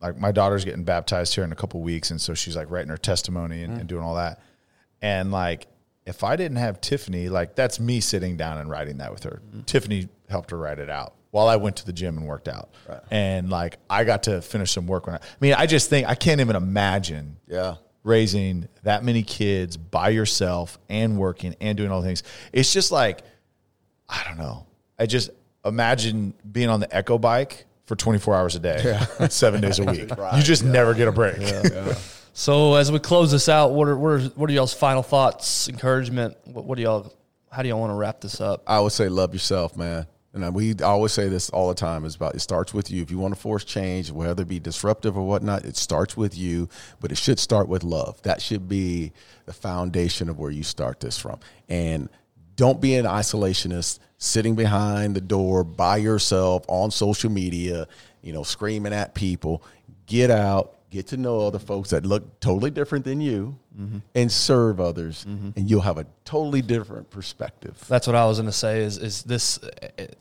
like 0.00 0.16
my 0.18 0.32
daughter's 0.32 0.64
getting 0.64 0.84
baptized 0.84 1.34
here 1.34 1.44
in 1.44 1.52
a 1.52 1.56
couple 1.56 1.80
weeks, 1.82 2.10
and 2.10 2.20
so 2.20 2.32
she's 2.34 2.56
like 2.56 2.70
writing 2.70 2.88
her 2.88 2.96
testimony 2.96 3.62
and, 3.62 3.74
and 3.74 3.82
mm. 3.82 3.86
doing 3.86 4.02
all 4.02 4.14
that. 4.14 4.40
And 5.02 5.30
like 5.30 5.66
if 6.06 6.24
I 6.24 6.36
didn't 6.36 6.56
have 6.56 6.80
Tiffany, 6.80 7.28
like 7.28 7.54
that's 7.54 7.78
me 7.78 8.00
sitting 8.00 8.36
down 8.36 8.56
and 8.58 8.70
writing 8.70 8.96
that 8.96 9.12
with 9.12 9.24
her. 9.24 9.42
Mm-hmm. 9.46 9.60
Tiffany 9.62 10.08
helped 10.28 10.50
her 10.52 10.56
write 10.56 10.78
it 10.78 10.88
out 10.88 11.14
while 11.30 11.46
I 11.48 11.56
went 11.56 11.76
to 11.76 11.86
the 11.86 11.92
gym 11.92 12.16
and 12.18 12.26
worked 12.26 12.48
out. 12.48 12.70
And 13.10 13.50
like 13.50 13.78
I 13.88 14.04
got 14.04 14.24
to 14.24 14.40
finish 14.42 14.72
some 14.72 14.86
work 14.86 15.06
when 15.06 15.16
I, 15.16 15.18
I 15.18 15.22
mean 15.40 15.54
I 15.54 15.66
just 15.66 15.88
think 15.90 16.08
I 16.08 16.14
can't 16.14 16.40
even 16.40 16.56
imagine 16.56 17.36
Yeah. 17.46 17.76
raising 18.02 18.68
that 18.82 19.04
many 19.04 19.22
kids 19.22 19.76
by 19.76 20.08
yourself 20.10 20.78
and 20.88 21.18
working 21.18 21.54
and 21.60 21.76
doing 21.76 21.90
all 21.92 22.00
the 22.00 22.06
things. 22.08 22.22
It's 22.52 22.72
just 22.72 22.90
like, 22.92 23.22
I 24.08 24.24
don't 24.26 24.38
know. 24.38 24.66
I 24.98 25.06
just, 25.06 25.30
imagine 25.64 26.32
being 26.50 26.68
on 26.70 26.80
the 26.80 26.94
Echo 26.96 27.18
bike 27.18 27.66
for 27.84 27.94
24 27.94 28.34
hours 28.34 28.54
a 28.56 28.60
day, 28.60 28.98
seven 29.28 29.60
days 29.60 29.78
a 29.78 29.84
week. 29.84 30.10
You 30.36 30.42
just 30.42 30.64
never 30.64 30.94
get 30.94 31.06
a 31.08 31.12
break. 31.12 31.36
So 32.32 32.74
as 32.76 32.90
we 32.92 32.98
close 33.00 33.30
this 33.32 33.48
out, 33.48 33.72
what 33.72 33.88
are 33.88 33.96
what 33.98 34.08
are, 34.12 34.20
what 34.36 34.48
are 34.48 34.52
y'all's 34.52 34.72
final 34.72 35.02
thoughts, 35.02 35.68
encouragement? 35.68 36.36
What, 36.44 36.64
what 36.64 36.76
do 36.76 36.82
y'all? 36.82 37.12
How 37.50 37.62
do 37.62 37.68
y'all 37.68 37.80
want 37.80 37.90
to 37.90 37.96
wrap 37.96 38.20
this 38.20 38.40
up? 38.40 38.62
I 38.68 38.78
would 38.80 38.92
say 38.92 39.08
love 39.08 39.32
yourself, 39.34 39.76
man. 39.76 40.06
And 40.32 40.54
we 40.54 40.74
always 40.76 41.12
say 41.12 41.28
this 41.28 41.50
all 41.50 41.68
the 41.68 41.74
time. 41.74 42.04
Is 42.04 42.14
about 42.14 42.34
it 42.34 42.40
starts 42.40 42.72
with 42.72 42.90
you. 42.90 43.02
If 43.02 43.10
you 43.10 43.18
want 43.18 43.34
to 43.34 43.40
force 43.40 43.64
change, 43.64 44.10
whether 44.12 44.42
it 44.42 44.48
be 44.48 44.60
disruptive 44.60 45.16
or 45.16 45.26
whatnot, 45.26 45.64
it 45.64 45.76
starts 45.76 46.16
with 46.16 46.38
you. 46.38 46.68
But 47.00 47.10
it 47.10 47.18
should 47.18 47.38
start 47.38 47.68
with 47.68 47.82
love. 47.82 48.22
That 48.22 48.40
should 48.40 48.68
be 48.68 49.12
the 49.46 49.52
foundation 49.52 50.28
of 50.28 50.38
where 50.38 50.52
you 50.52 50.62
start 50.62 51.00
this 51.00 51.18
from. 51.18 51.40
And 51.68 52.08
don't 52.54 52.80
be 52.80 52.94
an 52.94 53.06
isolationist, 53.06 53.98
sitting 54.18 54.54
behind 54.54 55.16
the 55.16 55.20
door 55.20 55.64
by 55.64 55.96
yourself 55.96 56.64
on 56.68 56.90
social 56.90 57.30
media, 57.30 57.88
you 58.22 58.32
know, 58.32 58.42
screaming 58.42 58.92
at 58.92 59.14
people. 59.14 59.64
Get 60.06 60.30
out, 60.30 60.79
get 60.90 61.06
to 61.08 61.16
know 61.16 61.46
other 61.46 61.58
folks 61.58 61.90
that 61.90 62.04
look 62.04 62.40
totally 62.40 62.70
different 62.70 63.04
than 63.04 63.20
you, 63.20 63.58
and 64.14 64.30
serve 64.30 64.80
others, 64.80 65.24
and 65.24 65.70
you'll 65.70 65.80
have 65.80 65.98
a 65.98 66.06
totally 66.24 66.62
different 66.62 67.08
perspective. 67.10 67.82
That's 67.88 68.06
what 68.06 68.16
I 68.16 68.26
was 68.26 68.38
going 68.38 68.46
to 68.46 68.52
say. 68.52 68.80
Is 68.82 68.98
is 68.98 69.22
this? 69.22 69.58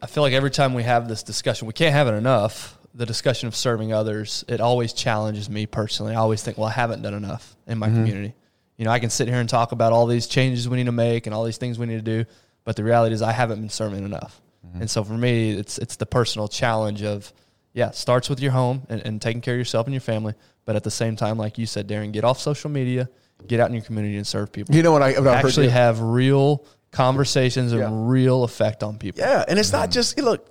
I 0.01 0.05
feel 0.05 0.23
like 0.23 0.33
every 0.33 0.51
time 0.51 0.73
we 0.73 0.83
have 0.83 1.07
this 1.07 1.23
discussion, 1.23 1.67
we 1.67 1.73
can't 1.73 1.93
have 1.93 2.07
it 2.07 2.13
enough. 2.13 2.77
The 2.95 3.05
discussion 3.05 3.47
of 3.47 3.55
serving 3.55 3.93
others, 3.93 4.43
it 4.47 4.61
always 4.61 4.93
challenges 4.93 5.49
me 5.49 5.65
personally. 5.65 6.13
I 6.13 6.17
always 6.17 6.41
think, 6.41 6.57
well, 6.57 6.67
I 6.67 6.71
haven't 6.71 7.01
done 7.01 7.13
enough 7.13 7.55
in 7.67 7.77
my 7.77 7.87
mm-hmm. 7.87 7.95
community. 7.97 8.35
You 8.77 8.85
know, 8.85 8.91
I 8.91 8.99
can 8.99 9.09
sit 9.09 9.27
here 9.27 9.37
and 9.37 9.47
talk 9.47 9.71
about 9.71 9.93
all 9.93 10.07
these 10.07 10.25
changes 10.25 10.67
we 10.67 10.77
need 10.77 10.85
to 10.85 10.91
make 10.91 11.27
and 11.27 11.33
all 11.33 11.43
these 11.43 11.57
things 11.57 11.77
we 11.77 11.85
need 11.85 12.03
to 12.03 12.23
do, 12.23 12.25
but 12.63 12.75
the 12.75 12.83
reality 12.83 13.13
is, 13.13 13.21
I 13.21 13.31
haven't 13.31 13.59
been 13.59 13.69
serving 13.69 14.03
enough. 14.05 14.41
Mm-hmm. 14.65 14.81
And 14.81 14.89
so 14.89 15.03
for 15.03 15.13
me, 15.13 15.51
it's 15.51 15.77
it's 15.77 15.97
the 15.97 16.05
personal 16.05 16.47
challenge 16.47 17.03
of, 17.03 17.31
yeah, 17.73 17.91
starts 17.91 18.29
with 18.29 18.39
your 18.39 18.51
home 18.51 18.83
and, 18.89 19.01
and 19.01 19.21
taking 19.21 19.41
care 19.41 19.53
of 19.53 19.57
yourself 19.59 19.87
and 19.87 19.93
your 19.93 20.01
family, 20.01 20.33
but 20.65 20.75
at 20.75 20.83
the 20.83 20.91
same 20.91 21.15
time, 21.15 21.37
like 21.37 21.57
you 21.57 21.65
said, 21.65 21.87
Darren, 21.87 22.11
get 22.11 22.23
off 22.23 22.39
social 22.39 22.69
media, 22.69 23.09
get 23.47 23.59
out 23.59 23.67
in 23.67 23.73
your 23.73 23.83
community 23.83 24.17
and 24.17 24.25
serve 24.25 24.51
people 24.51 24.75
You 24.75 24.83
know 24.83 24.91
what 24.91 25.01
I 25.01 25.11
what 25.13 25.27
I've 25.27 25.41
heard 25.41 25.45
actually 25.45 25.69
have 25.69 26.01
real 26.01 26.65
conversations 26.91 27.71
and 27.71 27.81
Yeah. 27.81 27.89
real 27.91 28.43
effect 28.43 28.83
on 28.83 28.97
people. 28.97 29.21
Yeah, 29.21 29.45
and 29.47 29.59
it's 29.59 29.71
not 29.71 29.89
mm. 29.89 29.93
just 29.93 30.17
look. 30.19 30.47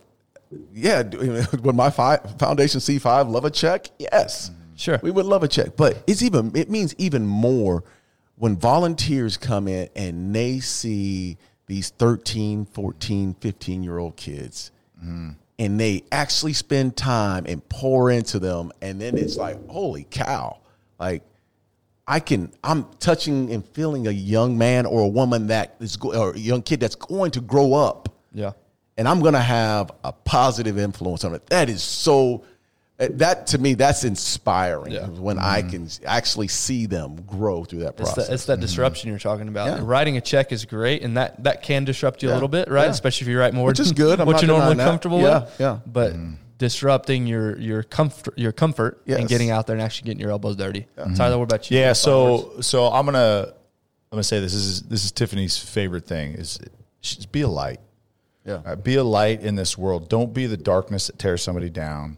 Yeah, 0.72 1.02
do- 1.02 1.42
when 1.62 1.76
my 1.76 1.90
fi- 1.90 2.20
foundation 2.38 2.80
C 2.80 2.98
five 2.98 3.28
love 3.28 3.44
a 3.44 3.50
check, 3.50 3.88
yes, 3.98 4.50
mm. 4.50 4.54
Sure. 4.78 5.00
we 5.02 5.10
would 5.10 5.26
love 5.26 5.42
a 5.42 5.48
check. 5.48 5.76
But 5.76 6.02
it's 6.06 6.22
even 6.22 6.52
it 6.54 6.70
means 6.70 6.94
even 6.98 7.26
more 7.26 7.84
when 8.36 8.56
volunteers 8.56 9.36
come 9.36 9.66
in 9.68 9.88
and 9.96 10.34
they 10.34 10.60
see 10.60 11.36
these 11.66 11.90
13, 11.90 12.64
14, 12.66 13.34
15 13.34 13.82
year 13.82 13.98
old 13.98 14.16
kids, 14.16 14.70
mm. 15.04 15.34
And 15.59 15.78
they 15.80 16.04
actually 16.12 16.52
spend 16.52 16.96
time 16.96 17.44
and 17.46 17.66
pour 17.68 18.11
into 18.11 18.38
them, 18.38 18.72
and 18.80 19.00
then 19.00 19.16
it's 19.18 19.36
like, 19.36 19.56
holy 19.68 20.06
cow, 20.11 20.59
like. 20.98 21.22
I 22.11 22.20
can 22.20 22.50
I'm 22.64 22.86
touching 23.00 23.52
and 23.52 23.62
feeling 23.62 24.06
a 24.06 24.11
young 24.11 24.56
man 24.56 24.86
or 24.86 25.02
a 25.02 25.06
woman 25.06 25.48
that 25.48 25.76
is 25.78 25.98
go, 25.98 26.14
or 26.18 26.30
a 26.32 26.38
young 26.38 26.62
kid 26.62 26.80
that's 26.80 26.94
going 26.94 27.32
to 27.32 27.42
grow 27.42 27.74
up 27.74 28.09
Yeah. 28.32 28.52
and 28.96 29.06
I'm 29.06 29.20
going 29.20 29.34
to 29.34 29.42
have 29.42 29.90
a 30.02 30.12
positive 30.12 30.78
influence 30.78 31.22
on 31.24 31.34
it. 31.34 31.44
That 31.48 31.68
is 31.68 31.82
so 31.82 32.44
Uh, 33.01 33.07
that 33.12 33.46
to 33.46 33.59
me 33.59 33.74
that's 33.74 34.03
inspiring 34.03 34.92
Yeah. 34.92 35.07
when 35.07 35.38
I 35.38 35.62
mm-hmm. 35.62 35.70
can 35.70 35.88
actually 36.05 36.49
see 36.49 36.86
them 36.86 37.22
grow 37.26 37.64
through 37.64 37.80
that 37.80 37.90
It's, 37.90 37.96
process. 38.12 38.26
the, 38.26 38.34
it's 38.34 38.44
that 38.46 38.55
mm-hmm. 38.55 38.62
disruption 38.62 39.11
you're 39.11 39.20
talking 39.20 39.46
about. 39.46 39.66
Yeah. 39.68 39.84
Writing 39.84 40.16
a 40.16 40.20
check 40.20 40.51
is 40.51 40.64
great, 40.64 41.03
and 41.03 41.16
that, 41.16 41.42
that 41.44 41.62
can 41.62 41.84
disrupt 41.84 42.22
you 42.22 42.30
a 42.30 42.34
little 42.34 42.49
bit, 42.49 42.68
right? 42.68 42.84
Yeah. 42.84 42.90
Especially 42.90 43.26
if 43.26 43.28
you 43.28 43.38
write 43.38 43.55
more, 43.55 43.68
Which 43.68 43.78
is 43.78 43.92
good. 43.92 44.20
I'm 44.20 44.26
what 44.26 44.42
you're 44.42 44.49
normally 44.49 44.70
denying 44.70 44.78
that. 44.78 44.84
comfortable 44.90 45.20
Yeah, 45.20 45.40
with. 45.40 45.61
yeah. 45.61 45.78
But 45.86 46.12
mm-hmm. 46.14 46.34
disrupting 46.59 47.28
your 47.28 47.57
your 47.59 47.84
comfort, 47.84 48.36
your 48.36 48.51
comfort, 48.53 49.01
and 49.07 49.28
getting 49.28 49.51
out 49.51 49.68
there 49.68 49.76
and 49.76 49.82
actually 49.82 50.07
getting 50.07 50.20
your 50.20 50.30
elbows 50.30 50.57
dirty. 50.57 50.86
Tyler, 51.14 51.38
what 51.38 51.44
about 51.44 51.70
you? 51.70 51.78
Yeah, 51.78 51.92
Final 51.92 52.53
words? 52.55 52.66
so 52.66 52.86
so 52.88 52.92
I'm 52.92 53.05
gonna 53.05 53.53
I'm 54.11 54.16
gonna 54.16 54.24
say 54.24 54.40
this. 54.40 54.55
This 54.55 54.62
is 54.62 54.82
this 54.82 55.05
is 55.05 55.12
Tiffany's 55.12 55.57
favorite 55.57 56.07
thing 56.07 56.32
is 56.34 56.59
just 57.01 57.30
be 57.30 57.42
a 57.42 57.49
light. 57.49 57.78
Yeah. 58.44 58.62
Uh, 58.64 58.76
be 58.76 58.96
a 58.96 59.05
light 59.05 59.42
in 59.42 59.55
this 59.57 59.76
world. 59.76 60.09
Don't 60.09 60.32
be 60.32 60.46
the 60.46 60.57
darkness 60.57 61.09
that 61.09 61.18
tears 61.18 61.42
somebody 61.42 61.68
down. 61.68 62.16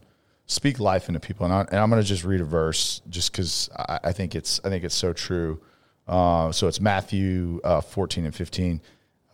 Speak 0.51 0.81
life 0.81 1.07
into 1.07 1.21
people, 1.21 1.47
and, 1.47 1.55
I, 1.55 1.61
and 1.61 1.77
I'm 1.77 1.89
going 1.91 2.03
to 2.03 2.09
just 2.09 2.25
read 2.25 2.41
a 2.41 2.45
verse 2.45 3.03
just 3.09 3.31
because 3.31 3.71
I, 3.77 4.01
I 4.03 4.13
think 4.13 4.35
it's 4.35 4.61
I 4.65 4.69
think 4.69 4.83
it's 4.83 4.97
so 4.97 5.13
true. 5.13 5.61
Uh, 6.09 6.51
so 6.51 6.67
it's 6.67 6.81
Matthew 6.81 7.61
uh, 7.63 7.81
14 7.81 8.25
and 8.25 8.35
15. 8.35 8.81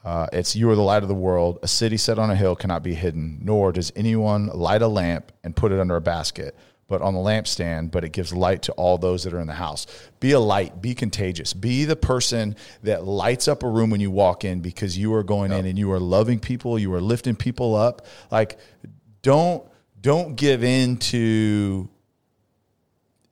Uh, 0.05 0.27
it's 0.35 0.55
you 0.55 0.69
are 0.69 0.75
the 0.75 0.83
light 0.83 1.03
of 1.03 1.09
the 1.09 1.15
world. 1.15 1.59
A 1.63 1.69
city 1.69 1.97
set 1.97 2.19
on 2.19 2.31
a 2.31 2.37
hill 2.37 2.55
cannot 2.55 2.83
be 2.83 2.93
hidden, 2.93 3.39
nor 3.41 3.73
does 3.73 3.95
anyone 3.97 4.49
light 4.49 4.83
a 4.83 4.89
lamp 4.89 5.33
and 5.43 5.57
put 5.57 5.73
it 5.73 5.81
under 5.81 5.97
a 5.97 6.03
basket, 6.03 6.55
but 6.87 7.01
on 7.01 7.15
the 7.15 7.21
lampstand. 7.21 7.93
But 7.93 8.05
it 8.05 8.11
gives 8.11 8.35
light 8.35 8.61
to 8.65 8.73
all 8.73 8.99
those 8.99 9.25
that 9.25 9.33
are 9.33 9.41
in 9.41 9.47
the 9.47 9.55
house. 9.55 9.87
Be 10.21 10.33
a 10.33 10.39
light. 10.39 10.83
Be 10.83 10.95
contagious. 10.95 11.55
Be 11.55 11.87
the 11.87 11.97
person 11.97 12.57
that 12.83 13.05
lights 13.07 13.49
up 13.49 13.63
a 13.63 13.69
room 13.71 13.89
when 13.89 14.03
you 14.03 14.11
walk 14.11 14.45
in 14.45 14.61
because 14.61 14.99
you 14.99 15.15
are 15.15 15.23
going 15.23 15.51
in 15.51 15.65
and 15.65 15.79
you 15.79 15.91
are 15.93 15.99
loving 15.99 16.41
people. 16.41 16.79
You 16.79 16.93
are 16.93 17.01
lifting 17.01 17.37
people 17.37 17.75
up. 17.75 18.05
Like 18.31 18.59
don't 19.23 19.67
don't 20.07 20.37
give 20.37 20.63
in 20.63 20.99
to 20.99 21.89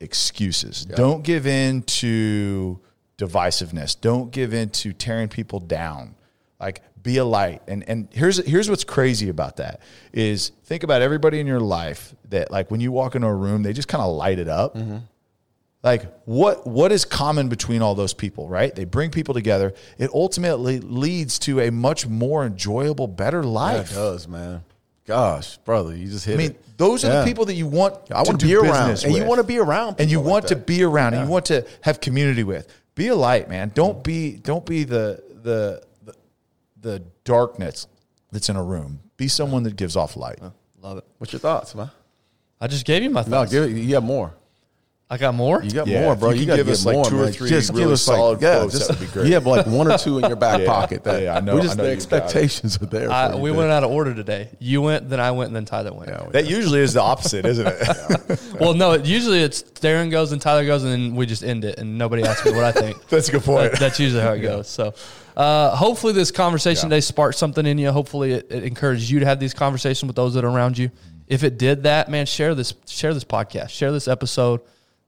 excuses. 0.00 0.84
Don't 0.84 1.22
give 1.22 1.46
in 1.46 1.82
to 1.82 2.80
divisiveness. 3.16 3.98
Don't 4.00 4.32
give 4.32 4.52
in 4.52 4.70
to 4.70 4.92
tearing 4.92 5.28
people 5.28 5.60
down. 5.60 6.16
Like 6.58 6.82
be 7.00 7.18
a 7.18 7.24
light. 7.24 7.62
And 7.68 7.88
and 7.88 8.08
here's 8.10 8.44
here's 8.44 8.68
what's 8.68 8.82
crazy 8.82 9.28
about 9.28 9.58
that 9.58 9.82
is 10.12 10.50
think 10.64 10.82
about 10.82 11.00
everybody 11.00 11.38
in 11.38 11.46
your 11.46 11.60
life 11.60 12.12
that 12.30 12.50
like 12.50 12.72
when 12.72 12.80
you 12.80 12.90
walk 12.90 13.14
into 13.14 13.28
a 13.28 13.34
room, 13.34 13.62
they 13.62 13.72
just 13.72 13.86
kind 13.86 14.02
of 14.02 14.12
light 14.12 14.40
it 14.40 14.48
up. 14.48 14.74
Mm-hmm. 14.74 14.96
Like 15.84 16.12
what 16.24 16.66
what 16.66 16.90
is 16.90 17.04
common 17.04 17.48
between 17.48 17.82
all 17.82 17.94
those 17.94 18.14
people, 18.14 18.48
right? 18.48 18.74
They 18.74 18.84
bring 18.84 19.12
people 19.12 19.32
together. 19.32 19.74
It 19.96 20.10
ultimately 20.12 20.80
leads 20.80 21.38
to 21.40 21.60
a 21.60 21.70
much 21.70 22.04
more 22.08 22.44
enjoyable, 22.44 23.06
better 23.06 23.44
Yeah, 23.92 23.92
it 23.92 23.94
does, 23.94 24.26
man. 24.26 24.64
Gosh, 25.06 25.58
brother, 25.58 25.94
you 25.94 26.06
just 26.08 26.24
hit 26.24 26.38
me. 26.38 26.44
I 26.44 26.48
mean, 26.48 26.56
it. 26.56 26.78
those 26.78 27.04
are 27.04 27.08
Yeah. 27.08 27.20
the 27.20 27.26
people 27.26 27.44
that 27.46 27.54
you 27.54 27.66
want. 27.66 28.10
I 28.10 28.22
want 28.22 28.40
to 28.40 28.46
do 28.46 28.46
be 28.46 28.54
around, 28.56 28.88
business 28.90 29.04
and 29.04 29.14
you 29.14 29.24
want 29.24 29.38
to 29.38 29.44
be 29.44 29.58
around, 29.58 29.96
and 30.00 30.10
you 30.10 30.18
like 30.18 30.28
want 30.30 30.48
to 30.48 30.56
be 30.56 30.82
around, 30.82 31.14
and 31.14 31.24
you 31.26 31.30
want 31.30 31.46
to 31.46 31.66
have 31.82 32.00
community 32.00 32.42
with. 32.44 32.66
Be 32.94 33.08
a 33.08 33.14
light, 33.14 33.48
man. 33.48 33.70
Don't 33.74 34.02
be 34.02 34.32
don't 34.36 34.64
be 34.64 34.84
the 34.84 35.22
the 35.42 35.82
the, 36.04 36.14
the 36.80 37.02
darkness 37.24 37.86
that's 38.32 38.48
in 38.48 38.56
a 38.56 38.62
room. 38.62 39.00
Be 39.16 39.28
someone 39.28 39.62
that 39.64 39.76
gives 39.76 39.94
off 39.94 40.16
light. 40.16 40.38
love 40.80 40.98
it. 40.98 41.04
What's 41.18 41.32
your 41.32 41.40
thoughts, 41.40 41.74
man? 41.74 41.90
I 42.60 42.66
just 42.66 42.86
gave 42.86 43.02
you 43.02 43.10
my 43.10 43.22
thoughts. 43.22 43.52
No, 43.52 43.60
give 43.66 43.76
it. 43.76 43.78
You 43.78 43.94
have 43.94 44.04
more. 44.04 44.32
I 45.10 45.18
got 45.18 45.34
more. 45.34 45.62
You 45.62 45.70
got 45.70 45.86
Yeah, 45.86 46.00
more, 46.02 46.14
if 46.14 46.20
bro. 46.20 46.30
you 46.30 46.36
You, 46.36 46.40
can 46.42 46.46
got 46.48 46.52
to 46.54 46.56
give 46.60 46.66
give 46.68 46.72
us, 46.72 46.86
like, 46.86 46.94
more, 46.94 47.04
two 47.04 47.20
or 47.20 47.24
man. 47.24 47.32
three 47.32 47.48
Just 47.50 47.70
give 47.72 47.78
really 47.80 47.92
us 47.92 48.08
like, 48.08 48.16
solid 48.16 48.40
yeah, 48.42 48.58
quotes, 48.60 48.74
just, 48.74 48.88
that 48.88 48.98
would 48.98 49.06
be 49.06 49.12
great. 49.12 49.26
You 49.28 49.34
have 49.34 49.46
like 49.46 49.66
one 49.66 49.92
or 49.92 49.98
two 49.98 50.18
in 50.18 50.24
your 50.26 50.34
back 50.36 50.60
Yeah. 50.62 50.66
pocket. 50.66 51.04
That 51.04 51.22
Yeah, 51.22 51.36
I 51.36 51.40
know- 51.40 51.54
We 51.54 51.60
I 51.60 51.62
just 51.64 51.76
know 51.76 51.84
the 51.84 51.90
you 51.90 51.96
got 51.96 52.02
it. 52.12 52.14
expectations 52.14 52.78
are 52.82 52.86
there. 52.86 53.10
I, 53.12 53.28
for 53.28 53.36
you, 53.36 53.42
we 53.42 53.50
dude. 53.50 53.58
went 53.58 53.70
out 53.70 53.84
of 53.84 53.90
order 53.90 54.14
today. 54.14 54.48
You 54.58 54.80
went, 54.80 55.10
then 55.10 55.20
I 55.20 55.30
went, 55.32 55.48
and 55.48 55.56
then 55.56 55.66
Tyler 55.66 55.92
went. 55.92 56.08
Yeah, 56.08 56.26
That 56.32 56.46
usually 56.48 56.80
is 56.80 56.94
the 56.94 57.02
opposite, 57.02 57.44
isn't 57.44 57.66
it? 57.66 58.40
Well, 58.60 58.72
no, 58.72 58.92
it, 58.92 59.04
usually 59.04 59.40
it's 59.42 59.62
Darren 59.62 60.10
goes 60.10 60.30
and 60.32 60.40
Tyler 60.40 60.64
goes, 60.64 60.84
and 60.84 60.92
then 60.92 61.14
we 61.16 61.26
just 61.26 61.42
end 61.44 61.64
it, 61.64 61.78
and 61.78 61.98
nobody 61.98 62.22
asks 62.22 62.46
me 62.46 62.52
what 62.52 62.64
I 62.64 62.72
think. 62.72 62.96
That's 63.08 63.28
a 63.28 63.32
good 63.32 63.42
point. 63.42 63.72
That- 63.72 63.80
that's 63.80 64.00
usually 64.00 64.22
how 64.22 64.32
it 64.32 64.40
goes. 64.40 64.68
So, 64.68 64.94
uh, 65.36 65.74
hopefully, 65.76 66.12
this 66.14 66.30
conversation 66.30 66.88
today 66.88 67.00
sparked 67.00 67.36
something 67.36 67.66
in 67.66 67.76
you. 67.78 67.90
Hopefully, 67.90 68.32
it, 68.32 68.46
it 68.50 68.62
encouraged 68.64 69.10
you 69.10 69.20
to 69.20 69.26
have 69.26 69.38
these 69.40 69.52
conversations 69.52 70.06
with 70.06 70.16
those 70.16 70.34
that 70.34 70.44
are 70.44 70.48
around 70.48 70.78
you. 70.78 70.90
If 71.26 71.42
it 71.42 71.58
did 71.58 71.82
that, 71.82 72.08
man, 72.08 72.26
share 72.26 72.54
this. 72.54 72.72
Share 72.86 73.12
this 73.12 73.24
podcast. 73.24 73.70
Share 73.70 73.90
this 73.92 74.06
episode. 74.08 74.60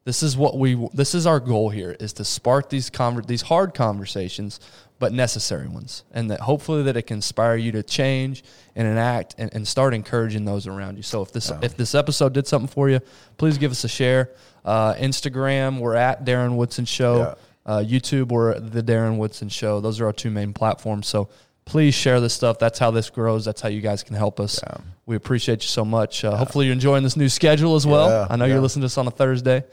This 0.06 0.22
is 0.22 0.36
what 0.36 0.56
we. 0.56 0.76
This 0.94 1.16
is 1.16 1.26
our 1.26 1.40
goal 1.40 1.68
here: 1.68 1.96
is 1.98 2.12
to 2.12 2.24
spark 2.24 2.70
these 2.70 2.90
conver- 2.90 3.26
these 3.26 3.42
hard 3.42 3.74
conversations, 3.74 4.60
but 5.00 5.12
necessary 5.12 5.66
ones, 5.66 6.04
and 6.12 6.30
that 6.30 6.38
hopefully 6.38 6.84
that 6.84 6.96
it 6.96 7.08
can 7.08 7.16
inspire 7.16 7.56
you 7.56 7.72
to 7.72 7.82
change 7.82 8.44
and 8.76 8.86
enact 8.86 9.34
and, 9.36 9.52
and 9.52 9.66
start 9.66 9.94
encouraging 9.94 10.44
those 10.44 10.68
around 10.68 10.96
you. 10.96 11.02
So 11.02 11.22
if 11.22 11.32
this 11.32 11.50
if 11.60 11.76
this 11.76 11.92
episode 11.96 12.34
did 12.34 12.46
something 12.46 12.68
for 12.68 12.88
you, 12.88 13.00
please 13.36 13.58
give 13.58 13.72
us 13.72 13.82
a 13.82 13.88
share. 13.88 14.30
Uh, 14.64 14.94
Instagram, 14.94 15.80
we're 15.80 15.96
at 15.96 16.24
Darren 16.24 16.54
Woodson 16.54 16.84
Show. 16.84 17.18
Yeah. 17.18 17.34
Uh, 17.66 17.82
YouTube 17.82 18.30
or 18.30 18.60
the 18.60 18.80
Darren 18.80 19.16
Woodson 19.16 19.48
Show. 19.48 19.80
Those 19.80 20.00
are 20.00 20.06
our 20.06 20.12
two 20.12 20.30
main 20.30 20.52
platforms. 20.52 21.08
So 21.08 21.30
please 21.64 21.96
share 21.96 22.20
this 22.20 22.32
stuff. 22.32 22.60
That's 22.60 22.78
how 22.78 22.92
this 22.92 23.10
grows. 23.10 23.44
That's 23.44 23.60
how 23.60 23.68
you 23.68 23.80
guys 23.80 24.04
can 24.04 24.14
help 24.14 24.38
us. 24.38 24.60
We 25.04 25.16
appreciate 25.16 25.62
you 25.62 25.68
so 25.68 25.84
much. 25.84 26.24
Uh, 26.24 26.36
Hopefully, 26.36 26.66
you're 26.66 26.74
enjoying 26.74 27.02
this 27.02 27.16
new 27.16 27.28
schedule 27.28 27.74
as 27.74 27.84
well. 27.84 28.08
Yeah, 28.08 28.26
I 28.30 28.36
know 28.36 28.44
yeah. 28.44 28.54
you're 28.54 28.62
listening 28.62 28.82
to 28.82 28.84
this 28.84 28.98
on 28.98 29.08
a 29.08 29.10
Thursday. 29.10 29.64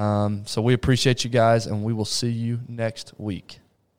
Um, 0.00 0.46
so 0.46 0.62
we 0.62 0.72
appreciate 0.72 1.24
you 1.24 1.30
guys, 1.30 1.66
and 1.66 1.84
we 1.84 1.92
will 1.92 2.06
see 2.06 2.30
you 2.30 2.60
next 2.66 3.12
week. 3.18 3.60